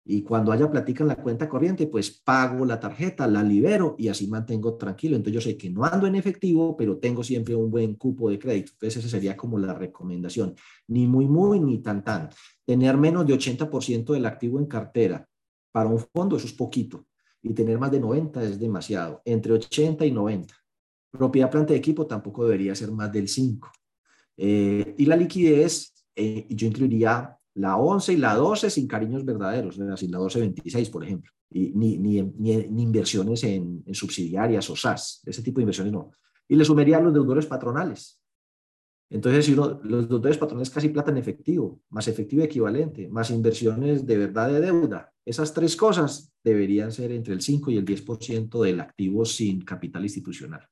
y 0.07 0.23
cuando 0.23 0.53
haya 0.53 0.71
platica 0.71 1.05
en 1.05 1.09
la 1.09 1.17
cuenta 1.17 1.47
corriente, 1.47 1.87
pues 1.87 2.11
pago 2.25 2.65
la 2.65 2.81
tarjeta, 2.81 3.27
la 3.27 3.43
libero 3.43 3.95
y 3.99 4.09
así 4.09 4.27
mantengo 4.27 4.79
tranquilo. 4.79 5.17
Entonces 5.17 5.35
yo 5.35 5.51
sé 5.51 5.59
que 5.59 5.69
no 5.69 5.85
ando 5.85 6.07
en 6.07 6.15
efectivo, 6.15 6.75
pero 6.79 6.97
tengo 6.97 7.23
siempre 7.23 7.55
un 7.55 7.71
buen 7.71 7.97
cupo 7.97 8.31
de 8.31 8.39
crédito. 8.39 8.73
Entonces 8.73 9.05
esa 9.05 9.11
sería 9.11 9.37
como 9.37 9.59
la 9.59 9.75
recomendación. 9.75 10.55
Ni 10.89 11.07
muy, 11.07 11.27
muy, 11.27 11.61
ni 11.61 11.83
tan, 11.83 12.03
tan. 12.03 12.31
Tener 12.65 12.97
menos 12.97 13.27
de 13.27 13.35
80% 13.35 14.15
del 14.15 14.25
activo 14.25 14.59
en 14.59 14.65
cartera 14.65 15.29
para 15.71 15.91
un 15.91 15.99
fondo, 15.99 16.39
eso 16.39 16.47
es 16.47 16.55
poquito. 16.55 17.05
Y 17.43 17.53
tener 17.53 17.79
más 17.79 17.93
de 17.93 18.01
90 18.01 18.43
es 18.43 18.59
demasiado. 18.59 19.21
Entre 19.27 19.53
80 19.53 20.07
y 20.07 20.11
90. 20.11 20.55
Propiedad, 21.13 21.51
planta 21.51 21.75
de 21.75 21.79
equipo 21.79 22.07
tampoco 22.07 22.45
debería 22.45 22.75
ser 22.75 22.91
más 22.91 23.13
del 23.13 23.29
5. 23.29 23.71
Eh, 24.37 24.95
y 24.99 25.07
la 25.07 25.17
liquidez, 25.17 25.93
eh, 26.15 26.47
yo 26.51 26.67
incluiría 26.67 27.37
la 27.55 27.77
11 27.77 28.15
y 28.15 28.17
la 28.17 28.35
12 28.35 28.71
sin 28.71 28.87
cariños 28.87 29.25
verdaderos, 29.25 29.75
sin 29.75 29.87
la 29.87 30.19
1226, 30.19 30.91
por 30.91 31.05
ejemplo, 31.05 31.31
y 31.51 31.73
ni, 31.75 31.99
ni, 31.99 32.23
ni, 32.23 32.83
inversiones 32.83 33.45
en, 33.45 33.85
subsidiarias 33.93 34.69
o 34.71 34.77
SAS, 34.77 35.23
ese 35.27 35.43
tipo 35.43 35.59
de 35.59 35.65
inversiones 35.65 35.93
no. 35.93 36.11
Y 36.49 36.57
le 36.57 36.65
sumaría 36.65 37.01
los 37.01 37.13
deudores 37.13 37.47
patronales. 37.47 38.19
Entonces, 39.11 39.45
si 39.45 39.53
uno, 39.53 39.79
los 39.85 40.09
deudores 40.09 40.39
patronales 40.39 40.71
casi 40.71 40.89
plata 40.89 41.11
en 41.11 41.19
efectivo, 41.19 41.83
más 41.91 42.09
efectivo 42.09 42.43
equivalente, 42.43 43.09
más 43.09 43.31
inversiones 43.31 44.07
de 44.07 44.17
verdad 44.17 44.51
de 44.51 44.61
deuda, 44.61 45.13
esas 45.25 45.53
tres 45.53 45.77
cosas 45.77 46.33
deberían 46.43 46.91
ser 46.91 47.13
entre 47.13 47.35
el 47.35 47.43
5 47.43 47.71
y 47.71 47.77
el 47.77 47.85
10% 47.85 48.63
del 48.63 48.81
activo 48.81 49.25
sin 49.27 49.61
capital 49.63 50.03
institucional. 50.03 50.67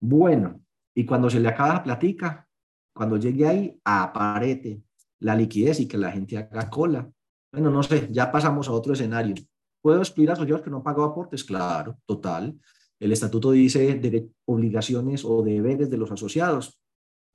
Bueno, 0.00 0.60
y 0.94 1.04
cuando 1.06 1.30
se 1.30 1.40
le 1.40 1.48
acaba 1.48 1.74
la 1.74 1.82
platica, 1.82 2.48
cuando 2.94 3.16
llegue 3.16 3.46
ahí, 3.46 3.80
aparete 3.84 4.82
la 5.20 5.34
liquidez 5.34 5.80
y 5.80 5.88
que 5.88 5.98
la 5.98 6.12
gente 6.12 6.38
haga 6.38 6.70
cola. 6.70 7.10
Bueno, 7.52 7.70
no 7.70 7.82
sé, 7.82 8.08
ya 8.10 8.30
pasamos 8.30 8.68
a 8.68 8.72
otro 8.72 8.92
escenario. 8.92 9.34
¿Puedo 9.82 9.98
excluir 9.98 10.30
a 10.30 10.32
asociados 10.34 10.62
que 10.62 10.70
no 10.70 10.78
han 10.78 10.82
pagado 10.82 11.04
aportes? 11.04 11.44
Claro, 11.44 11.98
total. 12.06 12.58
El 12.98 13.12
estatuto 13.12 13.50
dice 13.50 13.94
de 13.94 14.30
obligaciones 14.46 15.24
o 15.24 15.42
deberes 15.42 15.90
de 15.90 15.98
los 15.98 16.10
asociados 16.10 16.80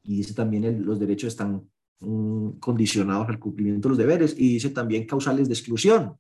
y 0.01 0.18
dice 0.18 0.34
también 0.34 0.86
los 0.86 0.99
derechos 0.99 1.28
están 1.28 1.70
mm, 1.99 2.51
condicionados 2.60 3.28
al 3.28 3.39
cumplimiento 3.39 3.88
de 3.88 3.89
los 3.89 3.97
deberes 3.97 4.36
y 4.38 4.53
dice 4.53 4.70
también 4.70 5.05
causales 5.05 5.47
de 5.47 5.53
exclusión. 5.53 6.16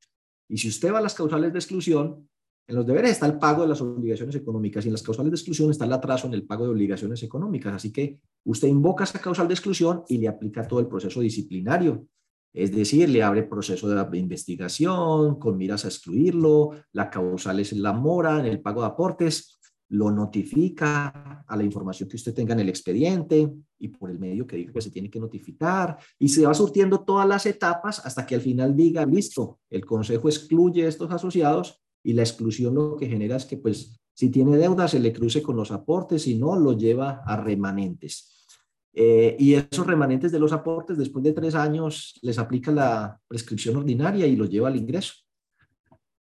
Y 0.47 0.57
si 0.57 0.67
usted 0.67 0.93
va 0.93 0.99
a 0.99 1.01
las 1.01 1.15
causales 1.15 1.53
de 1.53 1.59
exclusión, 1.59 2.29
en 2.69 2.75
los 2.75 2.85
deberes 2.85 3.11
está 3.11 3.25
el 3.25 3.39
pago 3.39 3.63
de 3.63 3.69
las 3.69 3.81
obligaciones 3.81 4.35
económicas 4.35 4.85
y 4.85 4.89
en 4.89 4.93
las 4.93 5.01
causales 5.01 5.31
de 5.31 5.35
exclusión 5.35 5.71
está 5.71 5.85
el 5.85 5.93
atraso 5.93 6.27
en 6.27 6.35
el 6.35 6.43
pago 6.43 6.65
de 6.65 6.69
obligaciones 6.69 7.23
económicas. 7.23 7.73
Así 7.73 7.91
que 7.91 8.19
usted 8.43 8.67
invoca 8.67 9.05
esa 9.05 9.19
causal 9.19 9.47
de 9.47 9.55
exclusión 9.55 10.03
y 10.07 10.19
le 10.19 10.27
aplica 10.27 10.67
todo 10.67 10.79
el 10.79 10.85
proceso 10.85 11.19
disciplinario. 11.19 12.05
Es 12.53 12.71
decir, 12.71 13.09
le 13.09 13.23
abre 13.23 13.41
proceso 13.41 13.89
de 13.89 14.19
investigación 14.19 15.39
con 15.39 15.57
miras 15.57 15.83
a 15.85 15.87
excluirlo, 15.87 16.73
la 16.91 17.09
causal 17.09 17.59
es 17.59 17.73
la 17.73 17.91
mora 17.91 18.39
en 18.39 18.45
el 18.45 18.61
pago 18.61 18.81
de 18.81 18.87
aportes, 18.87 19.59
lo 19.89 20.11
notifica 20.11 21.43
a 21.47 21.57
la 21.57 21.63
información 21.63 22.07
que 22.07 22.17
usted 22.17 22.35
tenga 22.35 22.53
en 22.53 22.59
el 22.59 22.69
expediente 22.69 23.51
y 23.79 23.87
por 23.87 24.11
el 24.11 24.19
medio 24.19 24.45
que 24.45 24.57
diga 24.57 24.73
que 24.73 24.81
se 24.81 24.91
tiene 24.91 25.09
que 25.09 25.19
notificar 25.19 25.97
y 26.19 26.29
se 26.29 26.45
va 26.45 26.53
surtiendo 26.53 26.99
todas 26.99 27.27
las 27.27 27.47
etapas 27.47 28.05
hasta 28.05 28.27
que 28.27 28.35
al 28.35 28.41
final 28.41 28.75
diga, 28.75 29.07
listo, 29.07 29.57
el 29.71 29.83
consejo 29.83 30.29
excluye 30.29 30.85
estos 30.85 31.11
asociados 31.11 31.81
y 32.03 32.13
la 32.13 32.23
exclusión 32.23 32.75
lo 32.75 32.95
que 32.95 33.07
genera 33.07 33.35
es 33.35 33.45
que 33.45 33.57
pues 33.57 33.99
si 34.19 34.29
tiene 34.29 34.57
deuda 34.57 34.87
se 34.89 34.99
le 34.99 35.13
cruce 35.13 35.41
con 35.41 35.55
los 35.55 35.71
aportes, 35.71 36.27
y 36.27 36.35
no 36.35 36.59
lo 36.59 36.73
lleva 36.73 37.21
a 37.25 37.37
remanentes. 37.37 38.47
Eh, 38.91 39.37
y 39.39 39.53
esos 39.53 39.87
remanentes 39.87 40.29
de 40.33 40.39
los 40.39 40.51
aportes, 40.51 40.97
después 40.97 41.23
de 41.23 41.31
tres 41.31 41.55
años, 41.55 42.19
les 42.21 42.37
aplica 42.37 42.69
la 42.69 43.17
prescripción 43.29 43.77
ordinaria 43.77 44.27
y 44.27 44.35
los 44.35 44.49
lleva 44.49 44.67
al 44.67 44.75
ingreso. 44.75 45.13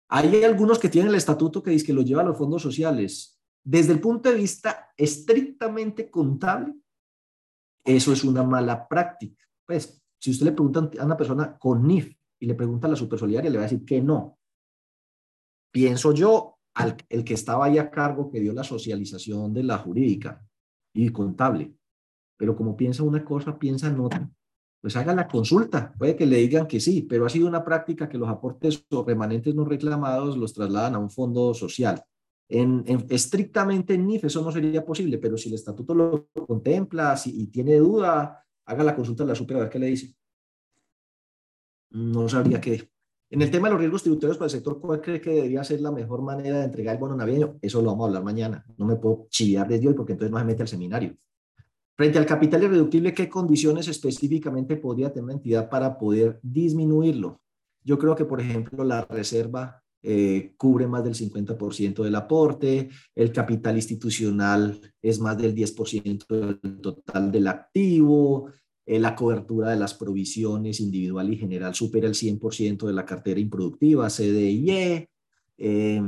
Hay 0.07 0.43
algunos 0.43 0.79
que 0.79 0.89
tienen 0.89 1.09
el 1.09 1.17
estatuto 1.17 1.61
que 1.61 1.69
dice 1.69 1.85
que 1.85 1.93
los 1.93 2.05
lleva 2.05 2.21
a 2.21 2.25
los 2.25 2.35
fondos 2.35 2.63
sociales. 2.63 3.39
Desde 3.63 3.93
el 3.93 3.99
punto 3.99 4.31
de 4.31 4.37
vista 4.37 4.89
estrictamente 4.97 6.09
contable, 6.09 6.73
eso 7.83 8.13
es 8.13 8.23
una 8.23 8.41
mala 8.41 8.87
práctica. 8.87 9.45
Pues, 9.63 10.01
si 10.19 10.31
usted 10.31 10.47
le 10.47 10.51
pregunta 10.53 10.89
a 10.99 11.05
una 11.05 11.17
persona 11.17 11.55
con 11.55 11.85
NIF 11.85 12.15
y 12.39 12.47
le 12.47 12.55
pregunta 12.55 12.87
a 12.87 12.89
la 12.89 12.95
supersolidaria, 12.95 13.51
le 13.51 13.57
va 13.57 13.65
a 13.65 13.69
decir 13.69 13.85
que 13.85 14.01
no. 14.01 14.39
Pienso 15.75 16.13
yo, 16.13 16.57
al, 16.73 16.95
el 17.09 17.25
que 17.25 17.33
estaba 17.33 17.65
ahí 17.65 17.77
a 17.77 17.91
cargo, 17.91 18.31
que 18.31 18.39
dio 18.39 18.53
la 18.53 18.63
socialización 18.63 19.53
de 19.53 19.61
la 19.61 19.77
jurídica 19.77 20.41
y 20.93 21.09
contable, 21.09 21.73
pero 22.37 22.55
como 22.55 22.77
piensa 22.77 23.03
una 23.03 23.25
cosa, 23.25 23.59
piensa 23.59 23.87
en 23.87 23.99
otra. 23.99 24.31
Pues 24.79 24.95
haga 24.95 25.13
la 25.13 25.27
consulta, 25.27 25.91
puede 25.97 26.15
que 26.15 26.25
le 26.25 26.37
digan 26.37 26.65
que 26.65 26.79
sí, 26.79 27.01
pero 27.01 27.25
ha 27.25 27.29
sido 27.29 27.49
una 27.49 27.65
práctica 27.65 28.07
que 28.07 28.17
los 28.17 28.29
aportes 28.29 28.85
o 28.89 29.03
remanentes 29.03 29.53
no 29.53 29.65
reclamados 29.65 30.37
los 30.37 30.53
trasladan 30.53 30.95
a 30.95 30.99
un 30.99 31.09
fondo 31.09 31.53
social. 31.53 32.01
En, 32.47 32.85
estrictamente 33.09 33.95
en 33.95 34.07
NIF 34.07 34.23
eso 34.23 34.41
no 34.41 34.53
sería 34.53 34.85
posible, 34.85 35.17
pero 35.17 35.35
si 35.35 35.49
el 35.49 35.55
estatuto 35.55 35.93
lo 35.93 36.29
contempla 36.47 37.17
si, 37.17 37.37
y 37.37 37.47
tiene 37.47 37.75
duda, 37.75 38.45
haga 38.65 38.83
la 38.85 38.95
consulta 38.95 39.23
a 39.23 39.27
la 39.27 39.35
super 39.35 39.57
a 39.57 39.59
ver 39.59 39.69
qué 39.69 39.79
le 39.79 39.87
dice. 39.87 40.15
No 41.89 42.29
sabría 42.29 42.61
qué. 42.61 42.94
En 43.35 43.41
el 43.41 43.51
tema 43.51 43.67
de 43.67 43.73
los 43.73 43.81
riesgos 43.81 44.01
tributarios 44.01 44.37
para 44.37 44.45
el 44.45 44.51
sector, 44.51 44.79
¿cuál 44.79 45.01
cree 45.01 45.19
que 45.19 45.29
debería 45.29 45.61
ser 45.61 45.81
la 45.81 45.91
mejor 45.91 46.21
manera 46.21 46.59
de 46.59 46.63
entregar 46.63 46.95
el 46.95 47.01
bono 47.01 47.17
navideño? 47.17 47.57
Eso 47.61 47.81
lo 47.81 47.89
vamos 47.89 48.05
a 48.05 48.07
hablar 48.07 48.23
mañana. 48.23 48.65
No 48.77 48.85
me 48.85 48.95
puedo 48.95 49.27
chiviar 49.29 49.67
desde 49.67 49.89
hoy 49.89 49.93
porque 49.93 50.13
entonces 50.13 50.31
no 50.31 50.39
se 50.39 50.45
mete 50.45 50.61
al 50.61 50.69
seminario. 50.69 51.17
Frente 51.97 52.17
al 52.17 52.25
capital 52.25 52.63
irreductible, 52.63 53.13
¿qué 53.13 53.27
condiciones 53.27 53.89
específicamente 53.89 54.77
podría 54.77 55.11
tener 55.11 55.25
una 55.25 55.33
entidad 55.33 55.69
para 55.69 55.97
poder 55.97 56.39
disminuirlo? 56.41 57.41
Yo 57.83 57.99
creo 57.99 58.15
que, 58.15 58.23
por 58.23 58.39
ejemplo, 58.39 58.85
la 58.85 59.01
reserva 59.01 59.83
eh, 60.01 60.53
cubre 60.55 60.87
más 60.87 61.03
del 61.03 61.15
50% 61.15 62.03
del 62.05 62.15
aporte, 62.15 62.87
el 63.13 63.33
capital 63.33 63.75
institucional 63.75 64.79
es 65.01 65.19
más 65.19 65.37
del 65.37 65.53
10% 65.53 66.25
del 66.61 66.79
total 66.79 67.33
del 67.33 67.47
activo, 67.47 68.49
eh, 68.85 68.99
la 68.99 69.15
cobertura 69.15 69.71
de 69.71 69.77
las 69.77 69.93
provisiones 69.93 70.79
individual 70.79 71.33
y 71.33 71.37
general 71.37 71.73
supera 71.73 72.07
el 72.07 72.13
100% 72.13 72.85
de 72.85 72.93
la 72.93 73.05
cartera 73.05 73.39
improductiva, 73.39 74.09
CDIE, 74.09 75.09
eh, 75.57 76.01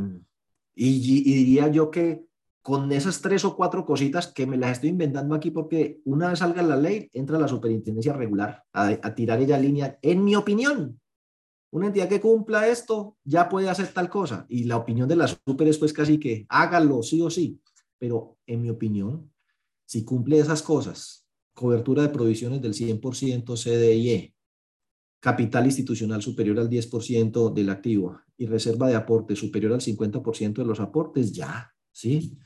y, 0.75 1.23
diría 1.23 1.69
yo 1.69 1.89
que 1.89 2.25
con 2.61 2.91
esas 2.91 3.21
tres 3.21 3.45
o 3.45 3.55
cuatro 3.55 3.85
cositas 3.85 4.27
que 4.27 4.45
me 4.45 4.57
las 4.57 4.73
estoy 4.73 4.89
inventando 4.89 5.33
aquí 5.33 5.51
porque 5.51 6.01
una 6.03 6.29
vez 6.29 6.39
salga 6.39 6.61
la 6.61 6.75
ley, 6.75 7.09
entra 7.13 7.39
la 7.39 7.47
superintendencia 7.47 8.13
regular 8.13 8.63
a, 8.73 9.15
tirar 9.15 9.39
ella 9.41 9.57
línea. 9.57 9.97
En 10.01 10.23
mi 10.23 10.35
opinión, 10.35 10.99
una 11.71 11.87
entidad 11.87 12.09
que 12.09 12.21
cumpla 12.21 12.67
esto 12.67 13.17
ya 13.23 13.49
puede 13.49 13.69
hacer 13.69 13.87
tal 13.87 14.09
cosa. 14.09 14.45
Y 14.49 14.65
la 14.65 14.77
opinión 14.77 15.07
de 15.07 15.15
la 15.15 15.27
super 15.27 15.67
es 15.67 15.77
pues 15.77 15.93
casi 15.93 16.19
que 16.19 16.45
hágalo 16.49 17.01
sí 17.01 17.21
o 17.21 17.29
sí. 17.29 17.59
Pero 17.97 18.37
en 18.45 18.61
mi 18.61 18.69
opinión, 18.69 19.31
si 19.85 20.03
cumple 20.03 20.37
esas 20.37 20.61
cosas, 20.61 21.26
cobertura 21.57 22.03
de 22.03 22.09
provisiones 22.09 22.61
del 22.61 22.75
100% 22.75 23.57
CDIE, 23.57 24.35
capital 25.19 25.65
institucional 25.65 26.21
superior 26.21 26.59
al 26.59 26.69
10% 26.69 27.51
del 27.51 27.71
activo 27.71 28.21
y 28.37 28.45
reserva 28.45 28.87
de 28.87 28.93
aporte 28.93 29.35
superior 29.35 29.73
al 29.73 29.81
50% 29.81 30.53
de 30.53 30.65
los 30.65 30.79
aportes, 30.79 31.33
ya, 31.33 31.73
¿sí? 31.91 32.37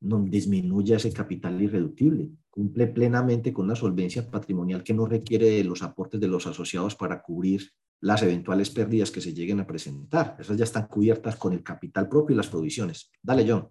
no 0.00 0.24
disminuye 0.24 0.94
ese 0.94 1.12
capital 1.12 1.60
irreductible, 1.60 2.30
cumple 2.48 2.86
plenamente 2.86 3.52
con 3.52 3.66
una 3.66 3.76
solvencia 3.76 4.30
patrimonial 4.30 4.82
que 4.82 4.94
no 4.94 5.04
requiere 5.04 5.50
de 5.50 5.64
los 5.64 5.82
aportes 5.82 6.18
de 6.18 6.28
los 6.28 6.46
asociados 6.46 6.96
para 6.96 7.20
cubrir 7.20 7.70
las 8.00 8.22
eventuales 8.22 8.70
pérdidas 8.70 9.10
que 9.10 9.20
se 9.20 9.34
lleguen 9.34 9.60
a 9.60 9.66
presentar. 9.66 10.38
Esas 10.40 10.56
ya 10.56 10.64
están 10.64 10.86
cubiertas 10.86 11.36
con 11.36 11.52
el 11.52 11.62
capital 11.62 12.08
propio 12.08 12.32
y 12.32 12.38
las 12.38 12.48
provisiones. 12.48 13.10
Dale, 13.22 13.44
John. 13.46 13.68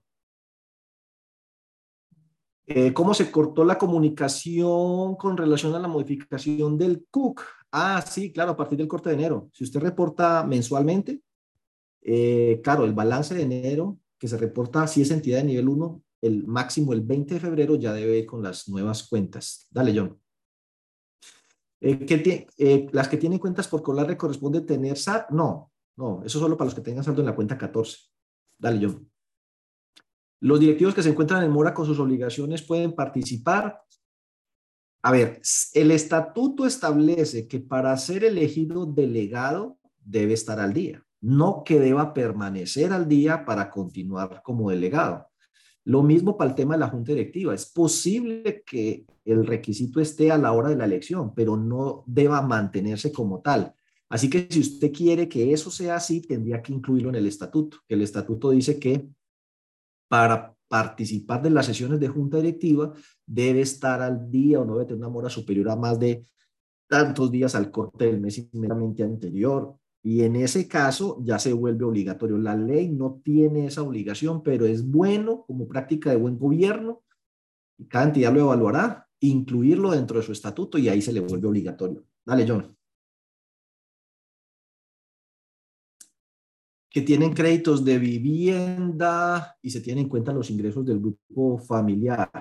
Eh, 2.70 2.92
¿Cómo 2.92 3.14
se 3.14 3.32
cortó 3.32 3.64
la 3.64 3.78
comunicación 3.78 5.16
con 5.16 5.38
relación 5.38 5.74
a 5.74 5.80
la 5.80 5.88
modificación 5.88 6.78
del 6.78 7.06
CUC? 7.10 7.42
Ah, 7.72 8.04
sí, 8.06 8.34
claro, 8.34 8.52
a 8.52 8.58
partir 8.58 8.78
del 8.78 8.90
corte 8.90 9.08
de 9.10 9.16
enero. 9.16 9.50
Si 9.54 9.64
usted 9.64 9.80
reporta 9.80 10.44
mensualmente, 10.44 11.22
eh, 12.02 12.60
claro, 12.62 12.84
el 12.84 12.94
balance 12.94 13.34
de 13.36 13.44
enero 13.44 14.00
que 14.18 14.28
se 14.28 14.38
reporta 14.38 14.86
si 14.86 15.02
es 15.02 15.12
entidad 15.12 15.38
de 15.38 15.46
nivel 15.46 15.70
1 15.70 16.04
el 16.22 16.46
máximo 16.46 16.92
el 16.92 17.02
20 17.02 17.36
de 17.36 17.40
febrero 17.40 17.76
ya 17.76 17.94
debe 17.94 18.18
ir 18.18 18.26
con 18.26 18.44
las 18.44 18.68
nuevas 18.68 19.08
cuentas. 19.08 19.68
Dale, 19.70 19.98
John. 19.98 20.20
Eh, 21.80 22.90
¿Las 22.92 23.08
que 23.08 23.18
tienen 23.18 23.40
cuentas 23.40 23.68
por 23.68 23.82
colar 23.82 24.08
le 24.08 24.18
corresponde 24.18 24.62
tener 24.62 24.98
SAT? 24.98 25.30
No, 25.30 25.72
no, 25.96 26.22
eso 26.26 26.40
solo 26.40 26.58
para 26.58 26.66
los 26.66 26.76
que 26.76 26.82
tengan 26.82 27.04
saldo 27.04 27.22
en 27.22 27.28
la 27.28 27.36
cuenta 27.36 27.58
14. 27.58 27.98
Dale, 28.58 28.86
John. 28.86 29.10
Los 30.40 30.60
directivos 30.60 30.94
que 30.94 31.04
se 31.04 31.10
encuentran 31.10 31.44
en 31.44 31.52
mora 31.52 31.74
con 31.74 31.86
sus 31.86 32.00
obligaciones 32.00 32.62
pueden 32.62 32.94
participar. 32.94 33.82
A 35.02 35.12
ver, 35.12 35.42
el 35.74 35.92
estatuto 35.92 36.66
establece 36.66 37.48
que 37.48 37.60
para 37.60 37.96
ser 37.98 38.24
elegido 38.24 38.86
delegado 38.86 39.78
debe 40.04 40.34
estar 40.34 40.60
al 40.60 40.74
día, 40.74 41.04
no 41.22 41.64
que 41.64 41.80
deba 41.80 42.14
permanecer 42.14 42.94
al 42.94 43.08
día 43.08 43.46
para 43.46 43.70
continuar 43.70 44.42
como 44.44 44.70
delegado. 44.70 45.28
Lo 45.86 46.04
mismo 46.04 46.38
para 46.38 46.50
el 46.50 46.56
tema 46.56 46.74
de 46.76 46.82
la 46.82 46.90
junta 46.90 47.14
directiva. 47.14 47.56
Es 47.56 47.66
posible 47.66 48.62
que 48.66 49.06
el 49.24 49.46
requisito 49.46 50.02
esté 50.02 50.32
a 50.32 50.38
la 50.38 50.52
hora 50.52 50.70
de 50.70 50.76
la 50.76 50.84
elección, 50.84 51.34
pero 51.34 51.56
no 51.56 52.04
deba 52.06 52.42
mantenerse 52.42 53.12
como 53.12 53.40
tal. 53.40 53.74
Así 54.10 54.30
que 54.30 54.48
si 54.50 54.60
usted 54.60 54.92
quiere 54.92 55.30
que 55.30 55.54
eso 55.54 55.72
sea 55.72 55.96
así, 55.96 56.22
tendría 56.22 56.62
que 56.62 56.74
incluirlo 56.74 57.10
en 57.10 57.16
el 57.16 57.28
estatuto. 57.28 57.78
El 57.88 58.02
estatuto 58.02 58.52
dice 58.52 58.78
que 58.80 59.08
para 60.08 60.54
participar 60.68 61.42
de 61.42 61.50
las 61.50 61.66
sesiones 61.66 62.00
de 62.00 62.08
junta 62.08 62.38
directiva 62.38 62.94
debe 63.26 63.62
estar 63.62 64.02
al 64.02 64.30
día 64.30 64.60
o 64.60 64.66
no 64.66 64.74
debe 64.74 64.86
tener 64.86 65.00
una 65.00 65.10
mora 65.10 65.30
superior 65.30 65.70
a 65.70 65.76
más 65.76 66.00
de 66.00 66.26
tantos 66.88 67.32
días 67.32 67.56
al 67.56 67.72
corte 67.72 68.06
del 68.06 68.20
mes 68.20 68.38
inmediatamente 68.38 69.04
anterior 69.04 69.76
y 70.04 70.24
en 70.24 70.38
ese 70.38 70.68
caso 70.68 71.20
ya 71.22 71.38
se 71.38 71.52
vuelve 71.52 71.84
obligatorio. 71.84 72.38
La 72.38 72.56
ley 72.56 72.90
no 72.90 73.20
tiene 73.24 73.66
esa 73.66 73.82
obligación, 73.82 74.42
pero 74.42 74.66
es 74.66 74.90
bueno 74.90 75.44
como 75.46 75.68
práctica 75.68 76.10
de 76.10 76.16
buen 76.16 76.38
gobierno, 76.38 77.04
cada 77.90 78.06
entidad 78.06 78.34
lo 78.34 78.40
evaluará, 78.42 79.08
incluirlo 79.20 79.92
dentro 79.92 80.18
de 80.18 80.26
su 80.26 80.32
estatuto 80.32 80.78
y 80.78 80.90
ahí 80.90 81.02
se 81.02 81.12
le 81.12 81.20
vuelve 81.20 81.48
obligatorio. 81.48 82.06
Dale, 82.26 82.46
John. 82.48 82.77
Que 86.98 87.04
tienen 87.04 87.32
créditos 87.32 87.86
de 87.86 88.00
vivienda 88.00 89.56
y 89.62 89.70
se 89.70 89.82
tienen 89.82 90.06
en 90.06 90.10
cuenta 90.10 90.34
los 90.34 90.50
ingresos 90.50 90.84
del 90.84 90.98
grupo 90.98 91.60
familiar. 91.60 92.32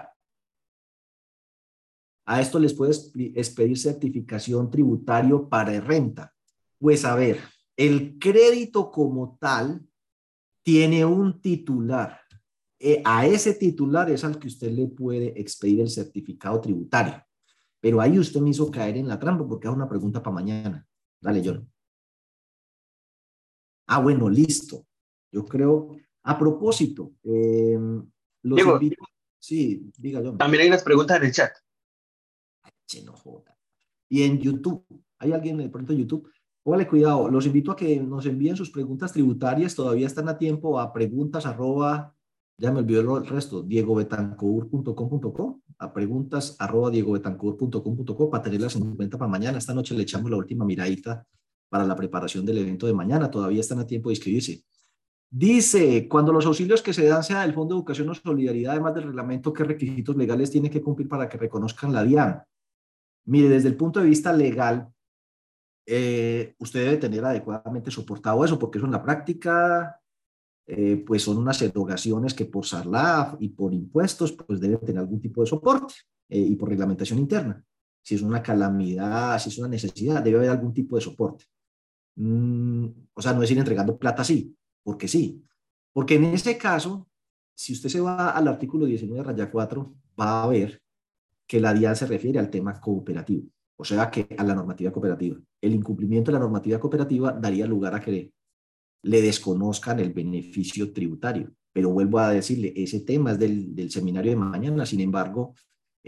A 2.24 2.40
esto 2.40 2.58
les 2.58 2.72
puedes 2.72 3.12
pedir 3.54 3.76
certificación 3.76 4.70
tributario 4.70 5.46
para 5.46 5.78
renta. 5.78 6.32
Pues 6.78 7.04
a 7.04 7.14
ver, 7.14 7.38
el 7.76 8.18
crédito 8.18 8.90
como 8.90 9.36
tal 9.38 9.86
tiene 10.62 11.04
un 11.04 11.38
titular. 11.38 12.18
Eh, 12.78 13.02
a 13.04 13.26
ese 13.26 13.52
titular 13.52 14.10
es 14.10 14.24
al 14.24 14.38
que 14.38 14.48
usted 14.48 14.72
le 14.72 14.86
puede 14.86 15.38
expedir 15.38 15.82
el 15.82 15.90
certificado 15.90 16.58
tributario. 16.62 17.22
Pero 17.78 18.00
ahí 18.00 18.18
usted 18.18 18.40
me 18.40 18.48
hizo 18.48 18.70
caer 18.70 18.96
en 18.96 19.06
la 19.06 19.18
trampa 19.18 19.46
porque 19.46 19.68
es 19.68 19.74
una 19.74 19.86
pregunta 19.86 20.22
para 20.22 20.32
mañana. 20.36 20.86
Dale, 21.20 21.42
John. 21.44 21.70
Ah, 23.86 24.00
bueno, 24.00 24.28
listo. 24.28 24.86
Yo 25.32 25.44
creo, 25.44 25.96
a 26.22 26.38
propósito, 26.38 27.12
eh, 27.24 27.78
los 28.42 28.60
Sí, 29.38 29.90
diga 29.98 30.20
John. 30.24 30.38
También 30.38 30.62
hay 30.62 30.68
unas 30.68 30.82
preguntas 30.82 31.18
en 31.18 31.24
el 31.24 31.32
chat. 31.32 31.52
Y 34.08 34.22
en 34.22 34.38
YouTube, 34.40 34.84
¿hay 35.18 35.32
alguien 35.32 35.58
de 35.58 35.68
pronto 35.68 35.92
en 35.92 36.00
YouTube? 36.00 36.28
Póngale 36.62 36.88
cuidado, 36.88 37.28
los 37.28 37.46
invito 37.46 37.70
a 37.70 37.76
que 37.76 38.00
nos 38.00 38.26
envíen 38.26 38.56
sus 38.56 38.70
preguntas 38.70 39.12
tributarias, 39.12 39.76
todavía 39.76 40.06
están 40.06 40.28
a 40.28 40.36
tiempo 40.36 40.80
a 40.80 40.92
preguntas 40.92 41.46
arroba, 41.46 42.12
ya 42.58 42.72
me 42.72 42.80
olvidó 42.80 43.18
el 43.18 43.26
resto, 43.26 43.62
diegobetancourt.com.co, 43.62 45.60
a 45.78 45.92
preguntas 45.92 46.56
arroba 46.58 46.90
diegobetancourt.com.co 46.90 48.30
para 48.30 48.42
tenerlas 48.42 48.74
en 48.74 48.96
cuenta 48.96 49.16
para 49.16 49.30
mañana. 49.30 49.58
Esta 49.58 49.74
noche 49.74 49.94
le 49.94 50.02
echamos 50.02 50.28
la 50.28 50.38
última 50.38 50.64
miradita 50.64 51.24
para 51.68 51.84
la 51.84 51.96
preparación 51.96 52.44
del 52.46 52.58
evento 52.58 52.86
de 52.86 52.94
mañana, 52.94 53.30
todavía 53.30 53.60
están 53.60 53.78
a 53.78 53.86
tiempo 53.86 54.08
de 54.08 54.14
inscribirse. 54.14 54.64
Dice, 55.28 56.06
cuando 56.08 56.32
los 56.32 56.46
auxilios 56.46 56.82
que 56.82 56.92
se 56.92 57.06
dan 57.06 57.24
sea 57.24 57.42
del 57.42 57.52
Fondo 57.52 57.74
de 57.74 57.78
Educación 57.80 58.08
o 58.08 58.14
Solidaridad, 58.14 58.72
además 58.72 58.94
del 58.94 59.04
reglamento, 59.04 59.52
¿qué 59.52 59.64
requisitos 59.64 60.16
legales 60.16 60.50
tiene 60.50 60.70
que 60.70 60.80
cumplir 60.80 61.08
para 61.08 61.28
que 61.28 61.36
reconozcan 61.36 61.92
la 61.92 62.04
DIAN? 62.04 62.42
Mire, 63.26 63.48
desde 63.48 63.68
el 63.68 63.76
punto 63.76 64.00
de 64.00 64.06
vista 64.06 64.32
legal, 64.32 64.88
eh, 65.84 66.54
usted 66.58 66.84
debe 66.84 66.96
tener 66.96 67.24
adecuadamente 67.24 67.90
soportado 67.90 68.44
eso, 68.44 68.58
porque 68.58 68.78
eso 68.78 68.86
en 68.86 68.92
la 68.92 69.02
práctica, 69.02 70.00
eh, 70.66 71.02
pues 71.06 71.22
son 71.22 71.38
unas 71.38 71.60
erogaciones 71.60 72.34
que 72.34 72.44
por 72.44 72.64
SARLAF 72.64 73.36
y 73.40 73.48
por 73.48 73.74
impuestos, 73.74 74.32
pues 74.32 74.60
deben 74.60 74.80
tener 74.80 74.98
algún 74.98 75.20
tipo 75.20 75.40
de 75.40 75.48
soporte 75.48 75.94
eh, 76.28 76.38
y 76.38 76.54
por 76.56 76.68
reglamentación 76.68 77.18
interna. 77.18 77.62
Si 78.02 78.14
es 78.14 78.22
una 78.22 78.42
calamidad, 78.42 79.38
si 79.40 79.48
es 79.48 79.58
una 79.58 79.68
necesidad, 79.68 80.22
debe 80.22 80.38
haber 80.38 80.50
algún 80.50 80.72
tipo 80.72 80.96
de 80.96 81.02
soporte. 81.02 81.44
Mm, 82.16 82.86
o 83.14 83.22
sea, 83.22 83.32
no 83.32 83.42
es 83.42 83.50
ir 83.50 83.58
entregando 83.58 83.98
plata 83.98 84.22
así, 84.22 84.56
porque 84.82 85.08
sí. 85.08 85.42
Porque 85.92 86.16
en 86.16 86.26
ese 86.26 86.58
caso, 86.58 87.08
si 87.54 87.72
usted 87.72 87.88
se 87.88 88.00
va 88.00 88.30
al 88.30 88.48
artículo 88.48 88.86
19, 88.86 89.22
raya 89.22 89.50
4, 89.50 89.94
va 90.20 90.42
a 90.42 90.46
ver 90.48 90.82
que 91.46 91.60
la 91.60 91.72
DIAN 91.72 91.96
se 91.96 92.06
refiere 92.06 92.38
al 92.38 92.50
tema 92.50 92.80
cooperativo, 92.80 93.48
o 93.76 93.84
sea, 93.84 94.10
que 94.10 94.28
a 94.36 94.44
la 94.44 94.54
normativa 94.54 94.92
cooperativa. 94.92 95.38
El 95.60 95.74
incumplimiento 95.74 96.30
de 96.30 96.34
la 96.38 96.44
normativa 96.44 96.80
cooperativa 96.80 97.32
daría 97.32 97.66
lugar 97.66 97.94
a 97.94 98.00
que 98.00 98.32
le 99.02 99.22
desconozcan 99.22 100.00
el 100.00 100.12
beneficio 100.12 100.92
tributario. 100.92 101.52
Pero 101.76 101.90
vuelvo 101.90 102.18
a 102.18 102.30
decirle, 102.30 102.72
ese 102.74 103.00
tema 103.00 103.32
es 103.32 103.38
del, 103.38 103.90
seminario 103.90 104.30
de 104.30 104.36
mañana, 104.36 104.86
sin 104.86 105.00
embargo, 105.00 105.54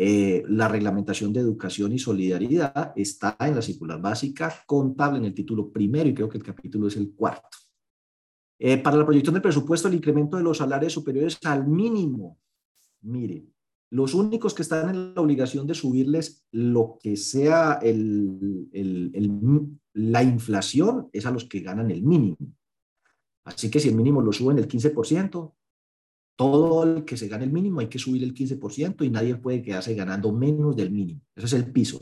eh, 0.01 0.45
la 0.47 0.69
reglamentación 0.69 1.33
de 1.33 1.41
educación 1.41 1.93
y 1.93 1.99
solidaridad 1.99 2.93
está 2.95 3.37
en 3.41 3.57
la 3.57 3.63
circular 3.63 4.01
básica 4.01 4.63
contable 4.65 5.19
en 5.19 5.25
el 5.25 5.35
título 5.35 5.73
primero 5.73 6.09
y 6.09 6.15
creo 6.15 6.29
que 6.29 6.39
el 6.39 6.45
capítulo 6.45 6.87
es 6.87 6.97
el 6.97 7.11
cuarto. 7.17 7.59
Eh, 8.61 8.79
para 8.79 8.97
la 8.97 9.05
proyección 9.05 9.35
del 9.35 9.43
presupuesto, 9.43 9.89
el 9.89 9.95
incremento 9.95 10.37
de 10.37 10.45
los 10.45 10.59
salarios 10.59 10.93
superiores 10.93 11.41
al 11.43 11.67
mínimo. 11.67 12.39
Mire, 13.01 13.49
los 13.91 14.15
únicos 14.15 14.55
que 14.55 14.63
están 14.63 14.91
en 14.91 15.15
la 15.17 15.21
obligación 15.21 15.67
de 15.67 15.75
subirles 15.75 16.47
lo 16.53 16.97
que 17.03 17.17
sea 17.17 17.81
la 19.95 20.23
inflación 20.23 21.09
es 21.13 21.27
a 21.27 21.33
los 21.33 21.47
que 21.47 21.59
ganan 21.59 21.91
el 21.91 22.05
mínimo. 22.05 22.37
Así 23.43 23.69
que 23.69 23.81
si 23.81 23.89
el 23.89 23.97
mínimo 23.97 24.23
lo 24.23 24.33
suben 24.33 24.59
el 24.59 24.69
15%, 24.69 25.55
todo 26.39 26.85
el 26.85 27.05
que 27.05 27.17
se 27.17 27.27
gane 27.27 27.45
el 27.45 27.53
mínimo 27.53 27.81
hay 27.81 27.89
que 27.89 27.99
subir 27.99 28.23
el 28.23 28.33
15% 28.33 29.05
y 29.05 29.11
nadie 29.11 29.35
puede 29.35 29.61
quedarse 29.61 29.93
ganando 29.97 30.31
menos 30.31 30.77
del 30.77 30.93
mínimo. 30.93 31.21
Ese 31.35 31.47
es 31.47 31.53
el 31.55 31.73
piso. 31.73 31.99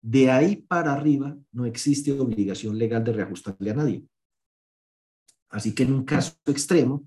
De 0.00 0.30
ahí 0.30 0.56
para 0.56 0.94
arriba 0.94 1.36
no 1.52 1.66
existe 1.66 2.10
obligación 2.18 2.78
legal 2.78 3.04
de 3.04 3.12
reajustarle 3.12 3.70
a 3.70 3.74
nadie. 3.74 4.06
Así 5.50 5.74
que 5.74 5.82
en 5.82 5.92
un 5.92 6.04
caso 6.04 6.34
extremo, 6.46 7.06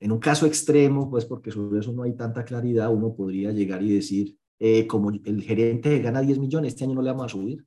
en 0.00 0.12
un 0.12 0.18
caso 0.18 0.46
extremo, 0.46 1.10
pues 1.10 1.26
porque 1.26 1.50
sobre 1.50 1.80
eso 1.80 1.92
no 1.92 2.04
hay 2.04 2.14
tanta 2.14 2.42
claridad, 2.42 2.90
uno 2.90 3.14
podría 3.14 3.52
llegar 3.52 3.82
y 3.82 3.94
decir, 3.94 4.38
eh, 4.58 4.86
como 4.86 5.10
el 5.10 5.42
gerente 5.42 5.98
gana 5.98 6.22
10 6.22 6.38
millones, 6.38 6.72
este 6.72 6.84
año 6.84 6.94
no 6.94 7.02
le 7.02 7.10
vamos 7.10 7.26
a 7.26 7.28
subir. 7.28 7.66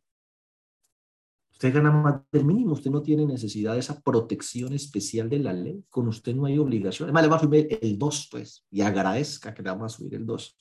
Usted 1.63 1.75
gana 1.75 1.91
más 1.91 2.21
del 2.29 2.43
mínimo, 2.43 2.73
usted 2.73 2.91
no 2.91 3.01
tiene 3.01 3.25
necesidad 3.25 3.71
de 3.71 3.79
esa 3.79 4.01
protección 4.01 4.73
especial 4.73 5.29
de 5.29 5.39
la 5.39 5.53
ley, 5.53 5.81
con 5.89 6.09
usted 6.09 6.35
no 6.35 6.43
hay 6.43 6.57
obligación. 6.57 7.07
Además, 7.07 7.23
le 7.23 7.29
va 7.29 7.35
a 7.37 7.39
subir 7.39 7.79
el 7.81 7.97
2, 7.97 8.27
pues, 8.29 8.65
y 8.69 8.81
agradezca 8.81 9.53
que 9.53 9.63
le 9.63 9.69
vamos 9.69 9.93
a 9.93 9.97
subir 9.97 10.13
el 10.15 10.25
2. 10.25 10.57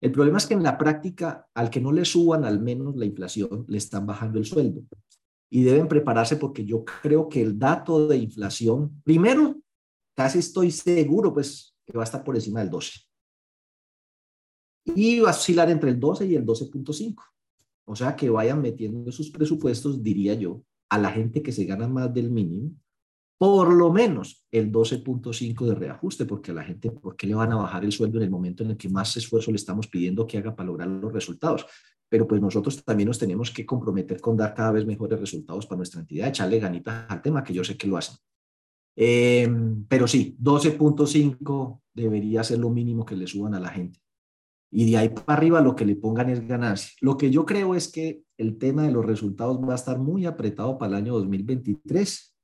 El 0.00 0.12
problema 0.12 0.38
es 0.38 0.46
que 0.46 0.54
en 0.54 0.62
la 0.62 0.78
práctica, 0.78 1.46
al 1.52 1.68
que 1.68 1.82
no 1.82 1.92
le 1.92 2.06
suban 2.06 2.46
al 2.46 2.58
menos 2.58 2.96
la 2.96 3.04
inflación, 3.04 3.66
le 3.68 3.76
están 3.76 4.06
bajando 4.06 4.38
el 4.38 4.46
sueldo. 4.46 4.80
Y 5.50 5.62
deben 5.62 5.88
prepararse 5.88 6.36
porque 6.36 6.64
yo 6.64 6.86
creo 6.86 7.28
que 7.28 7.42
el 7.42 7.58
dato 7.58 8.08
de 8.08 8.16
inflación, 8.16 9.02
primero, 9.04 9.56
casi 10.16 10.38
estoy 10.38 10.70
seguro 10.70 11.34
pues 11.34 11.76
que 11.84 11.98
va 11.98 12.04
a 12.04 12.04
estar 12.04 12.24
por 12.24 12.34
encima 12.34 12.60
del 12.60 12.70
12. 12.70 12.98
Y 14.94 15.20
va 15.20 15.28
a 15.28 15.32
oscilar 15.32 15.68
entre 15.68 15.90
el 15.90 16.00
12 16.00 16.24
y 16.24 16.34
el 16.34 16.46
12.5. 16.46 17.14
O 17.90 17.96
sea 17.96 18.14
que 18.14 18.30
vayan 18.30 18.62
metiendo 18.62 19.10
sus 19.10 19.30
presupuestos, 19.32 20.00
diría 20.00 20.34
yo, 20.34 20.62
a 20.88 20.96
la 20.96 21.10
gente 21.10 21.42
que 21.42 21.50
se 21.50 21.64
gana 21.64 21.88
más 21.88 22.14
del 22.14 22.30
mínimo, 22.30 22.70
por 23.36 23.72
lo 23.72 23.92
menos 23.92 24.46
el 24.52 24.70
12.5 24.70 25.66
de 25.66 25.74
reajuste, 25.74 26.24
porque 26.24 26.52
a 26.52 26.54
la 26.54 26.62
gente, 26.62 26.92
¿por 26.92 27.16
qué 27.16 27.26
le 27.26 27.34
van 27.34 27.50
a 27.50 27.56
bajar 27.56 27.84
el 27.84 27.90
sueldo 27.90 28.18
en 28.18 28.24
el 28.24 28.30
momento 28.30 28.62
en 28.62 28.70
el 28.70 28.76
que 28.76 28.88
más 28.88 29.16
esfuerzo 29.16 29.50
le 29.50 29.56
estamos 29.56 29.88
pidiendo 29.88 30.24
que 30.24 30.38
haga 30.38 30.54
para 30.54 30.68
lograr 30.68 30.86
los 30.86 31.12
resultados? 31.12 31.66
Pero 32.08 32.28
pues 32.28 32.40
nosotros 32.40 32.84
también 32.84 33.08
nos 33.08 33.18
tenemos 33.18 33.50
que 33.50 33.66
comprometer 33.66 34.20
con 34.20 34.36
dar 34.36 34.54
cada 34.54 34.70
vez 34.70 34.86
mejores 34.86 35.18
resultados 35.18 35.66
para 35.66 35.78
nuestra 35.78 36.00
entidad, 36.00 36.28
echarle 36.28 36.60
ganitas 36.60 37.06
al 37.08 37.20
tema, 37.20 37.42
que 37.42 37.54
yo 37.54 37.64
sé 37.64 37.76
que 37.76 37.88
lo 37.88 37.96
hacen. 37.96 38.14
Em, 38.94 39.84
pero 39.88 40.06
sí, 40.06 40.36
12.5 40.40 41.80
debería 41.92 42.44
ser 42.44 42.58
lo 42.60 42.70
mínimo 42.70 43.04
que 43.04 43.16
le 43.16 43.26
suban 43.26 43.54
a 43.54 43.60
la 43.60 43.70
gente. 43.70 43.98
Y 44.70 44.90
de 44.90 44.98
ahí 44.98 45.08
para 45.08 45.34
arriba 45.34 45.60
lo 45.60 45.74
que 45.74 45.84
le 45.84 45.96
pongan 45.96 46.30
es 46.30 46.46
ganancia. 46.46 46.92
Lo 47.00 47.16
que 47.16 47.30
yo 47.30 47.44
creo 47.44 47.74
es 47.74 47.90
que 47.90 48.22
el 48.36 48.58
tema 48.58 48.84
de 48.84 48.92
los 48.92 49.04
resultados 49.04 49.58
va 49.60 49.72
a 49.72 49.76
estar 49.76 49.98
muy 49.98 50.26
apretado 50.26 50.78
para 50.78 50.90
el 50.90 51.04
año 51.04 51.14
2023. 51.14 52.36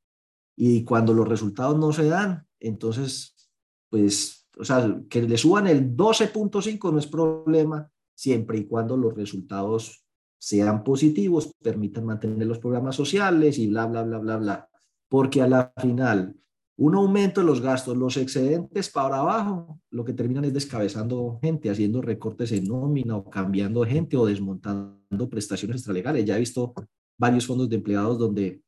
Y 0.57 0.85
cuando 0.85 1.15
los 1.15 1.29
resultados 1.29 1.79
no 1.79 1.93
se 1.93 2.09
dan, 2.09 2.47
entonces, 2.59 3.51
pues, 3.91 4.49
o 4.59 4.65
sea, 4.65 5.01
que 5.09 5.23
le 5.23 5.39
suban 5.39 5.67
el 5.67 5.97
12.5 5.97 6.93
no 6.93 6.99
es 6.99 7.07
problema, 7.07 7.91
siempre 8.15 8.59
y 8.59 8.67
cuando 8.67 8.97
los 8.97 9.15
resultados 9.15 10.05
sean 10.39 10.83
positivos, 10.83 11.53
permitan 11.63 12.07
mantener 12.07 12.47
los 12.47 12.59
programas 12.59 12.97
sociales 12.97 13.59
y 13.59 13.69
bla, 13.69 13.87
bla, 13.87 14.03
bla, 14.03 14.19
bla, 14.19 14.37
bla 14.37 14.69
porque 15.09 15.43
a 15.43 15.49
la 15.49 15.73
final 15.77 16.35
un 16.79 16.95
aumento 16.95 17.41
de 17.41 17.47
los 17.47 17.61
gastos, 17.61 17.97
los 17.97 18.17
excedentes 18.17 18.91
para 18.91 19.17
abajo, 19.17 19.81
lo 19.91 20.05
que 20.05 20.13
terminan 20.13 20.45
es 20.45 20.53
descabezando 20.53 21.39
gente, 21.41 21.71
haciendo 21.71 22.03
recortes 22.03 22.53
en 22.53 22.65
nómina 22.65 23.17
o 23.17 23.31
cambiando 23.31 23.85
gente 23.85 24.17
o 24.17 24.27
desmontando 24.27 25.29
prestaciones 25.31 25.77
extralegales. 25.77 26.25
Ya 26.27 26.37
he 26.37 26.41
visto 26.41 26.75
varios 27.19 27.47
fondos 27.47 27.71
de 27.71 27.77
empleados 27.77 28.19
donde 28.19 28.63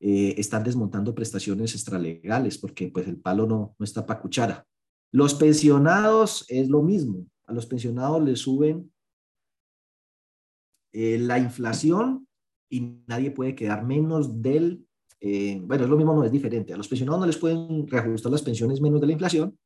eh, 0.00 0.34
están 0.36 0.64
desmontando 0.64 1.14
prestaciones 1.14 1.74
extralegales 1.74 2.58
porque 2.58 2.88
pues 2.88 3.08
el 3.08 3.16
palo 3.16 3.46
no, 3.46 3.74
no 3.78 3.84
está 3.84 4.04
para 4.04 4.20
cuchara. 4.20 4.66
Los 5.10 5.34
pensionados 5.34 6.44
es 6.48 6.68
lo 6.68 6.82
mismo. 6.82 7.26
A 7.46 7.54
los 7.54 7.64
pensionados 7.64 8.22
les 8.22 8.40
suben 8.40 8.92
eh, 10.92 11.18
la 11.18 11.38
inflación 11.38 12.28
y 12.70 12.98
nadie 13.06 13.30
puede 13.30 13.54
quedar 13.54 13.84
menos 13.86 14.42
del 14.42 14.86
eh, 15.20 15.60
bueno, 15.62 15.84
es 15.84 15.90
lo 15.90 15.96
mismo, 15.96 16.14
no 16.14 16.24
es 16.24 16.32
diferente. 16.32 16.72
A 16.72 16.76
los 16.76 16.88
pensionados 16.88 17.20
no 17.20 17.26
les 17.26 17.38
pueden 17.38 17.86
reajustar 17.86 18.32
las 18.32 18.42
pensiones 18.42 18.80
menos 18.80 19.00
de 19.00 19.06
la 19.06 19.12
inflación 19.12 19.56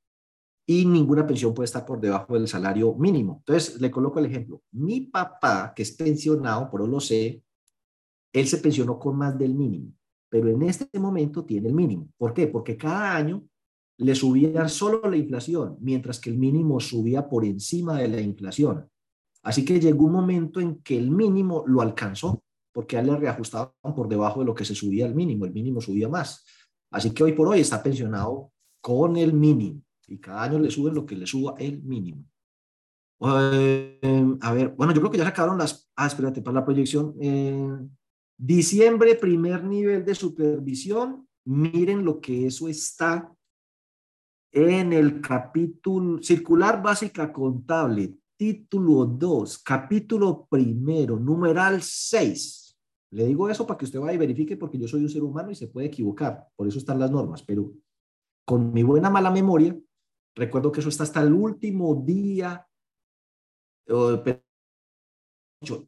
y 0.67 0.85
ninguna 0.87 1.27
pensión 1.27 1.53
puede 1.53 1.65
estar 1.65 1.85
por 1.85 2.01
debajo 2.01 2.35
del 2.35 2.47
salario 2.47 2.95
mínimo. 2.95 3.39
Entonces, 3.39 3.81
le 3.81 3.91
coloco 3.91 4.19
el 4.19 4.27
ejemplo. 4.27 4.63
Mi 4.73 5.01
papá, 5.01 5.73
que 5.75 5.83
es 5.83 5.93
pensionado, 5.93 6.71
por 6.71 6.87
lo 6.89 7.01
sé, 7.01 7.43
él 8.33 8.47
se 8.47 8.59
pensionó 8.59 8.99
con 8.99 9.17
más 9.17 9.37
del 9.37 9.55
mínimo, 9.55 9.93
pero 10.29 10.49
en 10.49 10.63
este 10.63 10.99
momento 11.01 11.45
tiene 11.45 11.69
el 11.69 11.75
mínimo. 11.75 12.09
¿Por 12.17 12.33
qué? 12.33 12.47
Porque 12.47 12.77
cada 12.77 13.17
año 13.17 13.45
le 13.99 14.15
subían 14.15 14.69
solo 14.69 15.03
la 15.11 15.17
inflación, 15.17 15.77
mientras 15.81 16.21
que 16.21 16.31
el 16.31 16.39
mínimo 16.39 16.79
subía 16.79 17.29
por 17.29 17.45
encima 17.45 17.99
de 17.99 18.09
la 18.09 18.21
inflación. 18.21 18.89
Así 19.43 19.65
que 19.65 19.81
llegó 19.81 20.07
un 20.07 20.13
momento 20.13 20.61
en 20.61 20.81
que 20.83 20.97
el 20.97 21.11
mínimo 21.11 21.65
lo 21.67 21.81
alcanzó 21.81 22.43
porque 22.81 22.97
a 22.97 23.01
él 23.01 23.09
le 23.09 23.17
reajustaban 23.17 23.71
por 23.95 24.09
debajo 24.09 24.41
de 24.41 24.47
lo 24.47 24.55
que 24.55 24.65
se 24.65 24.75
subía 24.75 25.05
el 25.05 25.15
mínimo, 25.15 25.45
el 25.45 25.53
mínimo 25.53 25.83
subía 25.83 26.09
más. 26.09 26.47
Así 26.91 27.13
que 27.13 27.23
hoy 27.23 27.33
por 27.35 27.47
hoy 27.47 27.61
está 27.61 27.83
pensionado 27.83 28.53
con 28.81 29.19
el 29.19 29.35
mínimo 29.35 29.83
y 30.09 30.17
cada 30.17 30.45
año 30.45 30.59
le 30.59 30.71
suben 30.71 30.95
lo 30.95 31.05
que 31.05 31.15
le 31.15 31.27
suba 31.27 31.57
el 31.59 31.83
mínimo. 31.83 32.25
Eh, 33.53 34.01
a 34.41 34.55
ver, 34.55 34.71
bueno, 34.71 34.95
yo 34.95 35.01
creo 35.03 35.11
que 35.11 35.19
ya 35.19 35.25
se 35.25 35.29
acabaron 35.29 35.59
las... 35.59 35.91
Ah, 35.95 36.07
espérate, 36.07 36.41
para 36.41 36.55
la 36.55 36.65
proyección. 36.65 37.15
Eh, 37.21 37.69
Diciembre, 38.43 39.17
primer 39.17 39.63
nivel 39.63 40.03
de 40.03 40.15
supervisión. 40.15 41.29
Miren 41.45 42.03
lo 42.03 42.19
que 42.19 42.47
eso 42.47 42.67
está 42.67 43.31
en 44.51 44.95
el 44.95 45.21
capítulo 45.21 46.23
circular 46.23 46.83
básica 46.83 47.31
contable, 47.31 48.15
título 48.39 49.05
2, 49.05 49.59
capítulo 49.59 50.47
primero, 50.49 51.19
numeral 51.19 51.83
6. 51.83 52.60
Le 53.13 53.27
digo 53.27 53.49
eso 53.49 53.67
para 53.67 53.77
que 53.77 53.85
usted 53.85 53.99
vaya 53.99 54.15
y 54.15 54.19
verifique 54.19 54.57
porque 54.57 54.79
yo 54.79 54.87
soy 54.87 55.03
un 55.03 55.09
ser 55.09 55.23
humano 55.23 55.51
y 55.51 55.55
se 55.55 55.67
puede 55.67 55.89
equivocar. 55.89 56.47
Por 56.55 56.69
eso 56.69 56.79
están 56.79 56.99
las 56.99 57.11
normas. 57.11 57.43
Pero 57.43 57.73
con 58.45 58.73
mi 58.73 58.83
buena 58.83 59.11
mala 59.11 59.31
memoria, 59.31 59.77
recuerdo 60.35 60.71
que 60.71 60.81
eso 60.81 60.89
está 60.89 61.03
hasta 61.03 61.23
el 61.23 61.33
último 61.33 61.95
día, 61.95 62.67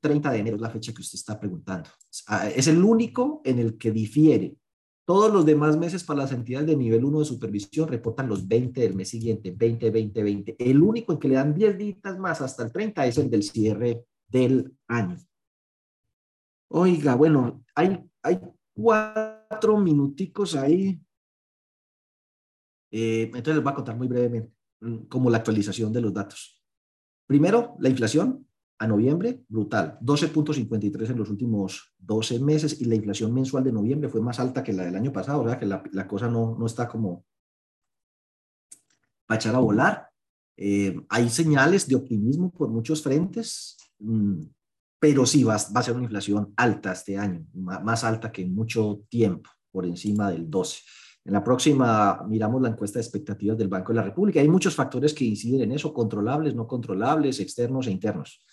30 0.00 0.30
de 0.30 0.38
enero 0.38 0.56
es 0.56 0.62
la 0.62 0.70
fecha 0.70 0.92
que 0.92 1.00
usted 1.00 1.16
está 1.16 1.38
preguntando. 1.38 1.88
Ah, 2.26 2.48
es 2.48 2.66
el 2.66 2.82
único 2.82 3.40
en 3.44 3.58
el 3.58 3.78
que 3.78 3.90
difiere. 3.90 4.56
Todos 5.04 5.32
los 5.32 5.44
demás 5.44 5.76
meses 5.76 6.04
para 6.04 6.20
las 6.20 6.32
entidades 6.32 6.68
de 6.68 6.76
nivel 6.76 7.04
1 7.04 7.20
de 7.20 7.24
supervisión 7.24 7.88
reportan 7.88 8.28
los 8.28 8.46
20 8.46 8.80
del 8.80 8.94
mes 8.94 9.08
siguiente, 9.08 9.50
20, 9.50 9.90
20, 9.90 10.22
20. 10.22 10.56
El 10.58 10.80
único 10.82 11.12
en 11.12 11.18
que 11.18 11.28
le 11.28 11.34
dan 11.34 11.54
10 11.54 11.78
días 11.78 12.18
más 12.18 12.40
hasta 12.40 12.62
el 12.62 12.72
30 12.72 13.06
es 13.06 13.18
el 13.18 13.30
del 13.30 13.42
cierre 13.42 14.04
del 14.28 14.76
año. 14.88 15.16
Oiga, 16.74 17.14
bueno, 17.14 17.64
hay, 17.74 18.02
hay 18.22 18.40
cuatro 18.74 19.76
minuticos 19.78 20.54
ahí 20.54 21.00
eh, 22.92 23.22
entonces 23.24 23.54
les 23.54 23.64
voy 23.64 23.72
a 23.72 23.74
contar 23.74 23.96
muy 23.96 24.06
brevemente 24.06 24.52
mm, 24.80 24.96
como 25.08 25.30
la 25.30 25.38
actualización 25.38 25.92
de 25.92 26.02
los 26.02 26.12
datos. 26.12 26.62
Primero, 27.26 27.74
la 27.80 27.88
inflación 27.88 28.46
a 28.78 28.86
noviembre, 28.86 29.44
brutal, 29.48 29.98
12.53 30.02 31.10
en 31.10 31.18
los 31.18 31.30
últimos 31.30 31.94
12 31.98 32.40
meses 32.40 32.80
y 32.80 32.84
la 32.84 32.94
inflación 32.94 33.32
mensual 33.32 33.64
de 33.64 33.72
noviembre 33.72 34.10
fue 34.10 34.20
más 34.20 34.38
alta 34.40 34.62
que 34.62 34.72
la 34.72 34.84
del 34.84 34.96
año 34.96 35.12
pasado, 35.12 35.42
o 35.42 35.48
sea 35.48 35.58
que 35.58 35.66
la, 35.66 36.06
cosa 36.06 36.28
no, 36.28 36.56
no 36.58 36.66
está 36.66 36.88
como 36.88 37.24
para 39.26 39.38
echar 39.38 39.54
a 39.54 39.60
volar. 39.60 40.08
Eh, 40.56 41.00
hay 41.08 41.30
señales 41.30 41.88
de 41.88 41.94
optimismo 41.94 42.50
por 42.50 42.68
muchos 42.68 43.02
frentes, 43.02 43.78
mm, 44.00 44.42
pero 45.02 45.26
sí 45.26 45.42
va, 45.42 45.56
a 45.56 45.82
ser 45.82 45.94
una 45.94 46.04
inflación 46.04 46.54
alta 46.56 46.92
este 46.92 47.18
año, 47.18 47.44
más 47.54 48.04
alta 48.04 48.30
que 48.30 48.42
en 48.42 48.54
mucho 48.54 49.02
tiempo, 49.08 49.50
por 49.72 49.84
encima 49.84 50.30
del 50.30 50.48
12. 50.48 50.78
En 51.24 51.32
la 51.32 51.42
próxima 51.42 52.24
miramos 52.28 52.62
la 52.62 52.68
encuesta 52.68 53.00
de 53.00 53.02
expectativas 53.02 53.58
del 53.58 53.66
Banco 53.66 53.92
de 53.92 53.96
la 53.96 54.04
República. 54.04 54.38
Hay 54.38 54.46
muchos 54.46 54.76
factores 54.76 55.12
que 55.12 55.24
inciden 55.24 55.62
en 55.62 55.72
eso, 55.72 55.92
controlables, 55.92 56.54
no 56.54 56.68
controlables, 56.68 57.40
externos 57.40 57.88
e 57.88 57.90
internos. 57.90 58.46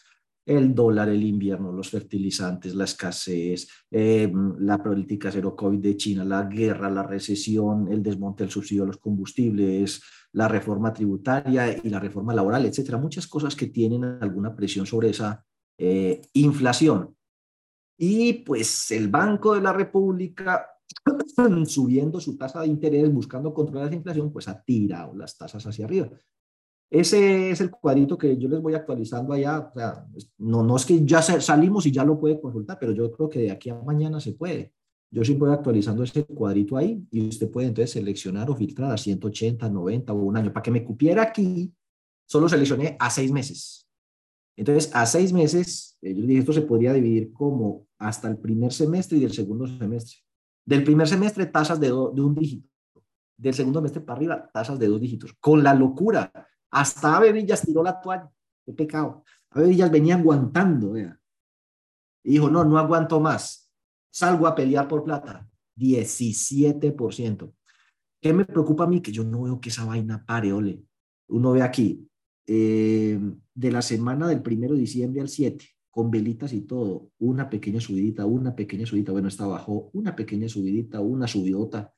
El 0.43 0.73
dólar, 0.73 1.09
el 1.09 1.21
invierno, 1.21 1.71
los 1.71 1.91
fertilizantes, 1.91 2.73
la 2.73 2.85
escasez, 2.85 3.67
eh, 3.91 4.33
la 4.57 4.81
política 4.81 5.29
cero 5.31 5.55
COVID 5.55 5.77
de 5.77 5.97
China, 5.97 6.25
la 6.25 6.45
guerra, 6.45 6.89
la 6.89 7.03
recesión, 7.03 7.91
el 7.91 8.01
desmonte 8.01 8.43
del 8.43 8.49
subsidio 8.51 8.85
a 8.85 8.87
los 8.87 8.97
combustibles, 8.97 10.01
la 10.31 10.47
reforma 10.47 10.91
tributaria 10.93 11.77
y 11.77 11.89
la 11.89 11.99
reforma 11.99 12.33
laboral, 12.33 12.65
etcétera. 12.65 12.97
Muchas 12.97 13.27
cosas 13.27 13.55
que 13.55 13.67
tienen 13.67 14.03
alguna 14.03 14.55
presión 14.55 14.87
sobre 14.87 15.11
esa 15.11 15.45
eh, 15.79 16.21
inflación. 16.33 17.15
Y 17.97 18.33
pues 18.33 18.91
el 18.91 19.07
Banco 19.07 19.55
de 19.55 19.61
la 19.61 19.73
República 19.73 20.65
subiendo 21.65 22.19
su 22.19 22.37
tasa 22.37 22.61
de 22.61 22.67
interés, 22.67 23.11
buscando 23.11 23.53
controlar 23.53 23.89
la 23.89 23.95
inflación, 23.95 24.31
pues 24.31 24.47
ha 24.47 24.61
tirado 24.61 25.15
las 25.15 25.37
tasas 25.37 25.65
hacia 25.65 25.85
arriba. 25.85 26.09
Ese 26.91 27.51
es 27.51 27.61
el 27.61 27.69
cuadrito 27.71 28.17
que 28.17 28.37
yo 28.37 28.49
les 28.49 28.61
voy 28.61 28.73
actualizando 28.73 29.33
allá. 29.33 29.59
O 29.59 29.73
sea, 29.73 30.05
no, 30.39 30.63
no 30.63 30.75
es 30.75 30.85
que 30.85 31.05
ya 31.05 31.21
salimos 31.21 31.85
y 31.85 31.91
ya 31.91 32.03
lo 32.03 32.19
puede 32.19 32.41
consultar, 32.41 32.77
pero 32.79 32.91
yo 32.91 33.11
creo 33.11 33.29
que 33.29 33.39
de 33.39 33.51
aquí 33.51 33.69
a 33.69 33.75
mañana 33.75 34.19
se 34.19 34.33
puede. 34.33 34.73
Yo 35.11 35.23
sí 35.23 35.33
voy 35.33 35.51
actualizando 35.51 36.03
ese 36.03 36.25
cuadrito 36.25 36.77
ahí 36.77 37.03
y 37.09 37.29
usted 37.29 37.49
puede 37.49 37.67
entonces 37.67 37.91
seleccionar 37.91 38.49
o 38.49 38.55
filtrar 38.55 38.91
a 38.91 38.97
180, 38.97 39.69
90 39.69 40.13
o 40.13 40.15
un 40.17 40.37
año. 40.37 40.51
Para 40.51 40.63
que 40.63 40.71
me 40.71 40.83
cupiera 40.83 41.23
aquí, 41.23 41.73
solo 42.27 42.49
seleccioné 42.49 42.97
a 42.99 43.09
seis 43.09 43.31
meses. 43.31 43.88
Entonces, 44.59 44.91
a 44.93 45.05
seis 45.05 45.31
meses, 45.31 45.97
eh, 46.01 46.13
yo 46.13 46.25
dije, 46.25 46.39
esto 46.39 46.51
se 46.51 46.63
podría 46.63 46.91
dividir 46.91 47.31
como 47.31 47.87
hasta 47.97 48.27
el 48.27 48.37
primer 48.37 48.73
semestre 48.73 49.17
y 49.17 49.23
el 49.23 49.31
segundo 49.31 49.65
semestre. 49.65 50.17
Del 50.65 50.83
primer 50.83 51.07
semestre, 51.07 51.45
tasas 51.45 51.79
de, 51.79 51.93
un 51.93 52.35
dígito. 52.35 52.67
Del 53.37 53.53
segundo 53.53 53.79
semestre 53.79 54.01
para 54.01 54.17
arriba, 54.17 54.49
tasas 54.51 54.77
de 54.77 54.87
dos 54.87 54.99
dígitos. 54.99 55.33
Con 55.39 55.63
la 55.63 55.73
locura. 55.73 56.29
Hasta 56.71 57.15
Ave 57.15 57.31
Villas 57.31 57.61
tiró 57.61 57.81
la 57.81 58.01
toalla. 58.01 58.29
Qué 58.65 58.73
pecado. 58.73 59.23
Ave 59.51 59.69
Villas 59.69 59.89
venía 59.89 60.15
aguantando. 60.15 60.91
Vea. 60.91 61.17
Y 62.25 62.31
dijo, 62.31 62.49
no, 62.49 62.65
no 62.65 62.77
aguanto 62.77 63.21
más. 63.21 63.71
Salgo 64.11 64.45
a 64.45 64.55
pelear 64.55 64.89
por 64.89 65.05
plata. 65.05 65.49
17%. 65.77 67.53
¿Qué 68.21 68.33
me 68.33 68.43
preocupa 68.43 68.83
a 68.83 68.87
mí? 68.87 68.99
Que 69.01 69.13
yo 69.13 69.23
no 69.23 69.43
veo 69.43 69.61
que 69.61 69.69
esa 69.69 69.85
vaina 69.85 70.25
pare, 70.25 70.51
ole. 70.51 70.83
Uno 71.29 71.53
ve 71.53 71.61
aquí, 71.61 72.08
eh, 72.51 73.19
de 73.53 73.71
la 73.71 73.83
semana 73.83 74.27
del 74.27 74.41
primero 74.41 74.73
de 74.73 74.79
diciembre 74.79 75.21
al 75.21 75.29
7, 75.29 75.63
con 75.91 76.09
velitas 76.09 76.51
y 76.51 76.61
todo, 76.61 77.11
una 77.19 77.47
pequeña 77.47 77.79
subidita, 77.79 78.25
una 78.25 78.55
pequeña 78.55 78.87
subidita, 78.87 79.11
bueno, 79.11 79.27
está 79.27 79.43
abajo, 79.43 79.91
una 79.93 80.15
pequeña 80.15 80.49
subidita, 80.49 80.99
una 80.99 81.27
subidota, 81.27 81.93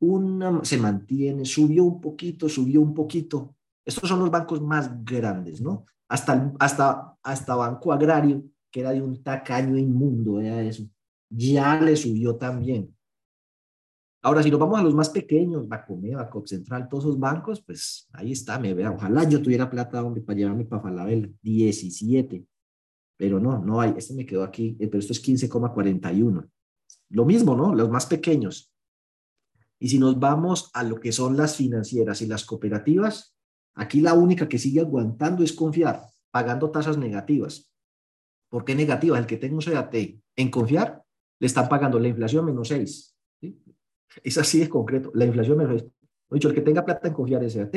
una 0.00 0.62
se 0.62 0.76
mantiene, 0.76 1.46
subió 1.46 1.84
un 1.84 2.02
poquito, 2.02 2.50
subió 2.50 2.82
un 2.82 2.92
poquito. 2.92 3.56
Estos 3.82 4.10
son 4.10 4.20
los 4.20 4.30
bancos 4.30 4.60
más 4.60 5.02
grandes, 5.02 5.62
¿no? 5.62 5.86
Hasta, 6.06 6.52
hasta, 6.58 7.16
hasta 7.22 7.54
Banco 7.54 7.90
Agrario, 7.90 8.44
que 8.70 8.80
era 8.80 8.90
de 8.90 9.00
un 9.00 9.22
tacaño 9.22 9.78
inmundo, 9.78 10.38
eso, 10.42 10.82
ya 11.30 11.80
le 11.80 11.96
subió 11.96 12.36
también. 12.36 12.94
Ahora, 14.22 14.42
si 14.42 14.50
nos 14.50 14.58
vamos 14.58 14.78
a 14.78 14.82
los 14.82 14.94
más 14.94 15.10
pequeños, 15.10 15.68
Bacomé, 15.68 16.14
Bacop 16.14 16.46
Central, 16.46 16.88
todos 16.88 17.04
esos 17.04 17.18
bancos, 17.18 17.62
pues 17.62 18.08
ahí 18.12 18.32
está, 18.32 18.58
me 18.58 18.74
vea. 18.74 18.90
Ojalá 18.90 19.24
yo 19.24 19.40
tuviera 19.40 19.70
plata 19.70 20.02
hombre, 20.02 20.22
para 20.22 20.38
llevarme 20.38 20.64
para 20.64 20.82
Falabella, 20.82 21.28
17 21.42 22.46
pero 23.18 23.40
no, 23.40 23.58
no 23.58 23.80
hay, 23.80 23.94
este 23.96 24.14
me 24.14 24.24
quedó 24.24 24.44
aquí, 24.44 24.76
eh, 24.78 24.86
pero 24.86 25.00
esto 25.00 25.12
es 25.12 25.22
15,41. 25.22 26.48
Lo 27.10 27.24
mismo, 27.24 27.56
¿no? 27.56 27.74
Los 27.74 27.90
más 27.90 28.06
pequeños. 28.06 28.72
Y 29.80 29.88
si 29.88 29.98
nos 29.98 30.18
vamos 30.18 30.70
a 30.72 30.84
lo 30.84 31.00
que 31.00 31.10
son 31.10 31.36
las 31.36 31.56
financieras 31.56 32.22
y 32.22 32.26
las 32.26 32.44
cooperativas, 32.44 33.36
aquí 33.74 34.00
la 34.00 34.14
única 34.14 34.48
que 34.48 34.58
sigue 34.58 34.80
aguantando 34.80 35.42
es 35.42 35.52
confiar, 35.52 36.02
pagando 36.30 36.70
tasas 36.70 36.96
negativas. 36.96 37.72
¿Por 38.48 38.64
qué 38.64 38.76
negativas? 38.76 39.18
El 39.18 39.26
que 39.26 39.36
tenga 39.36 39.56
un 39.56 39.62
CAT 39.62 39.94
en 40.36 40.50
confiar, 40.50 41.02
le 41.40 41.46
están 41.46 41.68
pagando 41.68 41.98
la 41.98 42.08
inflación 42.08 42.44
menos 42.44 42.68
6. 42.68 43.17
Es 44.22 44.38
así 44.38 44.60
de 44.60 44.68
concreto, 44.68 45.10
la 45.14 45.24
inflación 45.24 45.66
6. 45.68 45.84
dicho, 46.30 46.48
el 46.48 46.54
que 46.54 46.60
tenga 46.60 46.84
plata 46.84 47.08
en 47.08 47.14
confiar 47.14 47.42
CAT 47.42 47.74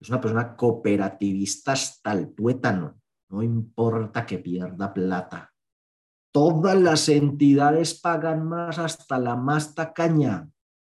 es 0.00 0.08
una 0.08 0.20
persona 0.20 0.56
cooperativista 0.56 1.72
hasta 1.72 2.12
el 2.12 2.34
tuétano. 2.34 3.00
No 3.30 3.42
importa 3.42 4.24
que 4.24 4.38
pierda 4.38 4.92
plata. 4.92 5.52
Todas 6.32 6.80
las 6.80 7.08
entidades 7.08 7.98
pagan 8.00 8.48
más 8.48 8.78
hasta 8.78 9.18
la 9.18 9.36
más 9.36 9.74
tacaña. 9.74 10.48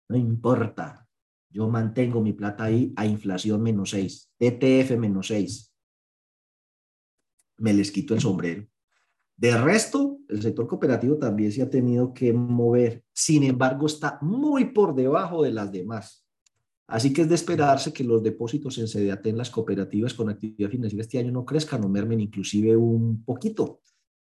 No 0.09 0.17
importa. 0.17 1.07
Yo 1.51 1.69
mantengo 1.69 2.21
mi 2.21 2.35
plata 2.35 2.65
ahí 2.65 2.93
a 2.97 3.07
inflación 3.07 3.63
menos 3.63 3.91
6, 3.91 4.33
TTF 4.37 4.99
menos 4.99 5.29
6. 5.29 5.75
Me 7.59 7.73
les 7.73 7.91
quito 7.91 8.15
el 8.15 8.21
sombrero. 8.21 8.67
De 9.39 9.57
resto, 9.57 10.19
el 10.29 10.43
sector 10.43 10.67
cooperativo 10.67 11.17
también 11.17 11.53
se 11.53 11.63
ha 11.63 11.71
tenido 11.71 12.13
que 12.13 12.33
mover. 12.33 13.05
Sin 13.13 13.45
embargo, 13.45 13.87
está 13.87 14.19
muy 14.21 14.73
por 14.73 14.97
debajo 14.97 15.45
de 15.45 15.53
las 15.53 15.71
demás. 15.71 16.27
Así 16.89 17.13
que 17.13 17.23
es 17.23 17.29
de 17.29 17.37
esperarse 17.37 17.93
que 17.93 18.03
los 18.03 18.21
depósitos 18.21 18.79
en 18.79 18.89
CDAT 18.89 19.29
en 19.29 19.39
las 19.39 19.51
cooperativas 19.51 20.13
con 20.13 20.29
actividad 20.29 20.71
financiera 20.71 21.03
este 21.03 21.19
año 21.21 21.31
no 21.31 21.45
crezcan 21.45 21.85
o 21.85 21.89
mermen 21.89 22.19
inclusive 22.19 22.77
un 22.77 23.23
poquito. 23.25 23.81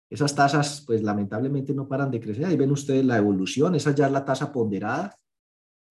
Esas 0.09 0.33
tasas, 0.33 0.83
pues 0.87 1.03
lamentablemente 1.03 1.75
no 1.75 1.87
paran 1.87 2.09
de 2.09 2.19
crecer. 2.19 2.45
Ahí 2.45 2.57
ven 2.57 2.71
ustedes 2.71 3.05
la 3.05 3.17
evolución. 3.17 3.75
Esa 3.75 3.93
ya 3.93 4.07
es 4.07 4.11
la 4.11 4.25
tasa 4.25 4.51
ponderada 4.51 5.15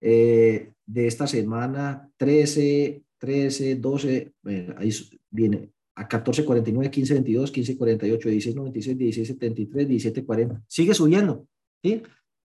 eh, 0.01 0.73
de 0.85 1.07
esta 1.07 1.27
semana, 1.27 2.11
13, 2.17 3.03
13, 3.19 3.75
12, 3.77 4.33
ahí 4.75 4.91
viene 5.29 5.71
a 5.95 6.07
14.49, 6.07 6.89
15.22, 6.89 7.51
15.48, 7.51 8.19
16.96, 8.19 8.97
16.73, 8.97 9.87
17.40. 10.25 10.63
Sigue 10.67 10.93
subiendo. 10.93 11.47
¿sí? 11.83 12.01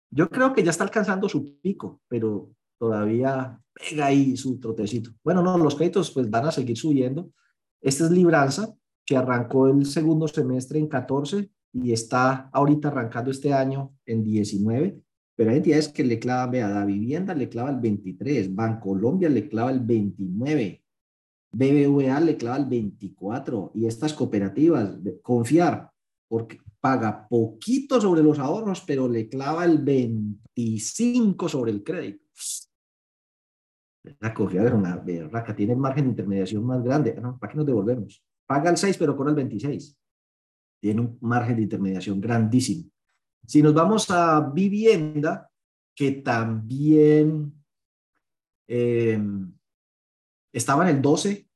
Yo 0.09 0.29
creo 0.29 0.53
que 0.53 0.63
ya 0.63 0.71
está 0.71 0.83
alcanzando 0.83 1.29
su 1.29 1.59
pico, 1.59 2.01
pero 2.07 2.51
todavía 2.79 3.59
pega 3.73 4.07
ahí 4.07 4.37
su 4.37 4.59
trotecito. 4.59 5.11
Bueno, 5.23 5.41
no, 5.43 5.57
los 5.57 5.75
créditos 5.75 6.11
pues 6.11 6.29
van 6.29 6.47
a 6.47 6.51
seguir 6.51 6.77
subiendo. 6.77 7.31
Esta 7.81 8.05
es 8.05 8.11
Libranza, 8.11 8.73
que 9.05 9.17
arrancó 9.17 9.67
el 9.67 9.85
segundo 9.85 10.27
semestre 10.27 10.79
en 10.79 10.87
14 10.87 11.49
y 11.73 11.91
está 11.91 12.49
ahorita 12.51 12.87
arrancando 12.87 13.31
este 13.31 13.53
año 13.53 13.93
en 14.05 14.23
19, 14.23 14.99
pero 15.35 15.51
hay 15.51 15.57
entidades 15.57 15.89
que 15.89 16.03
le 16.03 16.17
clavan, 16.17 16.51
vea, 16.51 16.67
la 16.69 16.85
vivienda 16.85 17.35
le 17.35 17.49
clava 17.49 17.69
el 17.69 17.77
23, 17.77 18.53
Bancolombia 18.55 19.29
le 19.29 19.47
clava 19.47 19.71
el 19.71 19.81
29, 19.81 20.83
BBVA 21.51 22.19
le 22.19 22.37
clava 22.37 22.57
el 22.57 22.65
24 22.65 23.71
y 23.75 23.85
estas 23.85 24.13
cooperativas, 24.13 24.97
confiar, 25.21 25.91
porque 26.27 26.59
paga 26.79 27.27
poquito 27.27 27.99
sobre 27.99 28.21
los 28.21 28.39
ahorros, 28.39 28.81
pero 28.81 29.07
le 29.07 29.27
clava 29.29 29.65
el 29.65 29.79
25 29.79 31.49
sobre 31.49 31.71
el 31.71 31.83
crédito. 31.83 32.25
La 34.19 34.33
confianza 34.33 34.69
es 34.69 34.75
una 34.75 34.95
berraca, 34.97 35.55
tiene 35.55 35.75
margen 35.75 36.05
de 36.05 36.09
intermediación 36.11 36.65
más 36.65 36.81
grande. 36.83 37.15
No, 37.21 37.37
¿Para 37.37 37.51
qué 37.51 37.57
nos 37.57 37.65
devolvemos? 37.65 38.23
Paga 38.45 38.69
el 38.69 38.77
6, 38.77 38.97
pero 38.97 39.17
cobra 39.17 39.31
el 39.31 39.35
26. 39.35 39.97
Tiene 40.79 41.01
un 41.01 41.17
margen 41.21 41.57
de 41.57 41.63
intermediación 41.63 42.21
grandísimo. 42.21 42.89
Si 43.45 43.61
nos 43.61 43.73
vamos 43.73 44.09
a 44.09 44.39
vivienda, 44.53 45.49
que 45.95 46.11
también 46.11 47.53
eh, 48.67 49.19
estaba 50.51 50.89
en 50.89 50.95
el 50.95 51.01
12, 51.01 51.47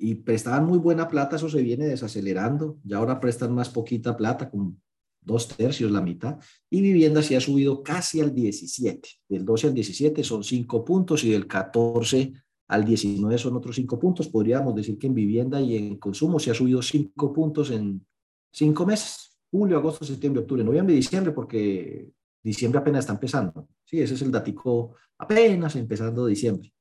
y 0.00 0.14
prestaban 0.14 0.64
muy 0.64 0.78
buena 0.78 1.06
plata, 1.08 1.36
eso 1.36 1.48
se 1.50 1.62
viene 1.62 1.86
desacelerando, 1.86 2.78
ya 2.84 2.96
ahora 2.96 3.20
prestan 3.20 3.54
más 3.54 3.68
poquita 3.68 4.16
plata, 4.16 4.48
como 4.48 4.74
dos 5.20 5.48
tercios, 5.48 5.90
la 5.90 6.00
mitad, 6.00 6.38
y 6.70 6.80
vivienda 6.80 7.22
se 7.22 7.36
ha 7.36 7.40
subido 7.40 7.82
casi 7.82 8.20
al 8.22 8.34
17, 8.34 9.08
del 9.28 9.44
12 9.44 9.66
al 9.68 9.74
17 9.74 10.24
son 10.24 10.42
5 10.42 10.84
puntos 10.84 11.22
y 11.24 11.30
del 11.30 11.46
14 11.46 12.32
al 12.68 12.84
19 12.84 13.36
son 13.36 13.56
otros 13.56 13.76
5 13.76 13.98
puntos, 13.98 14.28
podríamos 14.28 14.74
decir 14.74 14.96
que 14.96 15.06
en 15.06 15.14
vivienda 15.14 15.60
y 15.60 15.76
en 15.76 15.98
consumo 15.98 16.38
se 16.38 16.50
ha 16.50 16.54
subido 16.54 16.80
5 16.80 17.32
puntos 17.34 17.70
en 17.70 18.04
5 18.52 18.86
meses, 18.86 19.38
julio, 19.50 19.76
agosto, 19.76 20.06
septiembre, 20.06 20.40
octubre, 20.40 20.64
noviembre 20.64 20.94
y 20.94 20.98
diciembre, 20.98 21.32
porque 21.32 22.08
diciembre 22.42 22.80
apenas 22.80 23.00
está 23.00 23.12
empezando, 23.12 23.68
sí, 23.84 24.00
ese 24.00 24.14
es 24.14 24.22
el 24.22 24.30
datico 24.30 24.94
apenas 25.18 25.76
empezando 25.76 26.24
diciembre. 26.24 26.72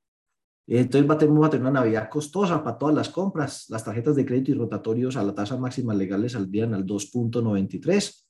Entonces 0.77 1.09
va 1.09 1.15
a, 1.15 1.17
tener, 1.17 1.43
a 1.43 1.49
tener 1.49 1.61
una 1.63 1.79
Navidad 1.79 2.09
costosa 2.09 2.63
para 2.63 2.77
todas 2.77 2.93
las 2.93 3.09
compras. 3.09 3.65
Las 3.69 3.83
tarjetas 3.83 4.15
de 4.15 4.23
crédito 4.23 4.51
y 4.51 4.53
rotatorios 4.53 5.17
a 5.17 5.23
la 5.23 5.33
tasa 5.33 5.57
máxima 5.57 5.95
legal 5.95 6.29
saldrían 6.29 6.75
al 6.75 6.85
2.93. 6.85 8.25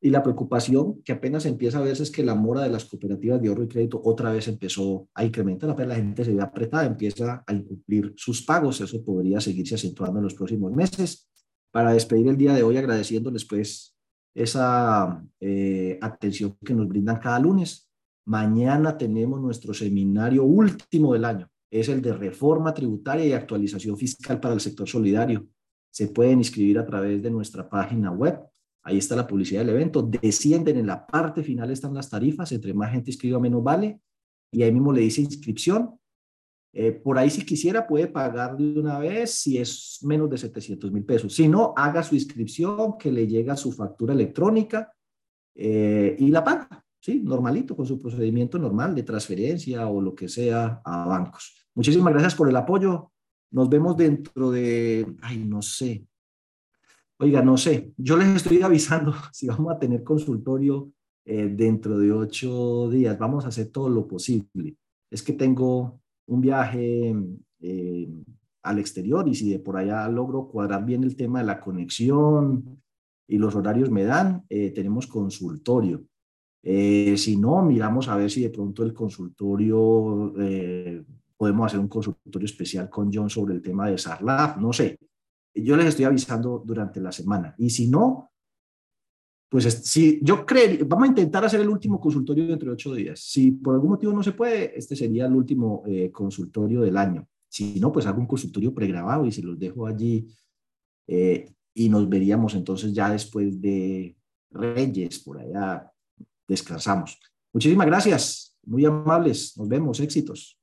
Y 0.00 0.10
la 0.10 0.22
preocupación 0.22 1.02
que 1.02 1.12
apenas 1.12 1.46
empieza 1.46 1.78
a 1.78 1.82
verse 1.82 2.02
es 2.02 2.10
que 2.10 2.24
la 2.24 2.34
mora 2.34 2.62
de 2.62 2.68
las 2.68 2.84
cooperativas 2.84 3.40
de 3.40 3.48
ahorro 3.48 3.62
y 3.62 3.68
crédito 3.68 4.02
otra 4.04 4.32
vez 4.32 4.48
empezó 4.48 5.08
a 5.14 5.24
incrementar. 5.24 5.78
La 5.86 5.94
gente 5.94 6.24
se 6.24 6.34
ve 6.34 6.42
apretada, 6.42 6.84
empieza 6.84 7.44
a 7.46 7.52
incumplir 7.52 8.12
sus 8.16 8.42
pagos. 8.42 8.80
Eso 8.80 9.04
podría 9.04 9.40
seguirse 9.40 9.76
acentuando 9.76 10.18
en 10.18 10.24
los 10.24 10.34
próximos 10.34 10.72
meses. 10.72 11.30
Para 11.70 11.92
despedir 11.92 12.26
el 12.26 12.36
día 12.36 12.54
de 12.54 12.64
hoy, 12.64 12.76
agradeciéndoles 12.76 13.44
pues 13.44 13.96
esa 14.34 15.24
eh, 15.38 15.96
atención 16.02 16.56
que 16.64 16.74
nos 16.74 16.88
brindan 16.88 17.20
cada 17.20 17.38
lunes. 17.38 17.88
Mañana 18.26 18.98
tenemos 18.98 19.40
nuestro 19.40 19.72
seminario 19.72 20.42
último 20.42 21.12
del 21.12 21.24
año 21.24 21.48
es 21.74 21.88
el 21.88 22.00
de 22.00 22.12
reforma 22.12 22.72
tributaria 22.72 23.26
y 23.26 23.32
actualización 23.32 23.98
fiscal 23.98 24.38
para 24.38 24.54
el 24.54 24.60
sector 24.60 24.88
solidario. 24.88 25.48
Se 25.90 26.06
pueden 26.06 26.38
inscribir 26.38 26.78
a 26.78 26.86
través 26.86 27.20
de 27.20 27.30
nuestra 27.32 27.68
página 27.68 28.12
web. 28.12 28.38
Ahí 28.84 28.98
está 28.98 29.16
la 29.16 29.26
publicidad 29.26 29.62
del 29.62 29.70
evento. 29.70 30.00
Descienden 30.02 30.76
en 30.76 30.86
la 30.86 31.04
parte 31.04 31.42
final, 31.42 31.72
están 31.72 31.92
las 31.92 32.08
tarifas. 32.08 32.52
Entre 32.52 32.72
más 32.72 32.92
gente 32.92 33.10
inscriba, 33.10 33.40
menos 33.40 33.64
vale. 33.64 33.98
Y 34.52 34.62
ahí 34.62 34.70
mismo 34.70 34.92
le 34.92 35.00
dice 35.00 35.22
inscripción. 35.22 35.98
Eh, 36.72 36.92
por 36.92 37.18
ahí, 37.18 37.28
si 37.28 37.44
quisiera, 37.44 37.88
puede 37.88 38.06
pagar 38.06 38.56
de 38.56 38.78
una 38.78 39.00
vez 39.00 39.32
si 39.32 39.58
es 39.58 39.98
menos 40.02 40.30
de 40.30 40.38
700 40.38 40.92
mil 40.92 41.04
pesos. 41.04 41.34
Si 41.34 41.48
no, 41.48 41.74
haga 41.76 42.04
su 42.04 42.14
inscripción, 42.14 42.96
que 42.98 43.10
le 43.10 43.26
llega 43.26 43.56
su 43.56 43.72
factura 43.72 44.14
electrónica 44.14 44.92
eh, 45.56 46.14
y 46.20 46.28
la 46.28 46.44
paga. 46.44 46.84
Sí, 47.00 47.20
normalito, 47.20 47.74
con 47.74 47.84
su 47.84 48.00
procedimiento 48.00 48.60
normal 48.60 48.94
de 48.94 49.02
transferencia 49.02 49.88
o 49.88 50.00
lo 50.00 50.14
que 50.14 50.28
sea 50.28 50.80
a 50.84 51.04
bancos. 51.04 51.63
Muchísimas 51.74 52.12
gracias 52.12 52.34
por 52.36 52.48
el 52.48 52.56
apoyo. 52.56 53.10
Nos 53.50 53.68
vemos 53.68 53.96
dentro 53.96 54.50
de, 54.50 55.06
ay, 55.22 55.38
no 55.38 55.60
sé. 55.60 56.06
Oiga, 57.18 57.42
no 57.42 57.56
sé. 57.56 57.92
Yo 57.96 58.16
les 58.16 58.28
estoy 58.28 58.62
avisando 58.62 59.14
si 59.32 59.48
vamos 59.48 59.72
a 59.72 59.78
tener 59.78 60.04
consultorio 60.04 60.92
eh, 61.24 61.48
dentro 61.48 61.98
de 61.98 62.12
ocho 62.12 62.88
días. 62.90 63.18
Vamos 63.18 63.44
a 63.44 63.48
hacer 63.48 63.68
todo 63.70 63.88
lo 63.88 64.06
posible. 64.06 64.76
Es 65.10 65.22
que 65.22 65.32
tengo 65.32 66.00
un 66.26 66.40
viaje 66.40 67.14
eh, 67.60 68.08
al 68.62 68.78
exterior 68.78 69.28
y 69.28 69.34
si 69.34 69.50
de 69.50 69.58
por 69.58 69.76
allá 69.76 70.08
logro 70.08 70.48
cuadrar 70.48 70.84
bien 70.84 71.02
el 71.02 71.16
tema 71.16 71.40
de 71.40 71.46
la 71.46 71.60
conexión 71.60 72.82
y 73.26 73.38
los 73.38 73.54
horarios 73.54 73.90
me 73.90 74.04
dan, 74.04 74.44
eh, 74.48 74.70
tenemos 74.70 75.06
consultorio. 75.06 76.04
si 76.62 77.36
no, 77.36 77.62
miramos 77.62 78.08
a 78.08 78.16
ver 78.16 78.30
si 78.30 78.42
de 78.42 78.50
pronto 78.50 78.82
el 78.84 78.92
consultorio 78.92 80.34
podemos 81.36 81.66
hacer 81.66 81.80
un 81.80 81.88
consultorio 81.88 82.46
especial 82.46 82.88
con 82.88 83.10
John 83.12 83.28
sobre 83.28 83.54
el 83.54 83.62
tema 83.62 83.90
de 83.90 83.98
SARLAF, 83.98 84.56
no 84.58 84.72
sé. 84.72 84.98
Yo 85.54 85.76
les 85.76 85.86
estoy 85.86 86.04
avisando 86.04 86.62
durante 86.64 87.00
la 87.00 87.12
semana. 87.12 87.54
Y 87.58 87.70
si 87.70 87.88
no, 87.88 88.32
pues 89.48 89.64
si 89.84 90.18
yo 90.22 90.44
creo, 90.44 90.84
vamos 90.86 91.04
a 91.04 91.08
intentar 91.08 91.44
hacer 91.44 91.60
el 91.60 91.68
último 91.68 92.00
consultorio 92.00 92.46
dentro 92.46 92.70
de 92.70 92.74
ocho 92.74 92.92
días. 92.92 93.20
Si 93.20 93.52
por 93.52 93.74
algún 93.74 93.90
motivo 93.90 94.12
no 94.12 94.22
se 94.22 94.32
puede, 94.32 94.76
este 94.76 94.96
sería 94.96 95.26
el 95.26 95.34
último 95.34 95.84
eh, 95.86 96.10
consultorio 96.10 96.80
del 96.80 96.96
año. 96.96 97.28
Si 97.48 97.78
no, 97.78 97.92
pues 97.92 98.06
hago 98.06 98.20
un 98.20 98.26
consultorio 98.26 98.74
pregrabado 98.74 99.26
y 99.26 99.30
se 99.30 99.42
los 99.42 99.56
dejo 99.56 99.86
allí 99.86 100.26
eh, 101.06 101.52
y 101.72 101.88
nos 101.88 102.08
veríamos 102.08 102.54
entonces 102.54 102.92
ya 102.92 103.10
después 103.10 103.60
de 103.60 104.16
Reyes, 104.50 105.20
por 105.20 105.38
allá 105.38 105.88
descansamos. 106.48 107.18
Muchísimas 107.52 107.86
gracias, 107.86 108.56
muy 108.64 108.84
amables, 108.84 109.56
nos 109.56 109.68
vemos, 109.68 110.00
éxitos. 110.00 110.58